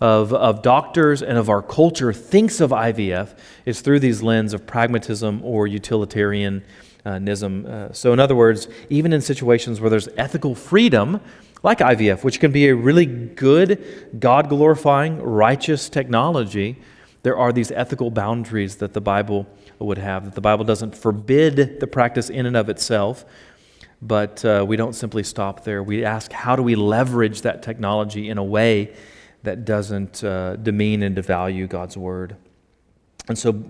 of, 0.00 0.32
of 0.32 0.62
doctors 0.62 1.22
and 1.22 1.38
of 1.38 1.48
our 1.48 1.62
culture 1.62 2.12
thinks 2.12 2.60
of 2.60 2.70
IVF 2.70 3.36
is 3.64 3.80
through 3.80 4.00
these 4.00 4.22
lens 4.22 4.52
of 4.52 4.66
pragmatism 4.66 5.40
or 5.44 5.66
utilitarianism. 5.66 6.62
Uh, 7.66 7.92
so, 7.92 8.12
in 8.12 8.18
other 8.18 8.36
words, 8.36 8.68
even 8.90 9.12
in 9.12 9.20
situations 9.20 9.80
where 9.80 9.90
there's 9.90 10.08
ethical 10.16 10.54
freedom, 10.54 11.20
like 11.62 11.78
IVF, 11.78 12.24
which 12.24 12.40
can 12.40 12.52
be 12.52 12.68
a 12.68 12.74
really 12.74 13.06
good, 13.06 13.82
God 14.18 14.48
glorifying, 14.48 15.22
righteous 15.22 15.88
technology, 15.88 16.76
there 17.24 17.38
are 17.38 17.52
these 17.52 17.72
ethical 17.72 18.10
boundaries 18.10 18.76
that 18.76 18.92
the 18.92 19.00
Bible 19.00 19.46
would 19.78 19.96
have, 19.96 20.26
that 20.26 20.34
the 20.34 20.42
Bible 20.42 20.64
doesn't 20.64 20.94
forbid 20.94 21.80
the 21.80 21.86
practice 21.86 22.28
in 22.28 22.44
and 22.44 22.54
of 22.54 22.68
itself, 22.68 23.24
but 24.02 24.44
uh, 24.44 24.62
we 24.68 24.76
don't 24.76 24.92
simply 24.92 25.22
stop 25.22 25.64
there. 25.64 25.82
We 25.82 26.04
ask, 26.04 26.30
how 26.32 26.54
do 26.54 26.62
we 26.62 26.74
leverage 26.74 27.40
that 27.40 27.62
technology 27.62 28.28
in 28.28 28.36
a 28.36 28.44
way 28.44 28.94
that 29.42 29.64
doesn't 29.64 30.22
uh, 30.22 30.56
demean 30.56 31.02
and 31.02 31.16
devalue 31.16 31.66
God's 31.66 31.96
word? 31.96 32.36
And 33.26 33.38
so 33.38 33.64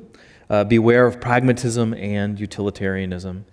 uh, 0.51 0.65
beware 0.65 1.07
of 1.07 1.21
pragmatism 1.21 1.95
and 1.95 2.41
utilitarianism. 2.41 3.45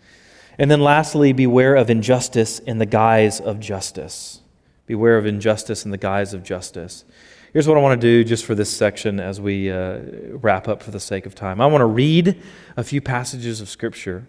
And 0.58 0.72
then 0.72 0.82
lastly, 0.82 1.32
beware 1.32 1.76
of 1.76 1.91
injustice 1.91 2.58
in 2.58 2.80
the 2.80 2.88
guise 2.88 3.39
of 3.39 3.60
justice. 3.60 4.41
Beware 4.88 5.20
of 5.20 5.28
injustice 5.28 5.86
in 5.86 5.91
the 5.91 5.97
guise 5.99 6.34
of 6.34 6.41
justice. 6.43 7.06
Here's 7.54 7.68
what 7.68 7.76
I 7.76 7.82
want 7.82 7.99
to 7.99 8.08
do 8.08 8.24
just 8.24 8.45
for 8.45 8.56
this 8.56 8.70
section 8.70 9.20
as 9.20 9.41
we 9.41 9.70
uh, 9.70 9.99
wrap 10.30 10.70
up 10.70 10.82
for 10.82 10.91
the 10.91 11.02
sake 11.02 11.26
of 11.26 11.36
time. 11.36 11.60
I 11.60 11.66
want 11.66 11.82
to 11.82 11.86
read 11.86 12.41
a 12.78 12.84
few 12.84 13.02
passages 13.02 13.60
of 13.60 13.68
Scripture, 13.68 14.26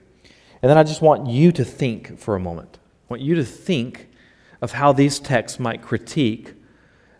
and 0.61 0.68
then 0.68 0.77
I 0.77 0.83
just 0.83 1.03
want 1.03 1.29
you 1.29 1.53
to 1.53 1.64
think 1.64 2.18
for 2.18 2.35
a 2.35 2.41
moment. 2.41 2.81
I 2.83 3.14
want 3.14 3.23
you 3.23 3.37
to 3.37 3.45
think 3.45 4.09
of 4.61 4.73
how 4.73 4.93
these 4.93 5.20
texts 5.20 5.61
might 5.61 5.83
critique 5.83 6.55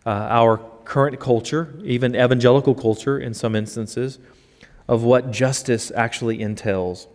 uh, 0.05 0.09
our 0.09 0.57
current 0.83 1.21
culture, 1.21 1.79
even 1.85 2.17
evangelical 2.17 2.75
culture 2.75 3.17
in 3.17 3.33
some 3.33 3.55
instances, 3.55 4.19
of 4.89 5.03
what 5.03 5.31
justice 5.31 5.89
actually 5.95 6.41
entails. 6.41 7.07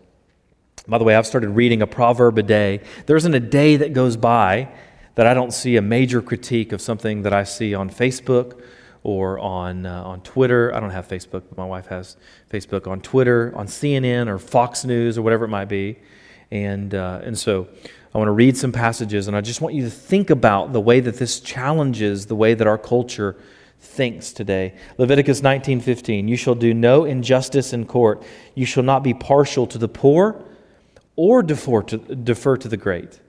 By 0.87 0.97
the 0.97 1.03
way, 1.03 1.15
I've 1.15 1.27
started 1.27 1.49
reading 1.49 1.83
a 1.83 1.87
proverb 1.87 2.39
a 2.39 2.43
day. 2.43 2.81
There 3.05 3.15
isn't 3.15 3.35
a 3.35 3.39
day 3.39 3.75
that 3.75 3.93
goes 3.93 4.17
by 4.17 4.69
that 5.13 5.27
I 5.27 5.35
don't 5.35 5.53
see 5.53 5.75
a 5.75 5.81
major 5.83 6.23
critique 6.23 6.71
of 6.71 6.81
something 6.81 7.21
that 7.21 7.33
I 7.33 7.43
see 7.43 7.75
on 7.75 7.91
Facebook 7.91 8.59
or 9.03 9.39
on, 9.39 9.85
uh, 9.85 10.03
on 10.03 10.21
Twitter. 10.21 10.73
I 10.73 10.79
don't 10.79 10.89
have 10.89 11.07
Facebook, 11.07 11.43
but 11.49 11.57
my 11.57 11.65
wife 11.65 11.87
has 11.87 12.17
Facebook 12.51 12.87
on 12.87 13.01
Twitter, 13.01 13.53
on 13.55 13.67
CNN 13.67 14.27
or 14.27 14.37
Fox 14.37 14.83
News 14.85 15.17
or 15.17 15.21
whatever 15.21 15.45
it 15.45 15.49
might 15.49 15.69
be. 15.69 15.99
And, 16.51 16.93
uh, 16.93 17.21
and 17.23 17.37
so 17.37 17.67
I 18.13 18.17
want 18.17 18.27
to 18.27 18.33
read 18.33 18.57
some 18.57 18.71
passages, 18.71 19.27
and 19.27 19.37
I 19.37 19.41
just 19.41 19.61
want 19.61 19.75
you 19.75 19.83
to 19.83 19.89
think 19.89 20.31
about 20.31 20.73
the 20.73 20.81
way 20.81 20.99
that 20.99 21.17
this 21.17 21.39
challenges 21.39 22.25
the 22.25 22.35
way 22.35 22.55
that 22.55 22.65
our 22.65 22.77
culture 22.77 23.35
thinks 23.79 24.33
today. 24.33 24.73
Leviticus 24.97 25.41
19:15, 25.41 26.27
you 26.27 26.35
shall 26.35 26.55
do 26.55 26.73
no 26.73 27.05
injustice 27.05 27.71
in 27.71 27.85
court. 27.85 28.23
You 28.55 28.65
shall 28.65 28.83
not 28.83 29.03
be 29.03 29.13
partial 29.13 29.67
to 29.67 29.77
the 29.77 29.87
poor 29.87 30.41
or 31.15 31.43
defer 31.43 31.83
to, 31.83 31.97
defer 31.97 32.57
to 32.57 32.67
the 32.67 32.77
great, 32.77 33.19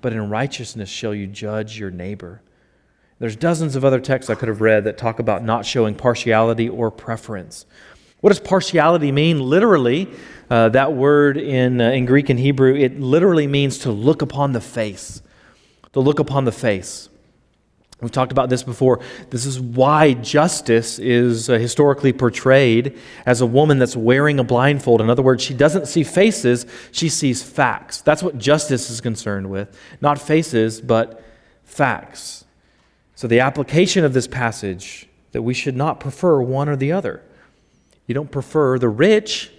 but 0.00 0.12
in 0.12 0.30
righteousness 0.30 0.88
shall 0.88 1.14
you 1.14 1.26
judge 1.26 1.78
your 1.78 1.90
neighbor. 1.90 2.40
There's 3.18 3.36
dozens 3.36 3.76
of 3.76 3.84
other 3.84 4.00
texts 4.00 4.28
I 4.28 4.34
could 4.34 4.48
have 4.48 4.60
read 4.60 4.84
that 4.84 4.98
talk 4.98 5.18
about 5.18 5.44
not 5.44 5.64
showing 5.64 5.94
partiality 5.94 6.68
or 6.68 6.90
preference. 6.90 7.64
What 8.20 8.30
does 8.30 8.40
partiality 8.40 9.12
mean? 9.12 9.38
Literally, 9.40 10.08
uh, 10.50 10.70
that 10.70 10.94
word 10.94 11.36
in, 11.36 11.80
uh, 11.80 11.90
in 11.90 12.06
Greek 12.06 12.30
and 12.30 12.40
Hebrew, 12.40 12.74
it 12.74 12.98
literally 12.98 13.46
means 13.46 13.78
to 13.80 13.92
look 13.92 14.22
upon 14.22 14.52
the 14.52 14.60
face. 14.60 15.22
To 15.92 16.00
look 16.00 16.18
upon 16.18 16.44
the 16.44 16.52
face. 16.52 17.08
We've 18.00 18.10
talked 18.10 18.32
about 18.32 18.50
this 18.50 18.62
before. 18.62 19.00
This 19.30 19.46
is 19.46 19.60
why 19.60 20.14
justice 20.14 20.98
is 20.98 21.48
uh, 21.48 21.54
historically 21.54 22.12
portrayed 22.12 22.98
as 23.24 23.40
a 23.40 23.46
woman 23.46 23.78
that's 23.78 23.96
wearing 23.96 24.38
a 24.38 24.44
blindfold. 24.44 25.00
In 25.00 25.08
other 25.08 25.22
words, 25.22 25.42
she 25.42 25.54
doesn't 25.54 25.86
see 25.86 26.02
faces, 26.02 26.66
she 26.92 27.08
sees 27.08 27.42
facts. 27.42 28.00
That's 28.00 28.22
what 28.22 28.36
justice 28.36 28.90
is 28.90 29.00
concerned 29.00 29.48
with. 29.48 29.78
Not 30.00 30.20
faces, 30.20 30.80
but 30.80 31.22
facts. 31.62 32.43
So, 33.14 33.28
the 33.28 33.40
application 33.40 34.04
of 34.04 34.12
this 34.12 34.26
passage 34.26 35.08
that 35.34 35.42
we 35.42 35.52
should 35.52 35.76
not 35.76 35.98
prefer 35.98 36.40
one 36.40 36.68
or 36.68 36.76
the 36.76 36.92
other. 36.92 37.20
You 38.06 38.14
don't 38.14 38.30
prefer 38.30 38.78
the 38.78 38.88
rich, 38.88 39.50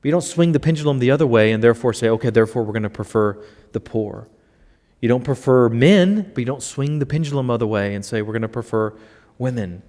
but 0.00 0.06
you 0.06 0.12
don't 0.12 0.20
swing 0.20 0.52
the 0.52 0.60
pendulum 0.60 0.98
the 0.98 1.10
other 1.10 1.26
way 1.26 1.52
and 1.52 1.62
therefore 1.62 1.94
say, 1.94 2.10
okay, 2.10 2.28
therefore 2.28 2.62
we're 2.64 2.74
going 2.74 2.82
to 2.82 2.90
prefer 2.90 3.42
the 3.72 3.80
poor. 3.80 4.28
You 5.00 5.08
don't 5.08 5.24
prefer 5.24 5.70
men, 5.70 6.30
but 6.34 6.40
you 6.40 6.44
don't 6.44 6.62
swing 6.62 6.98
the 6.98 7.06
pendulum 7.06 7.46
the 7.46 7.54
other 7.54 7.66
way 7.66 7.94
and 7.94 8.04
say, 8.04 8.20
we're 8.20 8.34
going 8.34 8.42
to 8.42 8.48
prefer 8.48 8.92
women. 9.38 9.82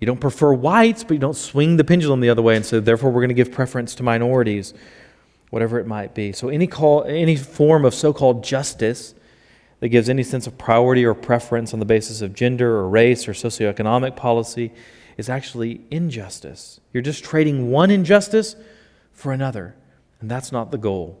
You 0.00 0.06
don't 0.06 0.20
prefer 0.20 0.52
whites, 0.52 1.02
but 1.02 1.14
you 1.14 1.20
don't 1.20 1.36
swing 1.36 1.76
the 1.76 1.84
pendulum 1.84 2.20
the 2.20 2.28
other 2.28 2.42
way 2.42 2.56
and 2.56 2.66
say, 2.66 2.78
therefore, 2.78 3.10
we're 3.10 3.20
going 3.20 3.28
to 3.28 3.34
give 3.34 3.52
preference 3.52 3.94
to 3.94 4.02
minorities, 4.02 4.74
whatever 5.48 5.78
it 5.78 5.86
might 5.86 6.14
be. 6.14 6.32
So, 6.32 6.48
any, 6.48 6.66
call, 6.66 7.04
any 7.04 7.36
form 7.36 7.84
of 7.84 7.94
so 7.94 8.12
called 8.12 8.44
justice 8.44 9.14
that 9.82 9.88
gives 9.88 10.08
any 10.08 10.22
sense 10.22 10.46
of 10.46 10.56
priority 10.56 11.04
or 11.04 11.12
preference 11.12 11.72
on 11.72 11.80
the 11.80 11.84
basis 11.84 12.22
of 12.22 12.32
gender 12.32 12.76
or 12.76 12.88
race 12.88 13.26
or 13.26 13.32
socioeconomic 13.32 14.14
policy 14.14 14.72
is 15.16 15.28
actually 15.28 15.80
injustice. 15.90 16.78
You're 16.92 17.02
just 17.02 17.24
trading 17.24 17.68
one 17.68 17.90
injustice 17.90 18.54
for 19.10 19.32
another, 19.32 19.74
and 20.20 20.30
that's 20.30 20.52
not 20.52 20.70
the 20.70 20.78
goal, 20.78 21.20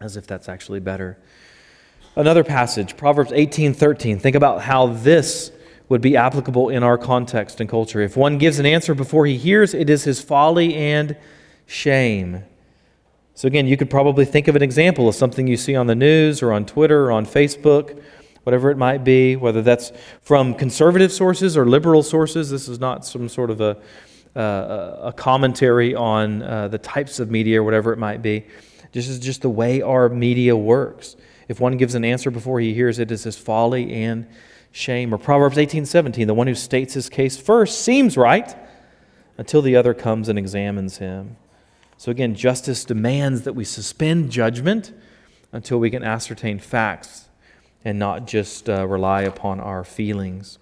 as 0.00 0.16
if 0.16 0.26
that's 0.26 0.48
actually 0.48 0.80
better. 0.80 1.18
Another 2.16 2.42
passage, 2.42 2.96
Proverbs 2.96 3.30
18:13. 3.32 4.18
Think 4.18 4.36
about 4.36 4.62
how 4.62 4.86
this 4.86 5.52
would 5.90 6.00
be 6.00 6.16
applicable 6.16 6.70
in 6.70 6.82
our 6.82 6.96
context 6.96 7.60
and 7.60 7.68
culture. 7.68 8.00
If 8.00 8.16
one 8.16 8.38
gives 8.38 8.58
an 8.58 8.64
answer 8.64 8.94
before 8.94 9.26
he 9.26 9.36
hears, 9.36 9.74
it 9.74 9.90
is 9.90 10.04
his 10.04 10.22
folly 10.22 10.74
and 10.74 11.14
shame. 11.66 12.42
So, 13.36 13.46
again, 13.46 13.66
you 13.66 13.76
could 13.76 13.90
probably 13.90 14.24
think 14.24 14.48
of 14.48 14.56
an 14.56 14.62
example 14.62 15.08
of 15.10 15.14
something 15.14 15.46
you 15.46 15.58
see 15.58 15.76
on 15.76 15.86
the 15.88 15.94
news 15.94 16.42
or 16.42 16.54
on 16.54 16.64
Twitter 16.64 17.04
or 17.04 17.12
on 17.12 17.26
Facebook, 17.26 18.02
whatever 18.44 18.70
it 18.70 18.78
might 18.78 19.04
be, 19.04 19.36
whether 19.36 19.60
that's 19.60 19.92
from 20.22 20.54
conservative 20.54 21.12
sources 21.12 21.54
or 21.54 21.66
liberal 21.66 22.02
sources. 22.02 22.48
This 22.48 22.66
is 22.66 22.80
not 22.80 23.04
some 23.04 23.28
sort 23.28 23.50
of 23.50 23.60
a, 23.60 23.76
uh, 24.34 25.08
a 25.08 25.12
commentary 25.14 25.94
on 25.94 26.40
uh, 26.40 26.68
the 26.68 26.78
types 26.78 27.20
of 27.20 27.30
media 27.30 27.60
or 27.60 27.64
whatever 27.64 27.92
it 27.92 27.98
might 27.98 28.22
be. 28.22 28.46
This 28.92 29.06
is 29.06 29.18
just 29.18 29.42
the 29.42 29.50
way 29.50 29.82
our 29.82 30.08
media 30.08 30.56
works. 30.56 31.14
If 31.46 31.60
one 31.60 31.76
gives 31.76 31.94
an 31.94 32.06
answer 32.06 32.30
before 32.30 32.58
he 32.60 32.72
hears 32.72 32.98
it, 32.98 33.10
it 33.10 33.14
is 33.14 33.24
his 33.24 33.36
folly 33.36 33.92
and 33.92 34.26
shame. 34.72 35.12
Or 35.12 35.18
Proverbs 35.18 35.58
18:17, 35.58 36.26
the 36.26 36.32
one 36.32 36.46
who 36.46 36.54
states 36.54 36.94
his 36.94 37.10
case 37.10 37.36
first 37.36 37.80
seems 37.80 38.16
right 38.16 38.56
until 39.36 39.60
the 39.60 39.76
other 39.76 39.92
comes 39.92 40.30
and 40.30 40.38
examines 40.38 40.96
him. 40.96 41.36
So 41.98 42.10
again, 42.10 42.34
justice 42.34 42.84
demands 42.84 43.42
that 43.42 43.54
we 43.54 43.64
suspend 43.64 44.30
judgment 44.30 44.92
until 45.52 45.78
we 45.78 45.90
can 45.90 46.02
ascertain 46.02 46.58
facts 46.58 47.28
and 47.84 47.98
not 47.98 48.26
just 48.26 48.68
uh, 48.68 48.86
rely 48.86 49.22
upon 49.22 49.60
our 49.60 49.84
feelings. 49.84 50.58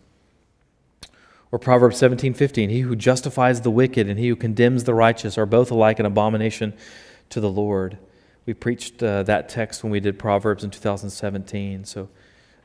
Or 1.51 1.59
Proverbs 1.59 2.01
17:15, 2.01 2.69
he 2.69 2.81
who 2.81 2.97
justifies 2.97 3.61
the 3.61 3.71
wicked 3.71 4.09
and 4.09 4.19
he 4.19 4.29
who 4.29 4.37
condemns 4.37 4.85
the 4.85 4.95
righteous 4.95 5.39
are 5.39 5.47
both 5.47 5.71
alike 5.71 5.99
an 5.99 6.07
abomination 6.07 6.75
to 7.31 7.41
the 7.41 7.51
Lord. 7.51 7.99
We 8.47 8.55
preached 8.55 9.03
uh, 9.03 9.23
that 9.23 9.49
text 9.49 9.83
when 9.83 9.91
we 9.91 10.01
did 10.01 10.19
Proverbs 10.19 10.65
in 10.65 10.71
2017. 10.71 11.85
So 11.85 12.09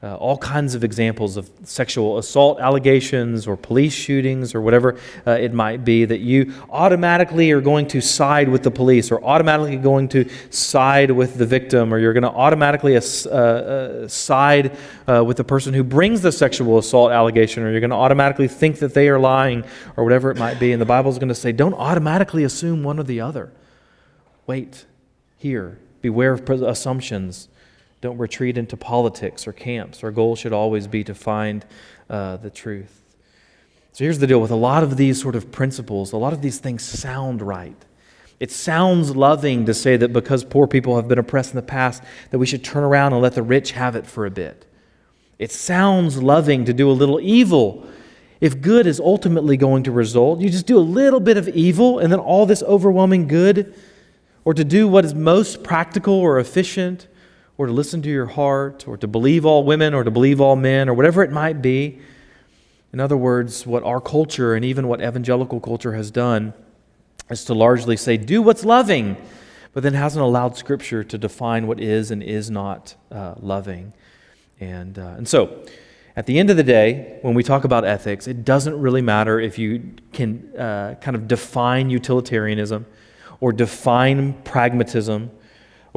uh, 0.02 0.16
all 0.16 0.38
kinds 0.38 0.76
of 0.76 0.84
examples 0.86 1.36
of 1.36 1.50
sexual 1.64 2.20
assault 2.20 2.60
allegations 2.62 3.46
or 3.46 3.58
police 3.58 3.94
shootings 3.94 4.56
or 4.56 4.62
whatever 4.62 4.98
uh, 5.28 5.32
it 5.32 5.54
might 5.54 5.84
be 5.84 6.06
that 6.06 6.20
you 6.20 6.54
automatically 6.70 7.52
are 7.52 7.60
going 7.60 7.86
to 7.86 8.00
side 8.00 8.48
with 8.48 8.64
the 8.64 8.72
police 8.72 9.12
or 9.12 9.22
automatically 9.26 9.76
going 9.76 10.08
to 10.08 10.30
side 10.52 11.12
with 11.12 11.38
the 11.38 11.46
victim 11.46 11.94
or 11.94 12.00
you're 12.00 12.14
going 12.14 12.24
to 12.24 12.30
automatically 12.30 12.96
uh, 12.96 13.00
uh 13.00 14.08
side 14.08 14.78
uh, 15.10 15.22
with 15.24 15.36
the 15.36 15.44
person 15.44 15.74
who 15.74 15.84
brings 15.84 16.22
the 16.22 16.32
sexual 16.32 16.78
assault 16.78 17.12
allegation 17.12 17.64
or 17.64 17.72
you're 17.72 17.82
going 17.82 17.90
to 17.90 17.96
automatically 17.96 18.48
think 18.48 18.80
that 18.80 18.94
they 18.94 19.10
are 19.10 19.20
lying 19.20 19.66
or 19.98 20.04
whatever 20.04 20.32
it 20.32 20.38
might 20.38 20.60
be. 20.60 20.72
And 20.72 20.82
the 20.82 20.86
Bible 20.86 21.12
is 21.12 21.18
going 21.18 21.30
to 21.30 21.36
say, 21.36 21.52
don't 21.52 21.74
automatically 21.74 22.44
assume 22.44 22.84
one 22.84 23.00
or 23.00 23.04
the 23.04 23.20
other. 23.20 23.52
Wait, 24.48 24.86
here, 25.38 25.78
beware 26.02 26.34
of 26.34 26.50
assumptions. 26.50 27.50
Don't 28.02 28.18
retreat 28.18 28.58
into 28.58 28.78
politics 28.78 29.48
or 29.48 29.54
camps. 29.54 30.04
Our 30.04 30.12
goal 30.12 30.36
should 30.36 30.54
always 30.54 30.88
be 30.88 31.04
to 31.04 31.14
find 31.14 31.66
uh, 32.10 32.38
the 32.38 32.50
truth. 32.50 33.04
So 33.92 34.06
here's 34.06 34.20
the 34.20 34.28
deal 34.28 34.40
with 34.40 34.52
a 34.52 34.56
lot 34.56 34.84
of 34.84 34.98
these 34.98 35.22
sort 35.22 35.36
of 35.36 35.52
principles, 35.52 36.14
a 36.14 36.18
lot 36.18 36.32
of 36.32 36.42
these 36.42 36.60
things 36.60 36.84
sound 36.84 37.42
right. 37.42 37.76
It 38.40 38.52
sounds 38.52 39.16
loving 39.16 39.66
to 39.66 39.74
say 39.74 39.98
that 39.98 40.14
because 40.14 40.46
poor 40.46 40.66
people 40.68 40.96
have 40.96 41.10
been 41.10 41.20
oppressed 41.20 41.52
in 41.52 41.58
the 41.58 41.62
past, 41.62 42.02
that 42.32 42.40
we 42.40 42.46
should 42.46 42.64
turn 42.64 42.84
around 42.84 43.12
and 43.12 43.22
let 43.22 43.36
the 43.36 43.44
rich 43.44 43.72
have 43.72 43.98
it 43.98 44.08
for 44.08 44.26
a 44.26 44.32
bit. 44.32 44.66
It 45.38 45.52
sounds 45.52 46.24
loving 46.24 46.64
to 46.66 46.74
do 46.74 46.90
a 46.90 46.94
little 46.94 47.20
evil. 47.20 47.86
If 48.40 48.62
good 48.62 48.88
is 48.88 49.02
ultimately 49.02 49.58
going 49.58 49.84
to 49.84 49.92
result, 49.92 50.40
you 50.40 50.50
just 50.50 50.66
do 50.66 50.78
a 50.78 50.80
little 50.80 51.20
bit 51.20 51.36
of 51.36 51.50
evil 51.50 52.00
and 52.00 52.12
then 52.12 52.20
all 52.20 52.46
this 52.46 52.64
overwhelming 52.64 53.28
good, 53.28 53.74
or 54.46 54.54
to 54.54 54.64
do 54.64 54.88
what 54.88 55.04
is 55.04 55.14
most 55.14 55.62
practical 55.62 56.14
or 56.14 56.40
efficient, 56.40 57.08
or 57.60 57.66
to 57.66 57.74
listen 57.74 58.02
to 58.02 58.10
your 58.10 58.26
heart, 58.26 58.88
or 58.88 58.96
to 58.96 59.06
believe 59.06 59.46
all 59.46 59.66
women, 59.66 59.94
or 59.94 60.06
to 60.06 60.10
believe 60.10 60.40
all 60.40 60.56
men, 60.56 60.88
or 60.88 60.94
whatever 60.94 61.24
it 61.24 61.30
might 61.30 61.62
be. 61.62 62.00
In 62.94 63.02
other 63.02 63.18
words, 63.18 63.68
what 63.68 63.84
our 63.84 64.00
culture 64.00 64.56
and 64.56 64.64
even 64.64 64.88
what 64.88 65.02
evangelical 65.02 65.60
culture 65.60 65.92
has 65.92 66.10
done 66.10 66.54
is 67.30 67.44
to 67.44 67.54
largely 67.54 67.98
say, 67.98 68.16
do 68.16 68.42
what's 68.42 68.64
loving, 68.64 69.18
but 69.74 69.84
then 69.84 69.94
hasn't 69.94 70.24
allowed 70.24 70.56
Scripture 70.56 71.04
to 71.04 71.18
define 71.18 71.68
what 71.68 71.82
is 71.82 72.12
and 72.12 72.24
is 72.24 72.50
not 72.50 72.96
uh, 73.12 73.36
loving. 73.42 73.92
And, 74.62 74.98
uh, 74.98 75.16
and 75.18 75.28
so, 75.28 75.66
at 76.16 76.28
the 76.28 76.40
end 76.40 76.50
of 76.50 76.56
the 76.56 76.64
day, 76.64 77.20
when 77.24 77.34
we 77.34 77.44
talk 77.44 77.66
about 77.66 77.84
ethics, 77.84 78.26
it 78.26 78.46
doesn't 78.46 78.80
really 78.80 79.02
matter 79.02 79.38
if 79.38 79.60
you 79.60 79.96
can 80.14 80.50
uh, 80.58 80.96
kind 81.02 81.18
of 81.18 81.28
define 81.28 81.90
utilitarianism 81.90 82.86
or 83.42 83.52
define 83.52 84.32
pragmatism 84.44 85.32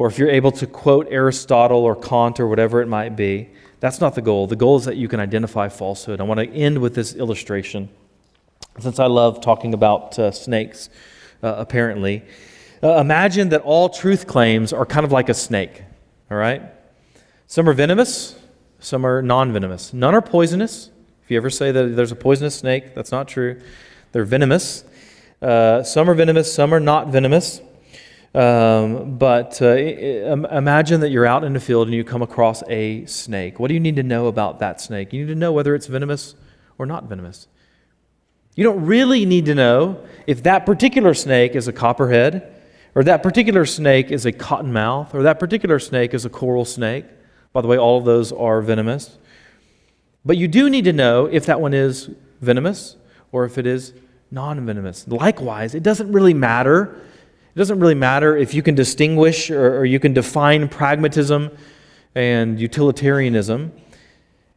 or 0.03 0.07
if 0.07 0.19
you're 0.19 0.29
able 0.29 0.51
to 0.51 0.67
quote 0.67 1.07
Aristotle 1.09 1.77
or 1.77 1.95
Kant 1.95 2.37
or 2.41 2.49
whatever 2.49 2.81
it 2.81 2.89
might 2.89 3.15
be, 3.15 3.49
that's 3.79 4.01
not 4.01 4.15
the 4.15 4.21
goal. 4.21 4.47
The 4.47 4.57
goal 4.57 4.75
is 4.75 4.83
that 4.83 4.97
you 4.97 5.07
can 5.07 5.21
identify 5.21 5.69
falsehood. 5.69 6.19
I 6.19 6.23
want 6.23 6.41
to 6.41 6.49
end 6.49 6.79
with 6.79 6.93
this 6.93 7.15
illustration. 7.15 7.87
Since 8.79 8.99
I 8.99 9.05
love 9.05 9.39
talking 9.39 9.73
about 9.73 10.19
uh, 10.19 10.31
snakes, 10.31 10.89
uh, 11.41 11.55
apparently, 11.57 12.21
uh, 12.83 12.97
imagine 12.97 13.47
that 13.47 13.61
all 13.61 13.87
truth 13.87 14.27
claims 14.27 14.73
are 14.73 14.85
kind 14.85 15.05
of 15.05 15.13
like 15.13 15.29
a 15.29 15.33
snake, 15.33 15.83
all 16.29 16.35
right? 16.35 16.63
Some 17.47 17.69
are 17.69 17.73
venomous, 17.73 18.37
some 18.79 19.05
are 19.05 19.21
non 19.21 19.53
venomous. 19.53 19.93
None 19.93 20.13
are 20.13 20.21
poisonous. 20.21 20.89
If 21.23 21.31
you 21.31 21.37
ever 21.37 21.49
say 21.49 21.71
that 21.71 21.95
there's 21.95 22.11
a 22.11 22.17
poisonous 22.17 22.55
snake, 22.55 22.93
that's 22.93 23.13
not 23.13 23.29
true. 23.29 23.61
They're 24.11 24.25
venomous. 24.25 24.83
Uh, 25.41 25.81
some 25.81 26.09
are 26.09 26.13
venomous, 26.13 26.53
some 26.53 26.73
are 26.73 26.81
not 26.81 27.07
venomous. 27.07 27.61
Um, 28.33 29.17
but 29.19 29.61
uh, 29.61 29.75
imagine 29.75 31.01
that 31.01 31.09
you're 31.09 31.25
out 31.25 31.43
in 31.43 31.53
the 31.53 31.59
field 31.59 31.87
and 31.87 31.95
you 31.95 32.03
come 32.03 32.23
across 32.23 32.63
a 32.67 33.05
snake. 33.05 33.59
What 33.59 33.67
do 33.67 33.75
you 33.75 33.79
need 33.79 33.95
to 33.97 34.03
know 34.03 34.25
about 34.25 34.59
that 34.59 34.81
snake? 34.81 35.13
You 35.13 35.25
need 35.25 35.33
to 35.33 35.39
know 35.39 35.51
whether 35.51 35.75
it's 35.75 35.85
venomous 35.85 36.33
or 36.79 36.87
not 36.87 37.05
venomous. 37.05 37.47
You 38.55 38.63
don't 38.63 38.85
really 38.85 39.25
need 39.25 39.45
to 39.45 39.55
know 39.55 40.03
if 40.25 40.43
that 40.43 40.65
particular 40.65 41.13
snake 41.13 41.55
is 41.55 41.67
a 41.67 41.73
copperhead, 41.73 42.51
or 42.95 43.03
that 43.03 43.23
particular 43.23 43.65
snake 43.65 44.11
is 44.11 44.25
a 44.25 44.31
cottonmouth, 44.31 45.13
or 45.13 45.23
that 45.23 45.39
particular 45.39 45.79
snake 45.79 46.13
is 46.13 46.25
a 46.25 46.29
coral 46.29 46.65
snake. 46.65 47.05
By 47.51 47.61
the 47.61 47.67
way, 47.67 47.77
all 47.77 47.97
of 47.97 48.05
those 48.05 48.31
are 48.31 48.61
venomous. 48.61 49.17
But 50.25 50.37
you 50.37 50.47
do 50.47 50.69
need 50.69 50.85
to 50.85 50.93
know 50.93 51.25
if 51.25 51.45
that 51.47 51.59
one 51.59 51.73
is 51.73 52.09
venomous 52.41 52.95
or 53.31 53.45
if 53.45 53.57
it 53.57 53.67
is 53.67 53.93
non 54.31 54.65
venomous. 54.65 55.07
Likewise, 55.07 55.75
it 55.75 55.83
doesn't 55.83 56.11
really 56.11 56.33
matter 56.33 56.99
it 57.53 57.59
doesn't 57.59 57.79
really 57.79 57.93
matter 57.93 58.35
if 58.35 58.55
you 58.55 58.63
can 58.63 58.73
distinguish 58.73 59.51
or, 59.51 59.77
or 59.77 59.85
you 59.85 59.99
can 59.99 60.11
define 60.11 60.67
pragmatism 60.67 61.51
and 62.15 62.59
utilitarianism, 62.59 63.71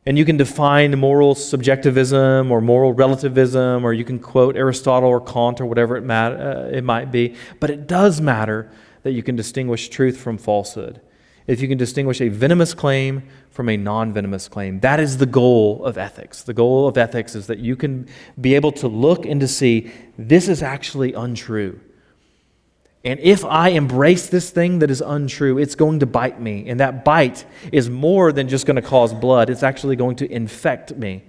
and 0.06 0.16
you 0.16 0.24
can 0.24 0.38
define 0.38 0.98
moral 0.98 1.34
subjectivism 1.34 2.50
or 2.50 2.62
moral 2.62 2.94
relativism, 2.94 3.84
or 3.84 3.92
you 3.92 4.04
can 4.04 4.18
quote 4.18 4.56
Aristotle 4.56 5.10
or 5.10 5.20
Kant 5.20 5.60
or 5.60 5.66
whatever 5.66 5.96
it, 5.96 6.04
mat- 6.04 6.40
uh, 6.40 6.70
it 6.72 6.84
might 6.84 7.12
be. 7.12 7.34
But 7.60 7.68
it 7.68 7.86
does 7.86 8.20
matter 8.20 8.70
that 9.02 9.12
you 9.12 9.22
can 9.22 9.36
distinguish 9.36 9.90
truth 9.90 10.16
from 10.16 10.38
falsehood. 10.38 11.02
If 11.46 11.60
you 11.60 11.68
can 11.68 11.76
distinguish 11.76 12.22
a 12.22 12.28
venomous 12.28 12.72
claim 12.72 13.24
from 13.50 13.68
a 13.68 13.76
non 13.76 14.14
venomous 14.14 14.48
claim, 14.48 14.80
that 14.80 15.00
is 15.00 15.18
the 15.18 15.26
goal 15.26 15.84
of 15.84 15.98
ethics. 15.98 16.42
The 16.42 16.54
goal 16.54 16.88
of 16.88 16.96
ethics 16.96 17.34
is 17.34 17.46
that 17.48 17.58
you 17.58 17.76
can 17.76 18.08
be 18.40 18.54
able 18.54 18.72
to 18.72 18.88
look 18.88 19.26
and 19.26 19.40
to 19.40 19.48
see 19.48 19.92
this 20.16 20.48
is 20.48 20.62
actually 20.62 21.12
untrue. 21.12 21.78
And 23.06 23.20
if 23.20 23.44
I 23.44 23.68
embrace 23.68 24.26
this 24.26 24.50
thing 24.50 24.80
that 24.80 24.90
is 24.90 25.00
untrue, 25.00 25.58
it's 25.58 25.76
going 25.76 26.00
to 26.00 26.06
bite 26.06 26.40
me. 26.40 26.68
And 26.68 26.80
that 26.80 27.04
bite 27.04 27.44
is 27.70 27.88
more 27.88 28.32
than 28.32 28.48
just 28.48 28.66
going 28.66 28.74
to 28.74 28.82
cause 28.82 29.14
blood, 29.14 29.48
it's 29.48 29.62
actually 29.62 29.94
going 29.94 30.16
to 30.16 30.30
infect 30.30 30.96
me 30.96 31.22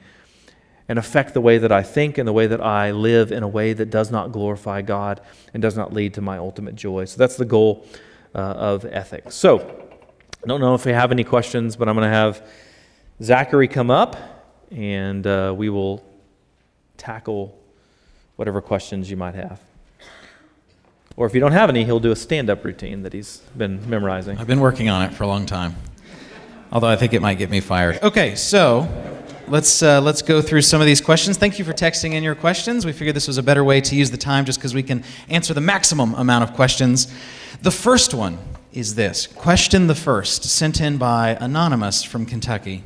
and 0.90 0.98
affect 0.98 1.36
the 1.36 1.42
way 1.42 1.60
that 1.60 1.72
I 1.72 1.84
think 1.84 2.18
and 2.18 2.28
the 2.28 2.34
way 2.34 2.48
that 2.48 2.62
I 2.62 2.90
live 2.92 3.32
in 3.32 3.44
a 3.44 3.48
way 3.48 3.74
that 3.74 3.92
does 3.92 4.10
not 4.10 4.32
glorify 4.32 4.82
God 4.82 5.22
and 5.54 5.62
does 5.62 5.78
not 5.78 5.94
lead 5.94 6.16
to 6.16 6.22
my 6.22 6.40
ultimate 6.40 6.74
joy. 6.74 7.06
So 7.06 7.20
that's 7.20 7.36
the 7.36 7.46
goal 7.46 7.86
uh, 8.34 8.40
of 8.40 8.84
ethics. 8.84 9.36
So 9.36 9.60
I 9.60 10.48
don't 10.48 10.62
know 10.62 10.74
if 10.74 10.84
we 10.84 10.94
have 10.94 11.12
any 11.12 11.24
questions, 11.24 11.76
but 11.76 11.88
I'm 11.88 11.96
going 11.96 12.10
to 12.10 12.16
have 12.16 12.44
Zachary 13.22 13.68
come 13.68 13.92
up 13.92 14.18
and 14.72 15.28
uh, 15.28 15.54
we 15.56 15.70
will 15.70 16.04
tackle 16.98 17.56
whatever 18.36 18.62
questions 18.62 19.12
you 19.12 19.18
might 19.18 19.36
have. 19.36 19.67
Or 21.18 21.26
if 21.26 21.34
you 21.34 21.40
don't 21.40 21.52
have 21.52 21.70
any, 21.70 21.84
he'll 21.84 22.00
do 22.00 22.12
a 22.12 22.16
stand 22.16 22.48
up 22.48 22.64
routine 22.64 23.02
that 23.02 23.12
he's 23.12 23.40
been 23.58 23.90
memorizing. 23.90 24.38
I've 24.38 24.46
been 24.46 24.60
working 24.60 24.88
on 24.88 25.02
it 25.02 25.14
for 25.16 25.24
a 25.24 25.28
long 25.28 25.48
time. 25.48 25.76
Although 26.72 26.90
I 26.90 26.96
think 26.96 27.14
it 27.14 27.24
might 27.24 27.40
get 27.40 27.50
me 27.50 27.60
fired. 27.60 27.98
Okay, 28.04 28.36
so 28.36 28.88
let's 29.48 29.82
uh, 29.82 30.00
let's 30.00 30.22
go 30.22 30.44
through 30.44 30.62
some 30.62 30.80
of 30.80 30.86
these 30.86 31.02
questions. 31.02 31.36
Thank 31.38 31.58
you 31.58 31.66
for 31.66 31.74
texting 31.74 32.14
in 32.14 32.22
your 32.22 32.36
questions. 32.36 32.86
We 32.86 32.92
figured 32.92 33.16
this 33.16 33.28
was 33.28 33.40
a 33.40 33.44
better 33.44 33.64
way 33.64 33.82
to 33.82 33.96
use 33.96 34.12
the 34.12 34.18
time, 34.18 34.46
just 34.46 34.60
because 34.60 34.76
we 34.76 34.84
can 34.84 35.04
answer 35.28 35.56
the 35.56 35.62
maximum 35.62 36.14
amount 36.14 36.44
of 36.44 36.54
questions. 36.56 37.12
The 37.64 37.72
first 37.72 38.14
one 38.14 38.38
is 38.72 38.94
this 38.94 39.26
question: 39.26 39.88
the 39.88 39.96
first, 39.96 40.44
sent 40.44 40.80
in 40.80 40.98
by 40.98 41.36
anonymous 41.42 42.04
from 42.04 42.28
Kentucky. 42.28 42.84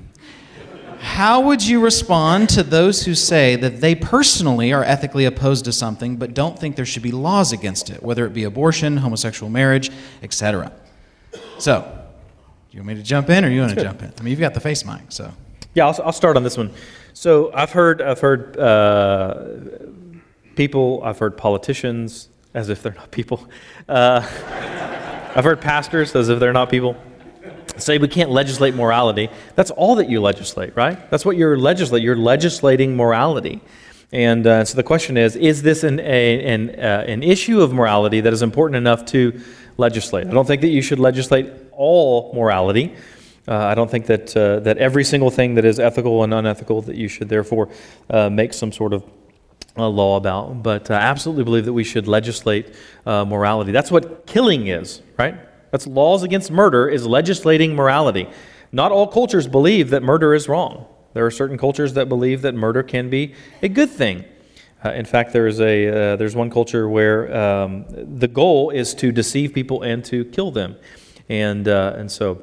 How 1.21 1.39
would 1.39 1.63
you 1.63 1.81
respond 1.81 2.49
to 2.49 2.63
those 2.63 3.05
who 3.05 3.13
say 3.13 3.55
that 3.55 3.79
they 3.79 3.93
personally 3.93 4.73
are 4.73 4.83
ethically 4.83 5.25
opposed 5.25 5.65
to 5.65 5.71
something 5.71 6.15
but 6.15 6.33
don't 6.33 6.57
think 6.57 6.75
there 6.75 6.83
should 6.83 7.03
be 7.03 7.11
laws 7.11 7.51
against 7.51 7.91
it, 7.91 8.01
whether 8.01 8.25
it 8.25 8.33
be 8.33 8.43
abortion, 8.43 8.97
homosexual 8.97 9.47
marriage, 9.47 9.91
etc.? 10.23 10.71
So, 11.59 11.81
do 11.81 12.75
you 12.75 12.79
want 12.79 12.87
me 12.87 12.95
to 12.95 13.03
jump 13.03 13.29
in 13.29 13.45
or 13.45 13.49
you 13.49 13.61
want 13.61 13.75
to 13.75 13.83
jump 13.83 14.01
in? 14.01 14.11
I 14.17 14.21
mean, 14.23 14.31
you've 14.31 14.39
got 14.39 14.55
the 14.55 14.59
face 14.59 14.83
mic, 14.83 15.03
so. 15.09 15.31
Yeah, 15.75 15.85
I'll, 15.85 16.05
I'll 16.05 16.11
start 16.11 16.37
on 16.37 16.43
this 16.43 16.57
one. 16.57 16.73
So 17.13 17.53
I've 17.53 17.71
heard, 17.71 18.01
I've 18.01 18.19
heard 18.19 18.57
uh, 18.57 19.45
people, 20.55 21.03
I've 21.03 21.19
heard 21.19 21.37
politicians, 21.37 22.29
as 22.55 22.69
if 22.69 22.81
they're 22.81 22.95
not 22.95 23.11
people. 23.11 23.47
Uh, 23.87 24.21
I've 25.35 25.43
heard 25.43 25.61
pastors, 25.61 26.15
as 26.15 26.29
if 26.29 26.39
they're 26.39 26.51
not 26.51 26.71
people 26.71 26.97
say 27.81 27.97
we 27.97 28.07
can't 28.07 28.31
legislate 28.31 28.75
morality. 28.75 29.29
That's 29.55 29.71
all 29.71 29.95
that 29.95 30.09
you 30.09 30.21
legislate, 30.21 30.75
right? 30.75 31.09
That's 31.09 31.25
what 31.25 31.37
you're 31.37 31.57
legislating. 31.57 32.05
You're 32.05 32.15
legislating 32.15 32.95
morality. 32.95 33.61
And 34.11 34.45
uh, 34.45 34.65
so 34.65 34.75
the 34.75 34.83
question 34.83 35.17
is 35.17 35.35
is 35.35 35.61
this 35.61 35.83
an, 35.83 35.99
a, 35.99 36.45
an, 36.45 36.69
uh, 36.71 37.05
an 37.07 37.23
issue 37.23 37.61
of 37.61 37.73
morality 37.73 38.21
that 38.21 38.33
is 38.33 38.41
important 38.41 38.75
enough 38.75 39.05
to 39.05 39.41
legislate? 39.77 40.27
I 40.27 40.31
don't 40.31 40.45
think 40.45 40.61
that 40.61 40.69
you 40.69 40.81
should 40.81 40.99
legislate 40.99 41.51
all 41.71 42.33
morality. 42.33 42.93
Uh, 43.47 43.55
I 43.55 43.73
don't 43.73 43.89
think 43.89 44.05
that, 44.05 44.35
uh, 44.37 44.59
that 44.59 44.77
every 44.77 45.03
single 45.03 45.31
thing 45.31 45.55
that 45.55 45.65
is 45.65 45.79
ethical 45.79 46.23
and 46.23 46.33
unethical 46.33 46.81
that 46.83 46.95
you 46.95 47.07
should 47.07 47.29
therefore 47.29 47.69
uh, 48.09 48.29
make 48.29 48.53
some 48.53 48.71
sort 48.71 48.93
of 48.93 49.03
uh, 49.77 49.87
law 49.87 50.17
about. 50.17 50.61
But 50.61 50.91
I 50.91 50.95
absolutely 50.95 51.45
believe 51.45 51.65
that 51.65 51.73
we 51.73 51.83
should 51.83 52.07
legislate 52.07 52.75
morality. 53.05 53.71
That's 53.71 53.89
what 53.89 54.27
killing 54.27 54.67
is, 54.67 55.01
right? 55.17 55.35
That's 55.71 55.87
laws 55.87 56.23
against 56.23 56.51
murder, 56.51 56.87
is 56.87 57.07
legislating 57.07 57.75
morality. 57.75 58.27
Not 58.71 58.91
all 58.91 59.07
cultures 59.07 59.47
believe 59.47 59.89
that 59.89 60.03
murder 60.03 60.33
is 60.33 60.47
wrong. 60.47 60.85
There 61.13 61.25
are 61.25 61.31
certain 61.31 61.57
cultures 61.57 61.93
that 61.93 62.07
believe 62.07 62.41
that 62.43 62.55
murder 62.55 62.83
can 62.83 63.09
be 63.09 63.33
a 63.61 63.67
good 63.67 63.89
thing. 63.89 64.23
Uh, 64.83 64.91
in 64.93 65.05
fact, 65.05 65.33
there 65.33 65.47
is 65.47 65.59
a 65.59 65.87
uh, 65.87 66.15
there's 66.15 66.35
one 66.35 66.49
culture 66.49 66.89
where 66.89 67.35
um, 67.35 67.85
the 67.89 68.27
goal 68.27 68.69
is 68.69 68.93
to 68.95 69.11
deceive 69.11 69.53
people 69.53 69.83
and 69.83 70.03
to 70.05 70.25
kill 70.25 70.51
them, 70.51 70.75
and 71.29 71.67
uh, 71.67 71.93
and 71.97 72.11
so 72.11 72.41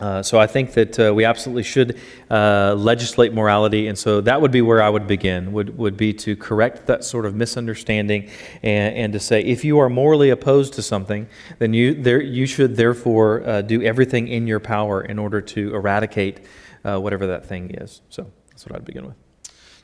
uh, 0.00 0.22
so 0.22 0.38
I 0.38 0.46
think 0.46 0.72
that 0.72 0.98
uh, 0.98 1.12
we 1.14 1.26
absolutely 1.26 1.62
should 1.62 1.98
uh, 2.30 2.74
legislate 2.76 3.34
morality, 3.34 3.86
and 3.86 3.98
so 3.98 4.22
that 4.22 4.40
would 4.40 4.50
be 4.50 4.62
where 4.62 4.80
I 4.82 4.88
would 4.88 5.06
begin. 5.06 5.52
Would 5.52 5.76
would 5.76 5.96
be 5.96 6.14
to 6.14 6.36
correct 6.36 6.86
that 6.86 7.04
sort 7.04 7.26
of 7.26 7.34
misunderstanding, 7.34 8.30
and, 8.62 8.96
and 8.96 9.12
to 9.12 9.20
say 9.20 9.42
if 9.42 9.62
you 9.62 9.78
are 9.78 9.90
morally 9.90 10.30
opposed 10.30 10.72
to 10.74 10.82
something, 10.82 11.28
then 11.58 11.74
you 11.74 11.92
there 11.94 12.20
you 12.20 12.46
should 12.46 12.76
therefore 12.76 13.46
uh, 13.46 13.60
do 13.60 13.82
everything 13.82 14.26
in 14.28 14.46
your 14.46 14.60
power 14.60 15.02
in 15.02 15.18
order 15.18 15.42
to 15.42 15.74
eradicate 15.74 16.46
uh, 16.84 16.98
whatever 16.98 17.26
that 17.26 17.44
thing 17.44 17.70
is. 17.74 18.00
So 18.08 18.30
that's 18.48 18.64
what 18.64 18.76
I'd 18.76 18.86
begin 18.86 19.04
with. 19.04 19.16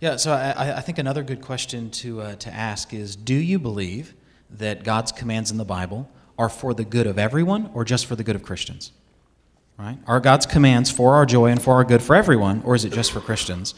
Yeah. 0.00 0.16
So 0.16 0.32
I, 0.32 0.78
I 0.78 0.80
think 0.80 0.98
another 0.98 1.22
good 1.22 1.42
question 1.42 1.90
to 1.90 2.36
to 2.36 2.50
ask 2.52 2.94
is: 2.94 3.16
Do 3.16 3.34
you 3.34 3.58
believe 3.58 4.14
that 4.48 4.82
God's 4.82 5.12
commands 5.12 5.50
in 5.50 5.58
the 5.58 5.64
Bible 5.66 6.10
are 6.38 6.48
for 6.48 6.72
the 6.72 6.84
good 6.84 7.06
of 7.06 7.18
everyone, 7.18 7.70
or 7.74 7.84
just 7.84 8.06
for 8.06 8.16
the 8.16 8.24
good 8.24 8.36
of 8.36 8.42
Christians? 8.42 8.92
Right? 9.78 9.98
Are 10.06 10.20
God's 10.20 10.46
commands 10.46 10.90
for 10.90 11.14
our 11.14 11.26
joy 11.26 11.46
and 11.46 11.60
for 11.60 11.74
our 11.74 11.84
good 11.84 12.02
for 12.02 12.16
everyone, 12.16 12.62
or 12.64 12.74
is 12.74 12.84
it 12.84 12.92
just 12.92 13.12
for 13.12 13.20
Christians? 13.20 13.74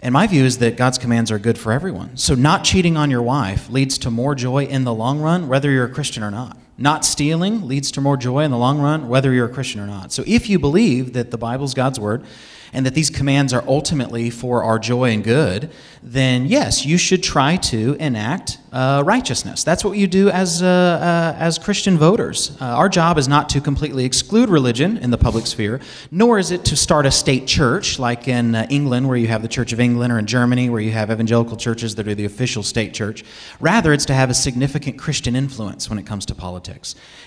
And 0.00 0.12
my 0.12 0.26
view 0.26 0.44
is 0.44 0.58
that 0.58 0.76
God's 0.76 0.98
commands 0.98 1.30
are 1.30 1.38
good 1.38 1.58
for 1.58 1.72
everyone. 1.72 2.16
So, 2.16 2.34
not 2.34 2.64
cheating 2.64 2.96
on 2.96 3.10
your 3.10 3.22
wife 3.22 3.70
leads 3.70 3.98
to 3.98 4.10
more 4.10 4.34
joy 4.34 4.64
in 4.64 4.84
the 4.84 4.94
long 4.94 5.20
run, 5.20 5.48
whether 5.48 5.70
you're 5.70 5.86
a 5.86 5.92
Christian 5.92 6.22
or 6.22 6.30
not. 6.30 6.56
Not 6.80 7.04
stealing 7.04 7.66
leads 7.66 7.90
to 7.92 8.00
more 8.00 8.16
joy 8.16 8.44
in 8.44 8.52
the 8.52 8.56
long 8.56 8.80
run, 8.80 9.08
whether 9.08 9.32
you're 9.32 9.46
a 9.46 9.52
Christian 9.52 9.80
or 9.80 9.86
not. 9.86 10.12
So, 10.12 10.22
if 10.26 10.48
you 10.48 10.60
believe 10.60 11.12
that 11.12 11.32
the 11.32 11.38
Bible's 11.38 11.74
God's 11.74 11.98
word 11.98 12.24
and 12.72 12.86
that 12.86 12.94
these 12.94 13.10
commands 13.10 13.52
are 13.52 13.64
ultimately 13.66 14.30
for 14.30 14.62
our 14.62 14.78
joy 14.78 15.10
and 15.10 15.24
good, 15.24 15.70
then 16.02 16.46
yes, 16.46 16.84
you 16.84 16.98
should 16.98 17.22
try 17.22 17.56
to 17.56 17.96
enact 17.98 18.58
uh, 18.72 19.02
righteousness. 19.04 19.64
That's 19.64 19.84
what 19.84 19.96
you 19.96 20.06
do 20.06 20.28
as, 20.28 20.62
uh, 20.62 20.66
uh, 20.66 21.36
as 21.38 21.58
Christian 21.58 21.96
voters. 21.96 22.56
Uh, 22.60 22.66
our 22.66 22.88
job 22.88 23.18
is 23.18 23.26
not 23.26 23.48
to 23.50 23.60
completely 23.60 24.04
exclude 24.04 24.48
religion 24.48 24.98
in 24.98 25.10
the 25.10 25.18
public 25.18 25.46
sphere, 25.46 25.80
nor 26.10 26.38
is 26.38 26.50
it 26.50 26.64
to 26.66 26.76
start 26.76 27.06
a 27.06 27.10
state 27.10 27.46
church 27.46 27.98
like 27.98 28.28
in 28.28 28.54
uh, 28.54 28.66
England, 28.70 29.08
where 29.08 29.16
you 29.16 29.28
have 29.28 29.42
the 29.42 29.48
Church 29.48 29.72
of 29.72 29.80
England, 29.80 30.12
or 30.12 30.18
in 30.18 30.26
Germany, 30.26 30.70
where 30.70 30.80
you 30.80 30.90
have 30.90 31.10
evangelical 31.10 31.56
churches 31.56 31.94
that 31.94 32.06
are 32.06 32.14
the 32.14 32.26
official 32.26 32.62
state 32.62 32.92
church. 32.92 33.24
Rather, 33.58 33.92
it's 33.92 34.04
to 34.06 34.14
have 34.14 34.30
a 34.30 34.34
significant 34.34 34.98
Christian 34.98 35.34
influence 35.34 35.88
when 35.88 35.98
it 35.98 36.06
comes 36.06 36.26
to 36.26 36.34
politics. 36.34 36.67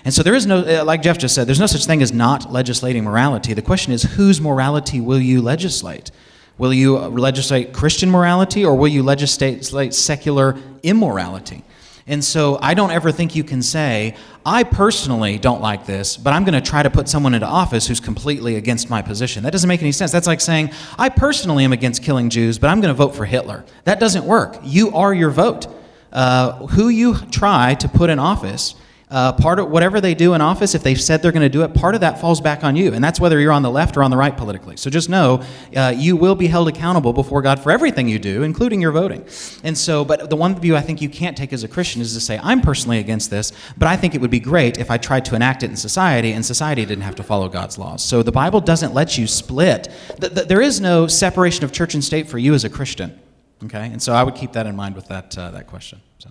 And 0.05 0.13
so 0.13 0.23
there 0.23 0.35
is 0.35 0.45
no, 0.45 0.59
uh, 0.59 0.83
like 0.85 1.01
Jeff 1.01 1.17
just 1.17 1.35
said, 1.35 1.47
there's 1.47 1.59
no 1.59 1.67
such 1.67 1.85
thing 1.85 2.01
as 2.01 2.11
not 2.13 2.51
legislating 2.51 3.03
morality. 3.03 3.53
The 3.53 3.61
question 3.61 3.93
is, 3.93 4.03
whose 4.03 4.41
morality 4.41 5.01
will 5.01 5.19
you 5.19 5.41
legislate? 5.41 6.11
Will 6.57 6.73
you 6.73 6.97
legislate 6.97 7.73
Christian 7.73 8.09
morality 8.09 8.65
or 8.65 8.75
will 8.75 8.87
you 8.87 9.03
legislate 9.03 9.93
secular 9.93 10.57
immorality? 10.83 11.63
And 12.07 12.23
so 12.23 12.57
I 12.61 12.73
don't 12.73 12.91
ever 12.91 13.11
think 13.11 13.35
you 13.35 13.43
can 13.43 13.61
say, 13.61 14.15
I 14.45 14.63
personally 14.63 15.37
don't 15.37 15.61
like 15.61 15.85
this, 15.85 16.17
but 16.17 16.33
I'm 16.33 16.43
going 16.43 16.61
to 16.61 16.69
try 16.69 16.83
to 16.83 16.89
put 16.89 17.07
someone 17.07 17.33
into 17.33 17.45
office 17.45 17.87
who's 17.87 17.99
completely 17.99 18.55
against 18.55 18.89
my 18.89 19.01
position. 19.01 19.43
That 19.43 19.51
doesn't 19.51 19.67
make 19.67 19.81
any 19.81 19.91
sense. 19.91 20.11
That's 20.11 20.27
like 20.27 20.41
saying, 20.41 20.71
I 20.97 21.09
personally 21.09 21.63
am 21.63 21.73
against 21.73 22.03
killing 22.03 22.29
Jews, 22.29 22.57
but 22.57 22.69
I'm 22.69 22.81
going 22.81 22.93
to 22.93 22.97
vote 22.97 23.15
for 23.15 23.25
Hitler. 23.25 23.63
That 23.83 23.99
doesn't 23.99 24.25
work. 24.25 24.57
You 24.63 24.91
are 24.91 25.13
your 25.13 25.29
vote. 25.29 25.67
Uh, 26.11 26.67
who 26.67 26.89
you 26.89 27.15
try 27.31 27.75
to 27.75 27.87
put 27.87 28.09
in 28.09 28.19
office 28.19 28.75
uh, 29.11 29.33
part 29.33 29.59
of 29.59 29.69
whatever 29.69 29.99
they 29.99 30.15
do 30.15 30.33
in 30.33 30.41
office, 30.41 30.73
if 30.73 30.83
they've 30.83 30.99
said 30.99 31.21
they're 31.21 31.33
going 31.33 31.41
to 31.41 31.49
do 31.49 31.63
it, 31.63 31.73
part 31.73 31.95
of 31.95 32.01
that 32.01 32.19
falls 32.21 32.39
back 32.39 32.63
on 32.63 32.75
you. 32.75 32.93
And 32.93 33.03
that's 33.03 33.19
whether 33.19 33.39
you're 33.39 33.51
on 33.51 33.61
the 33.61 33.69
left 33.69 33.97
or 33.97 34.03
on 34.03 34.09
the 34.09 34.17
right 34.17 34.35
politically. 34.35 34.77
So 34.77 34.89
just 34.89 35.09
know 35.09 35.43
uh, 35.75 35.93
you 35.95 36.15
will 36.15 36.35
be 36.35 36.47
held 36.47 36.69
accountable 36.69 37.11
before 37.11 37.41
God 37.41 37.59
for 37.59 37.71
everything 37.71 38.07
you 38.07 38.19
do, 38.19 38.43
including 38.43 38.81
your 38.81 38.91
voting. 38.93 39.25
And 39.63 39.77
so, 39.77 40.05
but 40.05 40.29
the 40.29 40.35
one 40.37 40.57
view 40.59 40.75
I 40.75 40.81
think 40.81 41.01
you 41.01 41.09
can't 41.09 41.35
take 41.35 41.51
as 41.51 41.63
a 41.63 41.67
Christian 41.67 42.01
is 42.01 42.13
to 42.13 42.21
say, 42.21 42.39
I'm 42.41 42.61
personally 42.61 42.99
against 42.99 43.29
this, 43.29 43.51
but 43.77 43.87
I 43.87 43.97
think 43.97 44.15
it 44.15 44.21
would 44.21 44.31
be 44.31 44.39
great 44.39 44.77
if 44.77 44.89
I 44.89 44.97
tried 44.97 45.25
to 45.25 45.35
enact 45.35 45.63
it 45.63 45.69
in 45.69 45.75
society 45.75 46.31
and 46.31 46.45
society 46.45 46.85
didn't 46.85 47.03
have 47.03 47.15
to 47.15 47.23
follow 47.23 47.49
God's 47.49 47.77
laws. 47.77 48.03
So 48.03 48.23
the 48.23 48.31
Bible 48.31 48.61
doesn't 48.61 48.93
let 48.93 49.17
you 49.17 49.27
split. 49.27 49.89
there 50.19 50.61
is 50.61 50.79
no 50.79 51.07
separation 51.07 51.65
of 51.65 51.73
church 51.73 51.93
and 51.93 52.03
state 52.03 52.27
for 52.27 52.37
you 52.37 52.53
as 52.53 52.63
a 52.63 52.69
Christian. 52.69 53.19
Okay? 53.65 53.87
And 53.87 54.01
so 54.01 54.13
I 54.13 54.23
would 54.23 54.35
keep 54.35 54.53
that 54.53 54.65
in 54.65 54.75
mind 54.75 54.95
with 54.95 55.07
that, 55.09 55.37
uh, 55.37 55.51
that 55.51 55.67
question. 55.67 56.01
So. 56.19 56.29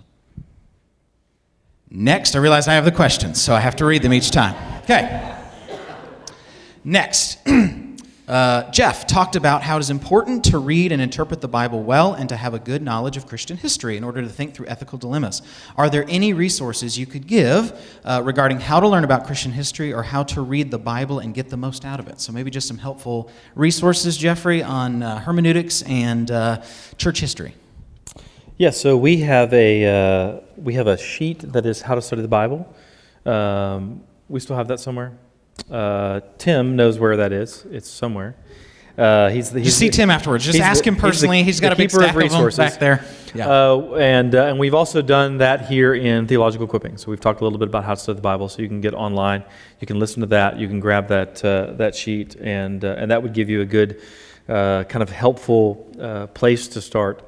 Next, 1.93 2.37
I 2.37 2.39
realize 2.39 2.69
I 2.69 2.73
have 2.75 2.85
the 2.85 2.91
questions, 2.91 3.41
so 3.41 3.53
I 3.53 3.59
have 3.59 3.75
to 3.75 3.85
read 3.85 4.01
them 4.01 4.13
each 4.13 4.31
time. 4.31 4.55
Okay. 4.83 5.35
Next, 6.85 7.37
uh, 8.29 8.71
Jeff 8.71 9.05
talked 9.07 9.35
about 9.35 9.61
how 9.61 9.75
it 9.75 9.81
is 9.81 9.89
important 9.89 10.45
to 10.45 10.57
read 10.57 10.93
and 10.93 11.01
interpret 11.01 11.41
the 11.41 11.49
Bible 11.49 11.83
well 11.83 12.13
and 12.13 12.29
to 12.29 12.37
have 12.37 12.53
a 12.53 12.59
good 12.59 12.81
knowledge 12.81 13.17
of 13.17 13.27
Christian 13.27 13.57
history 13.57 13.97
in 13.97 14.05
order 14.05 14.21
to 14.21 14.29
think 14.29 14.53
through 14.53 14.67
ethical 14.67 14.97
dilemmas. 14.97 15.41
Are 15.75 15.89
there 15.89 16.05
any 16.07 16.31
resources 16.31 16.97
you 16.97 17.05
could 17.05 17.27
give 17.27 17.77
uh, 18.05 18.21
regarding 18.23 18.61
how 18.61 18.79
to 18.79 18.87
learn 18.87 19.03
about 19.03 19.25
Christian 19.25 19.51
history 19.51 19.91
or 19.91 20.01
how 20.01 20.23
to 20.23 20.39
read 20.39 20.71
the 20.71 20.79
Bible 20.79 21.19
and 21.19 21.33
get 21.33 21.49
the 21.49 21.57
most 21.57 21.83
out 21.83 21.99
of 21.99 22.07
it? 22.07 22.21
So, 22.21 22.31
maybe 22.31 22.49
just 22.49 22.69
some 22.69 22.77
helpful 22.77 23.29
resources, 23.53 24.15
Jeffrey, 24.15 24.63
on 24.63 25.03
uh, 25.03 25.19
hermeneutics 25.19 25.81
and 25.81 26.31
uh, 26.31 26.61
church 26.97 27.19
history. 27.19 27.53
Yeah, 28.61 28.69
so 28.69 28.95
we 28.95 29.17
have 29.21 29.51
a 29.53 29.85
uh, 29.85 30.39
we 30.61 30.75
have 30.75 30.87
a 30.87 30.97
sheet 30.97 31.39
that 31.53 31.65
is 31.65 31.81
how 31.81 31.95
to 31.95 32.01
study 32.01 32.21
the 32.21 32.27
Bible. 32.27 32.73
Um, 33.25 34.03
we 34.29 34.39
still 34.39 34.55
have 34.55 34.67
that 34.67 34.79
somewhere. 34.79 35.17
Uh, 35.69 36.21
Tim 36.37 36.75
knows 36.75 36.99
where 36.99 37.17
that 37.17 37.31
is. 37.31 37.65
It's 37.71 37.89
somewhere. 37.89 38.35
Uh, 38.97 39.29
he's 39.29 39.51
the, 39.51 39.59
he's 39.59 39.69
Just 39.69 39.79
see 39.79 39.89
the, 39.89 39.95
Tim 39.95 40.09
afterwards. 40.09 40.45
Just 40.45 40.59
ask 40.59 40.85
him 40.85 40.95
personally. 40.95 41.43
He's, 41.43 41.59
the, 41.59 41.67
he's 41.67 41.69
got 41.69 41.73
a 41.73 41.75
big 41.75 41.89
stack 41.89 42.11
of, 42.11 42.15
resources 42.15 42.57
back 42.57 42.79
there. 42.79 43.05
Yeah. 43.33 43.49
Uh, 43.49 43.95
and 43.95 44.35
uh, 44.35 44.45
and 44.45 44.59
we've 44.59 44.73
also 44.73 45.01
done 45.01 45.37
that 45.37 45.67
here 45.67 45.93
in 45.93 46.27
theological 46.27 46.67
equipping. 46.67 46.97
So 46.97 47.09
we've 47.09 47.19
talked 47.19 47.41
a 47.41 47.43
little 47.43 47.57
bit 47.57 47.69
about 47.69 47.85
how 47.85 47.95
to 47.95 47.99
study 47.99 48.17
the 48.17 48.21
Bible. 48.21 48.49
So 48.49 48.61
you 48.61 48.67
can 48.67 48.81
get 48.81 48.93
online. 48.93 49.43
You 49.79 49.87
can 49.87 49.97
listen 49.97 50.19
to 50.21 50.27
that. 50.27 50.59
You 50.59 50.67
can 50.67 50.79
grab 50.79 51.07
that 51.07 51.43
uh, 51.43 51.73
that 51.73 51.95
sheet, 51.95 52.35
and 52.35 52.83
uh, 52.83 52.95
and 52.97 53.09
that 53.11 53.23
would 53.23 53.33
give 53.33 53.49
you 53.49 53.61
a 53.61 53.65
good 53.65 54.01
uh, 54.49 54.83
kind 54.83 55.01
of 55.01 55.09
helpful 55.09 55.87
place 56.33 56.67
to 56.69 56.81
start 56.81 57.23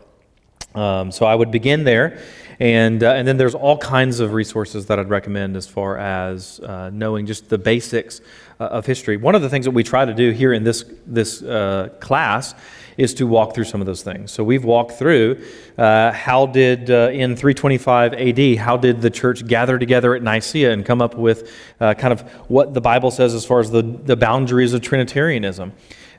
um, 0.76 1.12
so 1.12 1.26
I 1.26 1.36
would 1.36 1.52
begin 1.52 1.84
there, 1.84 2.20
and 2.60 3.04
uh, 3.04 3.12
and 3.12 3.28
then 3.28 3.38
there's 3.38 3.56
all 3.56 3.78
kinds 3.78 4.20
of 4.20 4.34
resources 4.34 4.86
that 4.88 5.00
I'd 5.00 5.10
recommend 5.10 5.56
as 5.56 5.68
far 5.68 5.98
as 5.98 6.60
uh, 6.60 6.90
knowing 6.94 7.26
just 7.26 7.50
the 7.50 7.58
basics 7.58 8.22
uh, 8.60 8.66
of 8.66 8.86
history. 8.86 9.18
One 9.18 9.36
of 9.36 9.42
the 9.42 9.50
things 9.50 9.66
that 9.66 9.72
we 9.72 9.84
try 9.84 10.06
to 10.06 10.14
do 10.14 10.32
here 10.32 10.54
in 10.54 10.64
this 10.64 10.86
this 11.06 11.42
uh, 11.42 11.90
class 12.00 12.56
is 12.96 13.16
to 13.16 13.26
walk 13.26 13.56
through 13.56 13.64
some 13.64 13.82
of 13.82 13.88
those 13.88 14.04
things. 14.04 14.32
So 14.32 14.44
we've 14.44 14.64
walked 14.64 14.92
through 14.92 15.44
uh, 15.80 16.12
how 16.12 16.46
did 16.46 16.92
uh, 16.92 17.10
in 17.12 17.36
325 17.36 18.14
AD 18.14 18.58
how 18.58 18.78
did 18.78 19.02
the 19.02 19.10
church 19.10 19.48
gather 19.48 19.80
together 19.80 20.14
at 20.14 20.22
Nicaea 20.22 20.72
and 20.72 20.86
come 20.86 21.02
up 21.02 21.16
with 21.16 21.52
kind 21.80 22.14
of 22.14 22.22
what 22.50 22.74
the 22.74 22.82
Bible 22.82 23.10
says 23.10 23.34
as 23.34 23.46
far 23.46 23.60
as 23.60 23.72
the 23.72 23.82
the 23.82 24.16
boundaries 24.16 24.74
of 24.74 24.82
Trinitarianism. 24.82 25.74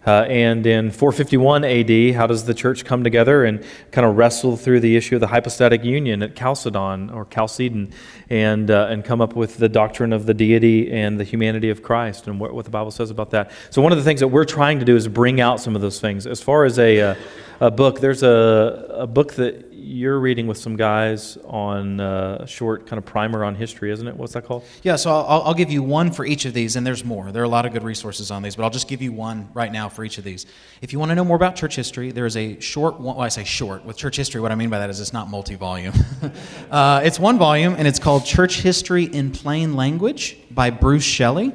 Uh, 0.07 0.23
and 0.29 0.67
in 0.67 0.91
451 0.91 1.65
AD, 1.65 2.15
how 2.15 2.27
does 2.27 2.45
the 2.45 2.55
church 2.55 2.85
come 2.85 3.03
together 3.03 3.45
and 3.45 3.65
kind 3.91 4.07
of 4.07 4.17
wrestle 4.17 4.57
through 4.57 4.81
the 4.81 4.97
issue 4.97 5.15
of 5.15 5.21
the 5.21 5.27
hypostatic 5.27 5.83
union 5.83 6.23
at 6.23 6.37
Chalcedon 6.37 7.11
or 7.11 7.25
Chalcedon 7.27 7.93
and, 8.29 8.71
uh, 8.71 8.89
and 8.91 9.05
come 9.05 9.21
up 9.21 9.35
with 9.35 9.57
the 9.57 9.69
doctrine 9.69 10.13
of 10.13 10.27
the 10.27 10.35
deity 10.35 10.93
and 10.93 11.19
the 11.19 11.25
humanity 11.25 11.71
of 11.71 11.83
Christ 11.83 12.27
and 12.27 12.39
what, 12.39 12.53
what, 12.53 12.65
the 12.65 12.71
Bible 12.71 12.91
says 12.91 13.11
about 13.11 13.31
that? 13.31 13.51
So, 13.71 13.81
one 13.81 13.93
of 13.93 13.99
the 13.99 14.05
things 14.05 14.21
that 14.21 14.29
we're 14.29 14.45
trying 14.45 14.79
to 14.79 14.85
do 14.85 14.97
is 14.97 15.09
bring 15.09 15.41
out 15.41 15.61
some 15.61 15.75
of 15.75 15.83
those 15.83 16.01
things. 16.01 16.27
As 16.27 16.41
far 16.41 16.65
as 16.65 16.79
a, 16.79 17.01
uh, 17.01 17.15
a 17.61 17.71
book, 17.71 18.01
there's 18.01 18.23
a, 18.23 18.87
a 18.91 19.07
book 19.07 19.35
that 19.35 19.73
you're 19.85 20.19
reading 20.19 20.47
with 20.47 20.57
some 20.57 20.77
guys 20.77 21.37
on 21.45 22.01
uh, 22.01 22.39
a 22.41 22.47
short 22.47 22.87
kind 22.87 22.99
of 22.99 23.05
primer 23.05 23.45
on 23.45 23.55
history, 23.55 23.93
isn't 23.93 24.09
it? 24.09 24.17
What's 24.17 24.33
that 24.33 24.45
called? 24.45 24.65
Yeah, 24.83 24.97
so 24.97 25.11
I'll, 25.11 25.43
I'll, 25.43 25.55
give 25.55 25.71
you 25.71 25.83
one 25.83 26.11
for 26.11 26.25
each 26.25 26.47
of 26.47 26.55
these, 26.55 26.77
and 26.77 26.87
there's 26.87 27.05
more. 27.05 27.31
There 27.31 27.43
are 27.43 27.45
a 27.45 27.49
lot 27.49 27.67
of 27.67 27.73
good 27.73 27.83
resources 27.83 28.31
on 28.31 28.43
these, 28.43 28.57
but 28.57 28.65
I'll 28.65 28.71
just 28.71 28.89
give 28.89 29.03
you 29.03 29.13
one 29.13 29.49
right 29.53 29.71
now 29.71 29.89
for 29.89 30.05
each 30.05 30.17
of 30.19 30.25
these. 30.25 30.47
If 30.81 30.93
you 30.93 30.99
want 30.99 31.11
to 31.11 31.15
know 31.15 31.25
more 31.25 31.37
about 31.37 31.55
church 31.55 31.77
history, 31.77 32.13
there 32.13 32.27
is 32.27 32.37
a 32.37 32.59
short, 32.61 32.99
well, 32.99 33.21
I 33.21 33.29
say 33.29 33.45
short. 33.45 33.85
With 33.85 33.97
church 33.97 34.17
history, 34.17 34.41
what 34.41 34.53
I 34.53 34.55
mean 34.55 34.71
by 34.71 34.79
that 34.79 34.91
is 34.91 35.01
it's 35.01 35.13
not 35.13 35.29
multi 35.29 35.55
volume. 35.55 35.95
uh, 36.71 37.03
it's 37.05 37.19
one 37.19 37.39
volume, 37.39 37.75
and 37.77 37.87
it's 37.87 37.99
called 37.99 38.25
Church 38.25 38.63
History 38.63 39.05
in 39.05 39.31
Plain 39.33 39.75
Language 39.75 40.39
by 40.51 40.71
Bruce 40.71 41.05
Shelley. 41.05 41.53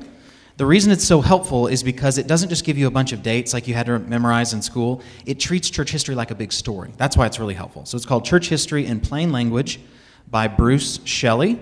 The 0.60 0.66
reason 0.66 0.92
it's 0.92 1.06
so 1.06 1.22
helpful 1.22 1.68
is 1.68 1.84
because 1.84 2.18
it 2.18 2.28
doesn't 2.28 2.50
just 2.50 2.66
give 2.66 2.78
you 2.78 2.88
a 2.88 2.92
bunch 2.92 3.14
of 3.14 3.24
dates 3.24 3.54
like 3.54 3.66
you 3.66 3.74
had 3.74 3.86
to 3.86 3.98
memorize 3.98 4.52
in 4.52 4.62
school. 4.62 5.02
It 5.26 5.40
treats 5.40 5.70
church 5.70 5.90
history 5.90 6.16
like 6.16 6.32
a 6.32 6.36
big 6.36 6.52
story. 6.52 6.92
That's 6.98 7.16
why 7.16 7.28
it's 7.28 7.40
really 7.40 7.54
helpful. 7.54 7.86
So 7.86 7.96
it's 7.96 8.06
called 8.06 8.26
Church 8.26 8.50
History 8.50 8.86
in 8.86 9.00
Plain 9.00 9.32
Language 9.32 9.80
by 10.30 10.50
Bruce 10.50 11.00
Shelley. 11.06 11.62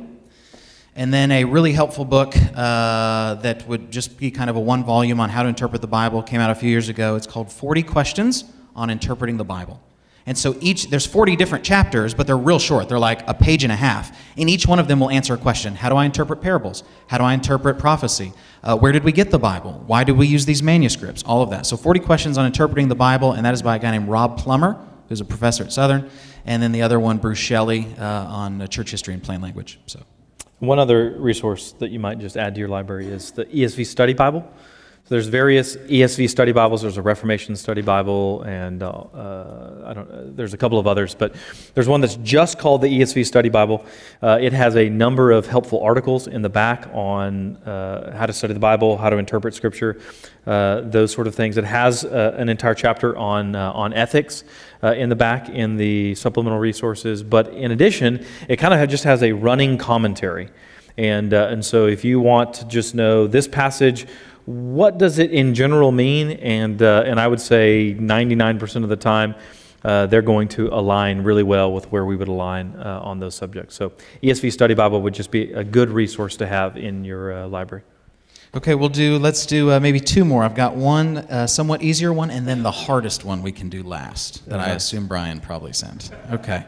And 0.95 1.13
then 1.13 1.29
a 1.29 1.43
really 1.43 1.73
helpful 1.73 2.05
book 2.05 2.33
uh, 2.55 3.35
that 3.35 3.67
would 3.67 3.91
just 3.91 4.17
be 4.17 4.31
kind 4.31 4.49
of 4.49 4.55
a 4.55 4.59
one 4.59 4.83
volume 4.83 5.19
on 5.19 5.29
how 5.29 5.43
to 5.43 5.49
interpret 5.49 5.81
the 5.81 5.87
Bible 5.87 6.23
came 6.23 6.41
out 6.41 6.49
a 6.49 6.55
few 6.55 6.71
years 6.71 6.89
ago. 6.89 7.15
It's 7.15 7.27
called 7.27 7.51
40 7.51 7.83
Questions 7.83 8.45
on 8.75 8.89
Interpreting 8.89 9.37
the 9.37 9.45
Bible. 9.45 9.79
And 10.27 10.37
so 10.37 10.57
each 10.59 10.89
there's 10.89 11.05
40 11.05 11.37
different 11.37 11.63
chapters, 11.63 12.13
but 12.13 12.27
they're 12.27 12.37
real 12.37 12.59
short. 12.59 12.89
They're 12.89 12.99
like 12.99 13.27
a 13.29 13.33
page 13.33 13.63
and 13.63 13.71
a 13.71 13.77
half. 13.77 14.15
And 14.35 14.49
each 14.49 14.67
one 14.67 14.77
of 14.77 14.89
them 14.89 14.99
will 14.99 15.09
answer 15.09 15.33
a 15.33 15.37
question. 15.37 15.73
How 15.73 15.87
do 15.87 15.95
I 15.95 16.03
interpret 16.03 16.41
parables? 16.41 16.83
How 17.07 17.17
do 17.17 17.23
I 17.23 17.33
interpret 17.33 17.79
prophecy? 17.79 18.33
Uh, 18.61 18.77
where 18.77 18.91
did 18.91 19.05
we 19.05 19.13
get 19.13 19.31
the 19.31 19.39
Bible? 19.39 19.81
Why 19.87 20.03
do 20.03 20.13
we 20.13 20.27
use 20.27 20.45
these 20.45 20.61
manuscripts? 20.61 21.23
All 21.23 21.41
of 21.41 21.49
that. 21.51 21.65
So 21.65 21.77
40 21.77 22.01
questions 22.01 22.37
on 22.37 22.45
interpreting 22.45 22.89
the 22.89 22.95
Bible, 22.95 23.31
and 23.31 23.45
that 23.45 23.53
is 23.53 23.61
by 23.61 23.77
a 23.77 23.79
guy 23.79 23.91
named 23.91 24.09
Rob 24.09 24.37
Plummer, 24.37 24.77
who's 25.07 25.21
a 25.21 25.25
professor 25.25 25.63
at 25.63 25.71
Southern. 25.71 26.09
And 26.45 26.61
then 26.61 26.73
the 26.73 26.81
other 26.81 26.99
one, 26.99 27.19
Bruce 27.19 27.39
Shelley, 27.39 27.87
uh, 27.97 28.03
on 28.03 28.61
uh, 28.61 28.67
church 28.67 28.91
history 28.91 29.13
in 29.13 29.21
plain 29.21 29.39
language. 29.41 29.79
So. 29.85 30.03
One 30.59 30.79
other 30.79 31.11
resource 31.19 31.71
that 31.73 31.91
you 31.91 31.99
might 31.99 32.19
just 32.19 32.35
add 32.35 32.53
to 32.55 32.59
your 32.59 32.69
library 32.69 33.07
is 33.07 33.31
the 33.31 33.45
ESV 33.45 33.85
Study 33.85 34.13
Bible. 34.13 34.45
So 35.07 35.15
there's 35.15 35.27
various 35.27 35.77
ESV 35.77 36.29
study 36.29 36.51
Bibles. 36.51 36.81
There's 36.81 36.97
a 36.97 37.01
Reformation 37.01 37.55
study 37.55 37.81
Bible, 37.81 38.41
and 38.41 38.83
uh, 38.83 38.89
uh, 38.89 39.83
I 39.85 39.93
don't. 39.93 40.11
Uh, 40.11 40.23
there's 40.35 40.53
a 40.53 40.57
couple 40.57 40.79
of 40.79 40.85
others, 40.85 41.15
but 41.15 41.33
there's 41.75 41.87
one 41.87 42.01
that's 42.01 42.17
just 42.17 42.59
called 42.59 42.81
the 42.81 42.89
ESV 42.89 43.25
Study 43.25 43.47
Bible. 43.47 43.85
Uh, 44.21 44.37
it 44.41 44.51
has 44.51 44.75
a 44.75 44.89
number 44.89 45.31
of 45.31 45.47
helpful 45.47 45.81
articles 45.81 46.27
in 46.27 46.41
the 46.41 46.49
back 46.49 46.89
on 46.91 47.55
uh, 47.65 48.17
how 48.17 48.25
to 48.25 48.33
study 48.33 48.53
the 48.53 48.59
Bible, 48.59 48.97
how 48.97 49.09
to 49.09 49.15
interpret 49.15 49.53
Scripture, 49.53 49.97
uh, 50.45 50.81
those 50.81 51.13
sort 51.13 51.25
of 51.25 51.33
things. 51.33 51.55
It 51.55 51.63
has 51.63 52.03
an 52.03 52.49
entire 52.49 52.75
chapter 52.75 53.15
on 53.15 53.55
on 53.55 53.93
ethics 53.93 54.43
in 54.83 55.07
the 55.07 55.15
back 55.15 55.47
in 55.47 55.77
the 55.77 56.15
supplemental 56.15 56.59
resources. 56.59 57.23
But 57.23 57.47
in 57.53 57.71
addition, 57.71 58.25
it 58.49 58.57
kind 58.57 58.73
of 58.73 58.89
just 58.89 59.05
has 59.05 59.23
a 59.23 59.31
running 59.31 59.77
commentary. 59.77 60.49
And, 60.97 61.31
and 61.31 61.63
so, 61.63 61.85
if 61.85 62.03
you 62.03 62.19
want 62.19 62.55
to 62.55 62.65
just 62.65 62.93
know 62.93 63.27
this 63.27 63.47
passage 63.47 64.07
what 64.47 64.97
does 64.97 65.19
it 65.19 65.31
in 65.31 65.53
general 65.53 65.91
mean? 65.91 66.31
And, 66.31 66.81
uh, 66.81 67.03
and 67.05 67.19
I 67.19 67.27
would 67.27 67.41
say 67.41 67.93
99% 67.99 68.83
of 68.83 68.89
the 68.89 68.95
time, 68.95 69.35
uh, 69.83 70.05
they're 70.05 70.21
going 70.21 70.47
to 70.47 70.69
align 70.69 71.21
really 71.21 71.43
well 71.43 71.73
with 71.73 71.91
where 71.91 72.05
we 72.05 72.15
would 72.15 72.29
align 72.29 72.73
uh, 72.77 73.01
on 73.03 73.19
those 73.19 73.35
subjects. 73.35 73.75
So, 73.75 73.91
ESV 74.23 74.53
Study 74.53 74.73
Bible 74.73 75.01
would 75.01 75.13
just 75.13 75.31
be 75.31 75.51
a 75.51 75.65
good 75.65 75.89
resource 75.89 76.37
to 76.37 76.47
have 76.47 76.77
in 76.77 77.03
your 77.03 77.33
uh, 77.33 77.47
library. 77.47 77.83
Okay, 78.55 78.73
we'll 78.73 78.87
do, 78.87 79.19
let's 79.19 79.45
do 79.45 79.71
uh, 79.71 79.79
maybe 79.81 79.99
two 79.99 80.23
more. 80.23 80.43
I've 80.43 80.55
got 80.55 80.77
one 80.77 81.17
uh, 81.17 81.45
somewhat 81.45 81.83
easier 81.83 82.13
one, 82.13 82.31
and 82.31 82.47
then 82.47 82.63
the 82.63 82.71
hardest 82.71 83.25
one 83.25 83.43
we 83.43 83.51
can 83.51 83.67
do 83.67 83.83
last 83.83 84.47
that 84.49 84.61
I 84.61 84.69
assume 84.69 85.07
Brian 85.07 85.41
probably 85.41 85.73
sent. 85.73 86.11
Okay. 86.31 86.65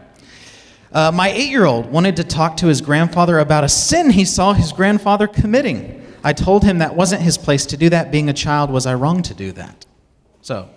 Uh, 0.92 1.12
my 1.14 1.30
eight 1.30 1.50
year 1.50 1.66
old 1.66 1.86
wanted 1.86 2.18
to 2.18 2.26
talk 2.26 2.58
to 2.58 2.68
his 2.68 2.82
grandfather 2.82 3.40
about 3.40 3.64
a 3.64 3.70
sin 3.70 4.10
he 4.10 4.26
saw 4.26 4.52
his 4.52 4.74
grandfather 4.74 5.28
committing. 5.28 5.99
I 6.24 6.34
told 6.34 6.64
him 6.64 6.80
that 6.80 6.96
wasn't 6.96 7.22
his 7.22 7.38
place 7.38 7.66
to 7.68 7.78
do 7.78 7.90
that. 7.90 8.12
Being 8.12 8.30
a 8.30 8.34
child, 8.34 8.70
was 8.70 8.86
I 8.86 8.96
wrong 8.96 9.22
to 9.24 9.34
do 9.34 9.52
that? 9.54 9.86
So, 10.42 10.70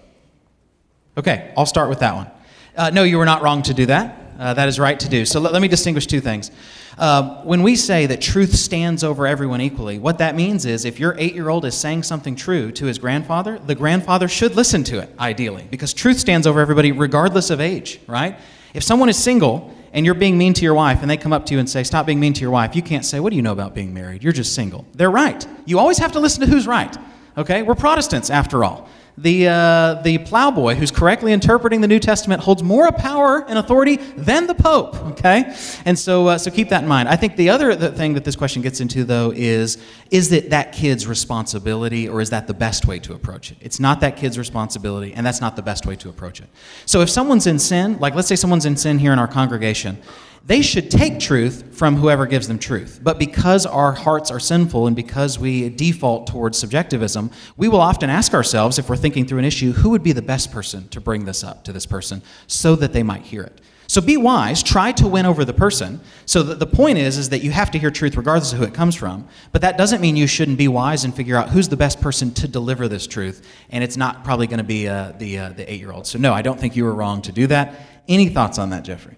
okay, 1.16 1.52
I'll 1.56 1.66
start 1.66 1.88
with 1.88 2.00
that 2.00 2.14
one. 2.14 2.30
Uh, 2.76 2.90
no, 2.90 3.02
you 3.02 3.18
were 3.18 3.24
not 3.24 3.42
wrong 3.42 3.62
to 3.62 3.74
do 3.74 3.86
that. 3.86 4.18
Uh, 4.38 4.54
that 4.54 4.68
is 4.68 4.80
right 4.80 4.98
to 4.98 5.08
do. 5.08 5.24
So 5.24 5.40
let, 5.40 5.52
let 5.52 5.62
me 5.62 5.68
distinguish 5.68 6.06
two 6.06 6.20
things. 6.20 6.50
Uh, 6.98 7.42
when 7.42 7.62
we 7.62 7.76
say 7.76 8.06
that 8.06 8.20
truth 8.20 8.54
stands 8.54 9.04
over 9.04 9.26
everyone 9.26 9.60
equally, 9.60 9.98
what 9.98 10.18
that 10.18 10.34
means 10.34 10.64
is 10.66 10.84
if 10.84 10.98
your 10.98 11.14
eight 11.18 11.34
year 11.34 11.48
old 11.48 11.64
is 11.64 11.74
saying 11.74 12.02
something 12.02 12.34
true 12.34 12.72
to 12.72 12.86
his 12.86 12.98
grandfather, 12.98 13.58
the 13.58 13.74
grandfather 13.74 14.28
should 14.28 14.56
listen 14.56 14.84
to 14.84 14.98
it, 14.98 15.10
ideally, 15.18 15.66
because 15.70 15.94
truth 15.94 16.18
stands 16.18 16.46
over 16.46 16.60
everybody 16.60 16.92
regardless 16.92 17.50
of 17.50 17.60
age, 17.60 18.00
right? 18.06 18.38
If 18.74 18.82
someone 18.82 19.08
is 19.08 19.16
single 19.16 19.74
and 19.92 20.06
you're 20.06 20.14
being 20.14 20.38
mean 20.38 20.54
to 20.54 20.62
your 20.62 20.74
wife 20.74 21.02
and 21.02 21.10
they 21.10 21.16
come 21.16 21.32
up 21.32 21.46
to 21.46 21.54
you 21.54 21.60
and 21.60 21.68
say, 21.68 21.82
Stop 21.82 22.06
being 22.06 22.20
mean 22.20 22.32
to 22.32 22.40
your 22.40 22.50
wife, 22.50 22.74
you 22.74 22.82
can't 22.82 23.04
say, 23.04 23.20
What 23.20 23.30
do 23.30 23.36
you 23.36 23.42
know 23.42 23.52
about 23.52 23.74
being 23.74 23.92
married? 23.94 24.22
You're 24.22 24.32
just 24.32 24.54
single. 24.54 24.86
They're 24.94 25.10
right. 25.10 25.46
You 25.66 25.78
always 25.78 25.98
have 25.98 26.12
to 26.12 26.20
listen 26.20 26.40
to 26.42 26.46
who's 26.46 26.66
right. 26.66 26.96
Okay? 27.36 27.62
We're 27.62 27.74
Protestants, 27.74 28.30
after 28.30 28.64
all 28.64 28.88
the, 29.18 29.48
uh, 29.48 29.94
the 30.02 30.18
plowboy 30.18 30.74
who's 30.74 30.90
correctly 30.90 31.32
interpreting 31.32 31.80
the 31.80 31.88
New 31.88 31.98
Testament 31.98 32.42
holds 32.42 32.62
more 32.62 32.90
power 32.92 33.44
and 33.46 33.58
authority 33.58 33.96
than 33.96 34.46
the 34.46 34.54
Pope, 34.54 34.96
okay? 35.12 35.54
And 35.84 35.98
so, 35.98 36.28
uh, 36.28 36.38
so 36.38 36.50
keep 36.50 36.70
that 36.70 36.82
in 36.82 36.88
mind. 36.88 37.08
I 37.08 37.16
think 37.16 37.36
the 37.36 37.50
other 37.50 37.74
thing 37.74 38.14
that 38.14 38.24
this 38.24 38.36
question 38.36 38.62
gets 38.62 38.80
into, 38.80 39.04
though, 39.04 39.32
is 39.34 39.78
is 40.10 40.32
it 40.32 40.50
that 40.50 40.72
kid's 40.72 41.06
responsibility 41.06 42.08
or 42.08 42.20
is 42.20 42.30
that 42.30 42.46
the 42.46 42.54
best 42.54 42.86
way 42.86 42.98
to 43.00 43.14
approach 43.14 43.50
it? 43.52 43.58
It's 43.60 43.80
not 43.80 44.00
that 44.00 44.16
kid's 44.16 44.38
responsibility, 44.38 45.12
and 45.14 45.26
that's 45.26 45.40
not 45.40 45.56
the 45.56 45.62
best 45.62 45.86
way 45.86 45.96
to 45.96 46.08
approach 46.08 46.40
it. 46.40 46.48
So 46.86 47.00
if 47.00 47.10
someone's 47.10 47.46
in 47.46 47.58
sin, 47.58 47.98
like 47.98 48.14
let's 48.14 48.28
say 48.28 48.36
someone's 48.36 48.66
in 48.66 48.76
sin 48.76 48.98
here 48.98 49.12
in 49.12 49.18
our 49.18 49.28
congregation, 49.28 49.98
they 50.44 50.60
should 50.60 50.90
take 50.90 51.20
truth 51.20 51.76
from 51.76 51.96
whoever 51.96 52.26
gives 52.26 52.48
them 52.48 52.58
truth. 52.58 53.00
But 53.02 53.18
because 53.18 53.64
our 53.64 53.92
hearts 53.92 54.30
are 54.30 54.40
sinful 54.40 54.86
and 54.86 54.96
because 54.96 55.38
we 55.38 55.68
default 55.68 56.26
towards 56.26 56.58
subjectivism, 56.58 57.30
we 57.56 57.68
will 57.68 57.80
often 57.80 58.10
ask 58.10 58.34
ourselves, 58.34 58.78
if 58.78 58.88
we're 58.88 58.96
thinking 58.96 59.24
through 59.26 59.38
an 59.38 59.44
issue, 59.44 59.72
who 59.72 59.90
would 59.90 60.02
be 60.02 60.12
the 60.12 60.22
best 60.22 60.50
person 60.50 60.88
to 60.88 61.00
bring 61.00 61.24
this 61.24 61.44
up 61.44 61.64
to 61.64 61.72
this 61.72 61.86
person 61.86 62.22
so 62.48 62.74
that 62.76 62.92
they 62.92 63.02
might 63.02 63.22
hear 63.22 63.42
it? 63.42 63.60
So 63.86 64.00
be 64.00 64.16
wise, 64.16 64.62
try 64.62 64.90
to 64.92 65.06
win 65.06 65.26
over 65.26 65.44
the 65.44 65.52
person. 65.52 66.00
So 66.24 66.42
the 66.42 66.66
point 66.66 66.96
is 66.96 67.18
is 67.18 67.28
that 67.28 67.42
you 67.42 67.50
have 67.50 67.70
to 67.72 67.78
hear 67.78 67.90
truth 67.90 68.16
regardless 68.16 68.52
of 68.52 68.58
who 68.58 68.64
it 68.64 68.72
comes 68.72 68.94
from. 68.94 69.28
But 69.52 69.60
that 69.60 69.76
doesn't 69.76 70.00
mean 70.00 70.16
you 70.16 70.26
shouldn't 70.26 70.56
be 70.56 70.66
wise 70.66 71.04
and 71.04 71.14
figure 71.14 71.36
out 71.36 71.50
who's 71.50 71.68
the 71.68 71.76
best 71.76 72.00
person 72.00 72.32
to 72.34 72.48
deliver 72.48 72.88
this 72.88 73.06
truth. 73.06 73.46
And 73.68 73.84
it's 73.84 73.98
not 73.98 74.24
probably 74.24 74.46
going 74.46 74.58
to 74.58 74.64
be 74.64 74.88
uh, 74.88 75.12
the 75.18 75.38
uh, 75.38 75.48
the 75.50 75.70
eight 75.70 75.78
year 75.78 75.92
old. 75.92 76.06
So 76.06 76.18
no, 76.18 76.32
I 76.32 76.40
don't 76.40 76.58
think 76.58 76.74
you 76.74 76.84
were 76.84 76.94
wrong 76.94 77.20
to 77.22 77.32
do 77.32 77.46
that. 77.48 77.74
Any 78.08 78.28
thoughts 78.28 78.58
on 78.58 78.70
that, 78.70 78.82
Jeffrey? 78.82 79.16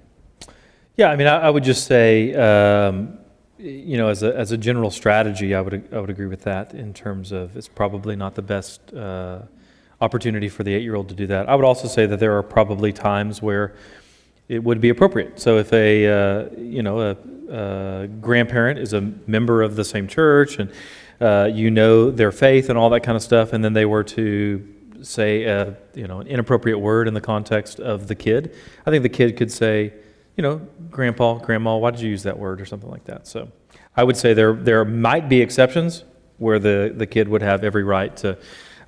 Yeah, 0.97 1.11
I 1.11 1.16
mean, 1.16 1.26
I, 1.26 1.40
I 1.40 1.51
would 1.51 1.64
just 1.64 1.86
say, 1.86 2.34
um, 2.34 3.18
you 3.59 3.97
know, 3.97 4.09
as 4.09 4.22
a, 4.22 4.36
as 4.36 4.53
a 4.53 4.57
general 4.57 4.92
strategy, 4.92 5.53
I 5.53 5.61
would, 5.61 5.88
I 5.92 5.99
would 5.99 6.11
agree 6.11 6.26
with 6.26 6.42
that 6.42 6.72
in 6.72 6.95
terms 6.95 7.32
of 7.32 7.57
it's 7.57 7.66
probably 7.66 8.14
not 8.14 8.36
the 8.36 8.42
best 8.42 8.95
uh, 8.95 9.40
opportunity 10.01 10.49
for 10.49 10.62
the 10.62 10.72
eight 10.72 10.82
year 10.82 10.95
old 10.95 11.09
to 11.09 11.14
do 11.14 11.26
that. 11.26 11.49
I 11.49 11.57
would 11.57 11.64
also 11.64 11.88
say 11.88 12.07
that 12.07 12.20
there 12.20 12.36
are 12.36 12.45
probably 12.45 12.92
times 12.92 13.42
where 13.42 13.74
it 14.49 14.62
would 14.62 14.80
be 14.80 14.90
appropriate. 14.90 15.40
So 15.40 15.59
if 15.59 15.72
a, 15.72 16.07
uh, 16.07 16.49
you 16.57 16.82
know, 16.82 17.01
a, 17.01 17.16
a, 17.51 18.07
grandparent 18.07 18.78
is 18.78 18.92
a 18.92 19.01
member 19.01 19.62
of 19.62 19.74
the 19.74 19.84
same 19.84 20.07
church 20.07 20.59
and 20.59 20.70
uh, 21.20 21.49
you 21.53 21.70
know 21.70 22.11
their 22.11 22.30
faith 22.30 22.68
and 22.68 22.78
all 22.78 22.90
that 22.90 23.01
kind 23.01 23.16
of 23.16 23.22
stuff, 23.22 23.53
and 23.53 23.64
then 23.64 23.72
they 23.72 23.86
were 23.86 24.05
to 24.05 24.68
say, 25.03 25.45
a, 25.45 25.76
you 25.95 26.07
know, 26.07 26.20
an 26.20 26.26
inappropriate 26.26 26.78
word 26.78 27.09
in 27.09 27.14
the 27.14 27.20
context 27.20 27.80
of 27.80 28.07
the 28.07 28.14
kid, 28.14 28.55
I 28.86 28.90
think 28.90 29.03
the 29.03 29.09
kid 29.09 29.36
could 29.36 29.51
say, 29.51 29.92
you 30.36 30.42
know, 30.42 30.66
grandpa, 30.95 31.38
grandma, 31.38 31.76
why 31.76 31.90
did 31.90 32.01
you 32.01 32.09
use 32.09 32.22
that 32.22 32.38
word 32.38 32.61
or 32.61 32.64
something 32.64 32.90
like 32.90 33.05
that? 33.05 33.26
So 33.26 33.51
I 33.97 34.05
would 34.05 34.16
say 34.16 34.32
there, 34.32 34.55
there 34.55 34.84
might 34.84 35.28
be 35.28 35.42
exceptions 35.42 36.05
where 36.38 36.59
the, 36.59 36.92
the 36.97 37.07
kid 37.07 37.28
would 37.28 37.42
have 37.42 37.62
every 37.64 37.84
right 37.84 38.16
to, 38.18 38.38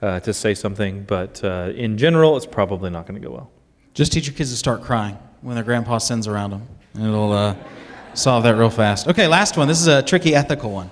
uh, 0.01 0.21
to 0.21 0.33
say 0.33 0.55
something, 0.55 1.05
but 1.05 1.43
uh, 1.45 1.73
in 1.75 1.99
general, 1.99 2.37
it's 2.37 2.47
probably 2.47 2.91
not 2.91 3.07
going 3.07 3.21
to 3.21 3.29
go 3.29 3.35
well. 3.35 3.51
Just 3.93 4.13
teach 4.13 4.27
your 4.27 4.35
kids 4.35 4.51
to 4.51 4.57
start 4.57 4.83
crying 4.83 5.19
when 5.43 5.55
their 5.55 5.65
grandpa 5.65 5.99
sends 5.99 6.27
around 6.27 6.51
them. 6.51 6.67
And 6.95 7.07
it'll 7.07 7.33
uh, 7.33 7.57
solve 8.15 8.45
that 8.45 8.57
real 8.57 8.71
fast. 8.71 9.09
Okay, 9.09 9.27
last 9.27 9.57
one. 9.57 9.69
This 9.69 9.81
is 9.81 9.87
a 9.87 10.03
tricky 10.03 10.35
ethical 10.35 10.71
one. 10.71 10.91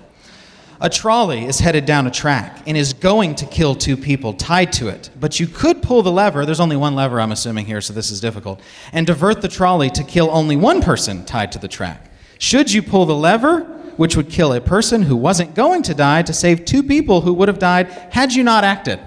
A 0.81 0.89
trolley 0.89 1.45
is 1.45 1.59
headed 1.59 1.85
down 1.85 2.05
a 2.05 2.11
track 2.11 2.61
and 2.67 2.75
is 2.75 2.91
going 2.93 3.35
to 3.35 3.45
kill 3.45 3.75
two 3.75 3.95
people 3.95 4.33
tied 4.33 4.73
to 4.73 4.89
it. 4.89 5.09
But 5.17 5.39
you 5.39 5.47
could 5.47 5.81
pull 5.81 6.01
the 6.01 6.11
lever, 6.11 6.45
there's 6.45 6.59
only 6.59 6.75
one 6.75 6.95
lever, 6.95 7.21
I'm 7.21 7.31
assuming 7.31 7.65
here, 7.65 7.79
so 7.79 7.93
this 7.93 8.11
is 8.11 8.19
difficult, 8.19 8.61
and 8.91 9.07
divert 9.07 9.41
the 9.41 9.47
trolley 9.47 9.89
to 9.91 10.03
kill 10.03 10.29
only 10.31 10.57
one 10.57 10.81
person 10.81 11.23
tied 11.25 11.53
to 11.53 11.59
the 11.59 11.69
track. 11.69 12.11
Should 12.39 12.73
you 12.73 12.83
pull 12.83 13.05
the 13.05 13.15
lever, 13.15 13.61
which 13.95 14.17
would 14.17 14.29
kill 14.29 14.51
a 14.51 14.59
person 14.59 15.03
who 15.03 15.15
wasn't 15.15 15.55
going 15.55 15.83
to 15.83 15.93
die, 15.93 16.21
to 16.23 16.33
save 16.33 16.65
two 16.65 16.83
people 16.83 17.21
who 17.21 17.33
would 17.33 17.47
have 17.47 17.59
died 17.59 17.87
had 18.11 18.33
you 18.33 18.43
not 18.43 18.65
acted? 18.65 18.99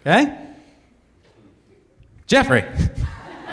Okay? 0.00 0.36
Jeffrey. 2.26 2.62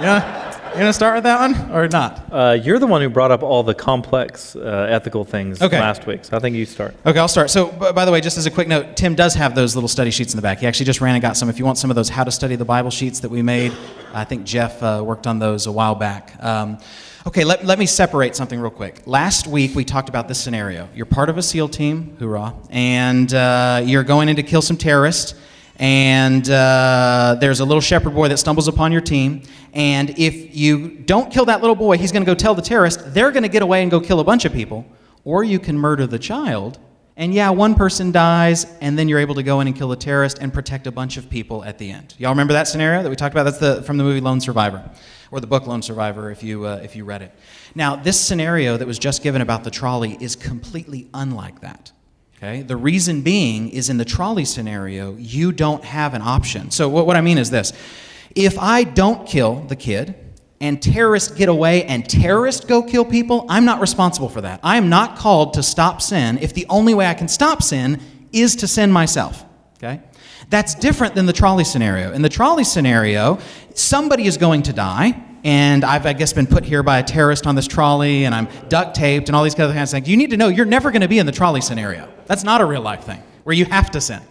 yeah. 0.00 0.37
You 0.74 0.84
want 0.84 0.90
to 0.90 0.92
start 0.92 1.14
with 1.16 1.24
that 1.24 1.40
one 1.40 1.72
or 1.72 1.88
not? 1.88 2.28
Uh, 2.30 2.58
you're 2.62 2.78
the 2.78 2.86
one 2.86 3.00
who 3.02 3.08
brought 3.08 3.32
up 3.32 3.42
all 3.42 3.62
the 3.64 3.74
complex 3.74 4.54
uh, 4.54 4.86
ethical 4.88 5.24
things 5.24 5.60
Okay. 5.60 5.80
last 5.80 6.06
week, 6.06 6.24
so 6.24 6.36
I 6.36 6.40
think 6.40 6.54
you 6.54 6.66
start. 6.66 6.94
Okay, 7.04 7.18
I'll 7.18 7.26
start. 7.26 7.50
So, 7.50 7.66
b- 7.66 7.90
by 7.92 8.04
the 8.04 8.12
way, 8.12 8.20
just 8.20 8.38
as 8.38 8.46
a 8.46 8.50
quick 8.50 8.68
note, 8.68 8.96
Tim 8.96 9.16
does 9.16 9.34
have 9.34 9.56
those 9.56 9.74
little 9.74 9.88
study 9.88 10.10
sheets 10.12 10.32
in 10.34 10.36
the 10.36 10.42
back. 10.42 10.60
He 10.60 10.66
actually 10.68 10.86
just 10.86 11.00
ran 11.00 11.14
and 11.14 11.22
got 11.22 11.36
some. 11.36 11.48
If 11.48 11.58
you 11.58 11.64
want 11.64 11.78
some 11.78 11.90
of 11.90 11.96
those 11.96 12.08
how 12.08 12.22
to 12.22 12.30
study 12.30 12.54
the 12.54 12.64
Bible 12.64 12.90
sheets 12.90 13.18
that 13.20 13.30
we 13.30 13.42
made, 13.42 13.72
I 14.14 14.22
think 14.24 14.44
Jeff 14.44 14.80
uh, 14.82 15.02
worked 15.04 15.26
on 15.26 15.40
those 15.40 15.66
a 15.66 15.72
while 15.72 15.96
back. 15.96 16.32
Um, 16.44 16.78
okay, 17.26 17.42
let, 17.44 17.64
let 17.64 17.78
me 17.80 17.86
separate 17.86 18.36
something 18.36 18.60
real 18.60 18.70
quick. 18.70 19.02
Last 19.04 19.48
week, 19.48 19.74
we 19.74 19.84
talked 19.84 20.08
about 20.08 20.28
this 20.28 20.38
scenario. 20.40 20.88
You're 20.94 21.06
part 21.06 21.28
of 21.28 21.38
a 21.38 21.42
SEAL 21.42 21.70
team, 21.70 22.14
hoorah, 22.20 22.54
and 22.70 23.32
uh, 23.34 23.82
you're 23.84 24.04
going 24.04 24.28
in 24.28 24.36
to 24.36 24.42
kill 24.44 24.62
some 24.62 24.76
terrorists. 24.76 25.34
And 25.78 26.48
uh, 26.50 27.36
there's 27.40 27.60
a 27.60 27.64
little 27.64 27.80
shepherd 27.80 28.14
boy 28.14 28.28
that 28.28 28.38
stumbles 28.38 28.66
upon 28.66 28.90
your 28.90 29.00
team. 29.00 29.42
And 29.72 30.10
if 30.18 30.56
you 30.56 30.88
don't 30.88 31.32
kill 31.32 31.44
that 31.44 31.60
little 31.60 31.76
boy, 31.76 31.98
he's 31.98 32.10
going 32.10 32.24
to 32.24 32.26
go 32.26 32.34
tell 32.34 32.54
the 32.54 32.62
terrorist. 32.62 33.14
They're 33.14 33.30
going 33.30 33.44
to 33.44 33.48
get 33.48 33.62
away 33.62 33.82
and 33.82 33.90
go 33.90 34.00
kill 34.00 34.20
a 34.20 34.24
bunch 34.24 34.44
of 34.44 34.52
people. 34.52 34.84
Or 35.24 35.44
you 35.44 35.58
can 35.58 35.78
murder 35.78 36.06
the 36.06 36.18
child. 36.18 36.78
And 37.16 37.34
yeah, 37.34 37.50
one 37.50 37.74
person 37.74 38.12
dies, 38.12 38.64
and 38.80 38.96
then 38.96 39.08
you're 39.08 39.18
able 39.18 39.34
to 39.34 39.42
go 39.42 39.60
in 39.60 39.66
and 39.66 39.76
kill 39.76 39.90
a 39.90 39.96
terrorist 39.96 40.38
and 40.38 40.54
protect 40.54 40.86
a 40.86 40.92
bunch 40.92 41.16
of 41.16 41.28
people 41.28 41.64
at 41.64 41.76
the 41.76 41.90
end. 41.90 42.14
Y'all 42.16 42.30
remember 42.30 42.52
that 42.52 42.68
scenario 42.68 43.02
that 43.02 43.10
we 43.10 43.16
talked 43.16 43.34
about? 43.34 43.42
That's 43.42 43.58
the, 43.58 43.82
from 43.82 43.96
the 43.96 44.04
movie 44.04 44.20
Lone 44.20 44.40
Survivor, 44.40 44.88
or 45.32 45.40
the 45.40 45.46
book 45.48 45.66
Lone 45.66 45.82
Survivor, 45.82 46.30
if 46.30 46.44
you, 46.44 46.64
uh, 46.64 46.80
if 46.80 46.94
you 46.94 47.04
read 47.04 47.22
it. 47.22 47.34
Now, 47.74 47.96
this 47.96 48.20
scenario 48.20 48.76
that 48.76 48.86
was 48.86 49.00
just 49.00 49.24
given 49.24 49.42
about 49.42 49.64
the 49.64 49.70
trolley 49.70 50.16
is 50.20 50.36
completely 50.36 51.08
unlike 51.12 51.60
that. 51.62 51.90
Okay? 52.38 52.62
The 52.62 52.76
reason 52.76 53.22
being 53.22 53.68
is 53.68 53.90
in 53.90 53.98
the 53.98 54.04
trolley 54.04 54.44
scenario, 54.44 55.14
you 55.16 55.52
don't 55.52 55.84
have 55.84 56.14
an 56.14 56.22
option. 56.22 56.70
So, 56.70 56.88
what, 56.88 57.06
what 57.06 57.16
I 57.16 57.20
mean 57.20 57.36
is 57.36 57.50
this 57.50 57.72
if 58.34 58.58
I 58.58 58.84
don't 58.84 59.26
kill 59.26 59.56
the 59.62 59.76
kid, 59.76 60.14
and 60.60 60.82
terrorists 60.82 61.30
get 61.30 61.48
away 61.48 61.84
and 61.84 62.08
terrorists 62.08 62.64
go 62.64 62.82
kill 62.82 63.04
people, 63.04 63.46
I'm 63.48 63.64
not 63.64 63.80
responsible 63.80 64.28
for 64.28 64.40
that. 64.40 64.60
I 64.62 64.76
am 64.76 64.88
not 64.88 65.16
called 65.16 65.54
to 65.54 65.62
stop 65.62 66.02
sin 66.02 66.38
if 66.38 66.52
the 66.52 66.66
only 66.68 66.94
way 66.94 67.06
I 67.06 67.14
can 67.14 67.28
stop 67.28 67.62
sin 67.62 68.00
is 68.32 68.56
to 68.56 68.66
sin 68.66 68.90
myself. 68.90 69.44
Okay? 69.76 70.00
That's 70.50 70.74
different 70.74 71.14
than 71.14 71.26
the 71.26 71.32
trolley 71.32 71.64
scenario. 71.64 72.12
In 72.12 72.22
the 72.22 72.28
trolley 72.28 72.64
scenario, 72.64 73.38
somebody 73.74 74.26
is 74.26 74.36
going 74.36 74.62
to 74.64 74.72
die, 74.72 75.22
and 75.44 75.84
I've, 75.84 76.06
I 76.06 76.12
guess, 76.14 76.32
been 76.32 76.48
put 76.48 76.64
here 76.64 76.82
by 76.82 76.98
a 76.98 77.04
terrorist 77.04 77.46
on 77.46 77.54
this 77.54 77.68
trolley, 77.68 78.24
and 78.24 78.34
I'm 78.34 78.48
duct 78.68 78.96
taped 78.96 79.28
and 79.28 79.36
all 79.36 79.44
these 79.44 79.54
kinds 79.54 79.70
of 79.70 79.90
things. 79.90 80.08
You 80.08 80.16
need 80.16 80.30
to 80.30 80.36
know 80.36 80.48
you're 80.48 80.66
never 80.66 80.90
going 80.90 81.02
to 81.02 81.08
be 81.08 81.18
in 81.18 81.26
the 81.26 81.32
trolley 81.32 81.60
scenario. 81.60 82.12
That's 82.28 82.44
not 82.44 82.60
a 82.60 82.64
real 82.64 82.82
life 82.82 83.04
thing 83.04 83.22
where 83.42 83.56
you 83.56 83.64
have 83.64 83.90
to 83.90 84.00
sin. 84.00 84.22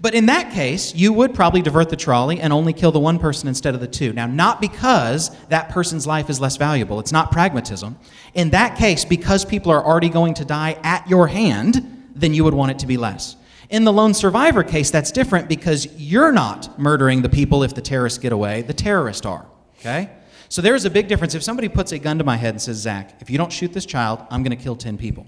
But 0.00 0.14
in 0.14 0.26
that 0.26 0.52
case, 0.52 0.94
you 0.94 1.12
would 1.12 1.34
probably 1.34 1.60
divert 1.60 1.88
the 1.88 1.96
trolley 1.96 2.40
and 2.40 2.52
only 2.52 2.72
kill 2.72 2.92
the 2.92 3.00
one 3.00 3.18
person 3.18 3.48
instead 3.48 3.74
of 3.74 3.80
the 3.80 3.88
two. 3.88 4.12
Now, 4.12 4.26
not 4.26 4.60
because 4.60 5.30
that 5.46 5.70
person's 5.70 6.06
life 6.06 6.30
is 6.30 6.40
less 6.40 6.56
valuable, 6.56 7.00
it's 7.00 7.10
not 7.10 7.32
pragmatism. 7.32 7.98
In 8.34 8.50
that 8.50 8.76
case, 8.76 9.04
because 9.04 9.44
people 9.44 9.72
are 9.72 9.84
already 9.84 10.08
going 10.08 10.34
to 10.34 10.44
die 10.44 10.78
at 10.84 11.08
your 11.08 11.26
hand, 11.26 12.10
then 12.14 12.32
you 12.32 12.44
would 12.44 12.54
want 12.54 12.70
it 12.70 12.78
to 12.80 12.86
be 12.86 12.96
less. 12.96 13.36
In 13.70 13.84
the 13.84 13.92
lone 13.92 14.14
survivor 14.14 14.62
case, 14.62 14.90
that's 14.90 15.10
different 15.10 15.48
because 15.48 15.86
you're 15.96 16.32
not 16.32 16.78
murdering 16.78 17.22
the 17.22 17.28
people 17.28 17.62
if 17.64 17.74
the 17.74 17.82
terrorists 17.82 18.18
get 18.18 18.32
away, 18.32 18.62
the 18.62 18.72
terrorists 18.72 19.26
are. 19.26 19.46
Okay? 19.80 20.10
So 20.48 20.62
there 20.62 20.74
is 20.74 20.84
a 20.84 20.90
big 20.90 21.08
difference. 21.08 21.34
If 21.34 21.42
somebody 21.42 21.68
puts 21.68 21.92
a 21.92 21.98
gun 21.98 22.18
to 22.18 22.24
my 22.24 22.36
head 22.36 22.54
and 22.54 22.62
says, 22.62 22.76
Zach, 22.76 23.20
if 23.20 23.28
you 23.28 23.36
don't 23.36 23.52
shoot 23.52 23.72
this 23.72 23.84
child, 23.84 24.24
I'm 24.30 24.42
going 24.42 24.56
to 24.56 24.62
kill 24.62 24.76
10 24.76 24.96
people. 24.96 25.26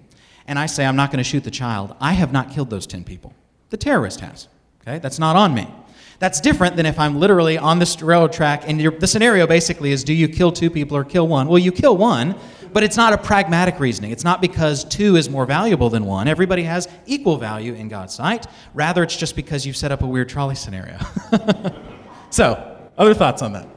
And 0.51 0.59
I 0.59 0.67
say, 0.67 0.85
I'm 0.85 0.97
not 0.97 1.13
going 1.13 1.19
to 1.19 1.25
shoot 1.25 1.45
the 1.45 1.51
child, 1.53 1.95
I 2.01 2.13
have 2.13 2.33
not 2.33 2.51
killed 2.51 2.71
those 2.71 2.85
10 2.85 3.05
people. 3.05 3.33
The 3.71 3.77
terrorist 3.77 4.19
has. 4.19 4.49
Okay? 4.83 4.99
That's 4.99 5.21
not 5.21 5.37
on 5.37 5.55
me. 5.55 5.73
That's 6.19 6.41
different 6.41 6.75
than 6.75 6.87
if 6.87 6.99
I'm 6.99 7.21
literally 7.21 7.57
on 7.57 7.79
this 7.79 8.03
railroad 8.03 8.33
track 8.33 8.65
and 8.67 8.81
you're, 8.81 8.91
the 8.91 9.07
scenario 9.07 9.47
basically 9.47 9.93
is 9.93 10.03
do 10.03 10.13
you 10.13 10.27
kill 10.27 10.51
two 10.51 10.69
people 10.69 10.97
or 10.97 11.05
kill 11.05 11.29
one? 11.29 11.47
Well, 11.47 11.61
you 11.61 11.71
kill 11.71 11.97
one, 11.97 12.35
but 12.73 12.83
it's 12.83 12.97
not 12.97 13.13
a 13.13 13.19
pragmatic 13.19 13.79
reasoning. 13.79 14.11
It's 14.11 14.25
not 14.25 14.41
because 14.41 14.83
two 14.83 15.15
is 15.15 15.31
more 15.31 15.47
valuable 15.47 15.89
than 15.89 16.05
one. 16.05 16.27
Everybody 16.27 16.65
has 16.65 16.89
equal 17.07 17.37
value 17.37 17.75
in 17.75 17.89
God's 17.89 18.13
sight. 18.13 18.49
Rather, 18.75 19.05
it's 19.05 19.17
just 19.17 19.37
because 19.37 19.65
you've 19.65 19.77
set 19.77 19.93
up 19.93 20.03
a 20.03 20.07
weird 20.07 20.29
trolley 20.29 20.57
scenario. 20.57 20.99
so, 22.31 22.91
other 22.99 23.15
thoughts 23.15 23.41
on 23.41 23.53
that? 23.53 23.69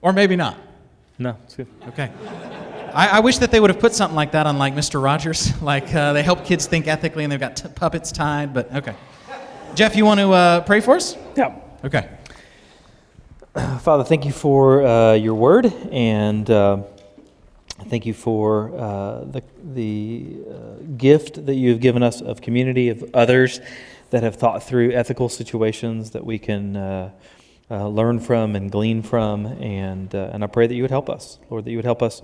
Or 0.00 0.14
maybe 0.14 0.34
not. 0.34 0.56
No, 1.18 1.36
it's 1.44 1.56
good. 1.56 1.68
Okay. 1.88 2.10
I, 2.94 3.08
I 3.08 3.20
wish 3.20 3.38
that 3.38 3.50
they 3.50 3.58
would 3.58 3.70
have 3.70 3.80
put 3.80 3.92
something 3.92 4.14
like 4.14 4.30
that 4.32 4.46
on 4.46 4.56
like 4.56 4.74
Mr. 4.74 5.02
Rogers. 5.02 5.52
Like 5.64 5.94
uh, 5.94 6.12
they 6.12 6.22
help 6.22 6.44
kids 6.44 6.66
think 6.66 6.86
ethically 6.86 7.24
and 7.24 7.32
they've 7.32 7.40
got 7.40 7.56
t- 7.56 7.68
puppets 7.74 8.12
tied, 8.12 8.52
but 8.52 8.72
okay. 8.74 8.94
Jeff, 9.74 9.96
you 9.96 10.04
want 10.04 10.20
to 10.20 10.30
uh, 10.30 10.60
pray 10.60 10.80
for 10.80 10.94
us? 10.94 11.16
Yeah. 11.36 11.58
Okay. 11.82 12.08
Father, 13.80 14.04
thank 14.04 14.24
you 14.26 14.30
for 14.30 14.86
uh, 14.86 15.14
your 15.14 15.34
word, 15.34 15.72
and 15.90 16.48
uh, 16.50 16.82
thank 17.88 18.04
you 18.04 18.12
for 18.12 18.76
uh, 18.76 19.24
the, 19.24 19.42
the 19.72 20.36
uh, 20.48 20.54
gift 20.96 21.46
that 21.46 21.54
you 21.54 21.70
have 21.70 21.80
given 21.80 22.02
us 22.02 22.20
of 22.20 22.42
community, 22.42 22.90
of 22.90 23.02
others 23.14 23.60
that 24.10 24.22
have 24.22 24.36
thought 24.36 24.62
through 24.62 24.92
ethical 24.92 25.28
situations 25.28 26.10
that 26.10 26.24
we 26.24 26.38
can 26.38 26.76
uh, 26.76 27.10
uh, 27.70 27.88
learn 27.88 28.20
from 28.20 28.54
and 28.54 28.70
glean 28.70 29.02
from. 29.02 29.46
And, 29.46 30.14
uh, 30.14 30.30
and 30.32 30.44
I 30.44 30.46
pray 30.46 30.66
that 30.66 30.74
you 30.74 30.82
would 30.82 30.90
help 30.90 31.08
us, 31.08 31.38
Lord, 31.48 31.64
that 31.64 31.70
you 31.70 31.78
would 31.78 31.84
help 31.84 32.02
us 32.02 32.22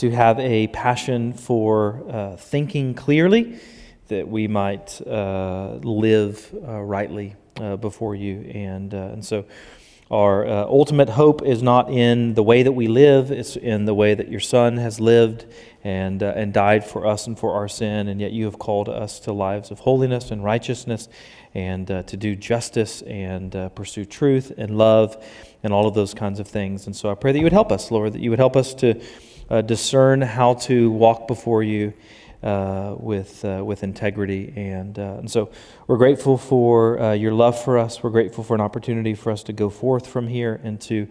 to 0.00 0.10
have 0.10 0.40
a 0.40 0.66
passion 0.68 1.34
for 1.34 2.02
uh, 2.08 2.34
thinking 2.34 2.94
clearly, 2.94 3.60
that 4.08 4.26
we 4.26 4.48
might 4.48 4.98
uh, 5.06 5.78
live 5.82 6.54
uh, 6.66 6.80
rightly 6.80 7.36
uh, 7.60 7.76
before 7.76 8.14
you. 8.14 8.40
And, 8.54 8.94
uh, 8.94 9.10
and 9.12 9.22
so 9.22 9.44
our 10.10 10.48
ultimate 10.48 11.10
hope 11.10 11.42
is 11.42 11.62
not 11.62 11.90
in 11.90 12.32
the 12.32 12.42
way 12.42 12.62
that 12.62 12.72
we 12.72 12.86
live, 12.86 13.30
it's 13.30 13.56
in 13.56 13.84
the 13.84 13.92
way 13.92 14.14
that 14.14 14.30
your 14.30 14.40
Son 14.40 14.78
has 14.78 15.00
lived 15.00 15.44
and, 15.84 16.22
and 16.22 16.54
died 16.54 16.82
for 16.82 17.06
us 17.06 17.26
and 17.26 17.38
for 17.38 17.52
our 17.52 17.68
sin. 17.68 18.08
And 18.08 18.22
yet 18.22 18.32
you 18.32 18.46
have 18.46 18.58
called 18.58 18.88
us 18.88 19.20
to 19.20 19.34
lives 19.34 19.70
of 19.70 19.80
holiness 19.80 20.30
and 20.30 20.42
righteousness 20.42 21.10
and 21.54 21.90
uh, 21.90 22.04
to 22.04 22.16
do 22.16 22.34
justice 22.34 23.02
and 23.02 23.54
uh, 23.54 23.68
pursue 23.68 24.06
truth 24.06 24.50
and 24.56 24.78
love 24.78 25.22
and 25.62 25.74
all 25.74 25.86
of 25.86 25.92
those 25.92 26.14
kinds 26.14 26.40
of 26.40 26.48
things. 26.48 26.86
And 26.86 26.96
so 26.96 27.10
I 27.10 27.14
pray 27.14 27.32
that 27.32 27.38
you 27.38 27.44
would 27.44 27.52
help 27.52 27.70
us, 27.70 27.90
Lord, 27.90 28.14
that 28.14 28.22
you 28.22 28.30
would 28.30 28.38
help 28.38 28.56
us 28.56 28.72
to 28.76 28.98
uh, 29.50 29.62
discern 29.62 30.20
how 30.20 30.54
to 30.54 30.90
walk 30.90 31.26
before 31.26 31.62
you 31.62 31.92
uh, 32.42 32.94
with, 32.98 33.44
uh, 33.44 33.62
with 33.64 33.82
integrity. 33.82 34.52
And, 34.56 34.98
uh, 34.98 35.16
and 35.18 35.30
so 35.30 35.50
we're 35.86 35.98
grateful 35.98 36.38
for 36.38 37.00
uh, 37.00 37.12
your 37.12 37.32
love 37.32 37.62
for 37.62 37.78
us. 37.78 38.02
We're 38.02 38.10
grateful 38.10 38.44
for 38.44 38.54
an 38.54 38.60
opportunity 38.60 39.14
for 39.14 39.30
us 39.30 39.42
to 39.44 39.52
go 39.52 39.68
forth 39.68 40.06
from 40.06 40.26
here 40.28 40.60
and 40.62 40.80
to 40.82 41.08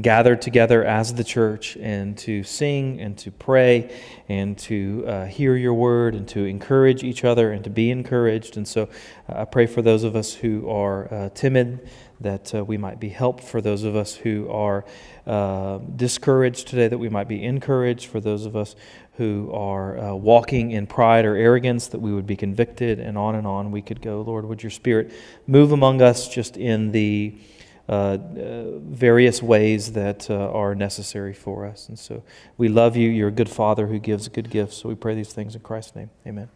gather 0.00 0.36
together 0.36 0.84
as 0.84 1.14
the 1.14 1.24
church 1.24 1.76
and 1.80 2.18
to 2.18 2.42
sing 2.42 3.00
and 3.00 3.16
to 3.16 3.30
pray 3.30 3.96
and 4.28 4.58
to 4.58 5.04
uh, 5.06 5.26
hear 5.26 5.56
your 5.56 5.72
word 5.72 6.14
and 6.14 6.28
to 6.28 6.44
encourage 6.44 7.02
each 7.02 7.24
other 7.24 7.52
and 7.52 7.64
to 7.64 7.70
be 7.70 7.90
encouraged. 7.90 8.56
And 8.56 8.66
so 8.68 8.82
uh, 9.28 9.40
I 9.40 9.44
pray 9.44 9.66
for 9.66 9.82
those 9.82 10.04
of 10.04 10.14
us 10.14 10.34
who 10.34 10.68
are 10.68 11.12
uh, 11.12 11.28
timid 11.30 11.88
that 12.20 12.54
uh, 12.54 12.64
we 12.64 12.76
might 12.76 12.98
be 12.98 13.08
helped, 13.08 13.44
for 13.44 13.60
those 13.60 13.84
of 13.84 13.94
us 13.94 14.14
who 14.14 14.48
are 14.50 14.84
uh, 15.26 15.78
discouraged 15.78 16.68
today, 16.68 16.88
that 16.88 16.98
we 16.98 17.08
might 17.08 17.28
be 17.28 17.44
encouraged, 17.44 18.06
for 18.06 18.20
those 18.20 18.46
of 18.46 18.56
us 18.56 18.76
who 19.16 19.50
are 19.52 19.98
uh, 19.98 20.14
walking 20.14 20.70
in 20.70 20.86
pride 20.86 21.24
or 21.24 21.36
arrogance, 21.36 21.88
that 21.88 22.00
we 22.00 22.12
would 22.12 22.26
be 22.26 22.36
convicted, 22.36 23.00
and 23.00 23.16
on 23.16 23.34
and 23.34 23.46
on 23.46 23.70
we 23.70 23.82
could 23.82 24.00
go. 24.00 24.20
Lord, 24.22 24.44
would 24.46 24.62
your 24.62 24.70
Spirit 24.70 25.12
move 25.46 25.72
among 25.72 26.02
us 26.02 26.28
just 26.28 26.56
in 26.56 26.92
the 26.92 27.34
uh, 27.88 27.92
uh, 27.92 28.78
various 28.80 29.40
ways 29.40 29.92
that 29.92 30.28
uh, 30.28 30.50
are 30.50 30.74
necessary 30.74 31.32
for 31.32 31.64
us. 31.64 31.88
And 31.88 31.96
so 31.96 32.24
we 32.58 32.68
love 32.68 32.96
you. 32.96 33.08
You're 33.08 33.28
a 33.28 33.32
good 33.32 33.48
Father 33.48 33.86
who 33.86 34.00
gives 34.00 34.26
good 34.26 34.50
gifts. 34.50 34.78
So 34.78 34.88
we 34.88 34.96
pray 34.96 35.14
these 35.14 35.32
things 35.32 35.54
in 35.54 35.60
Christ's 35.60 35.94
name. 35.94 36.10
Amen. 36.26 36.48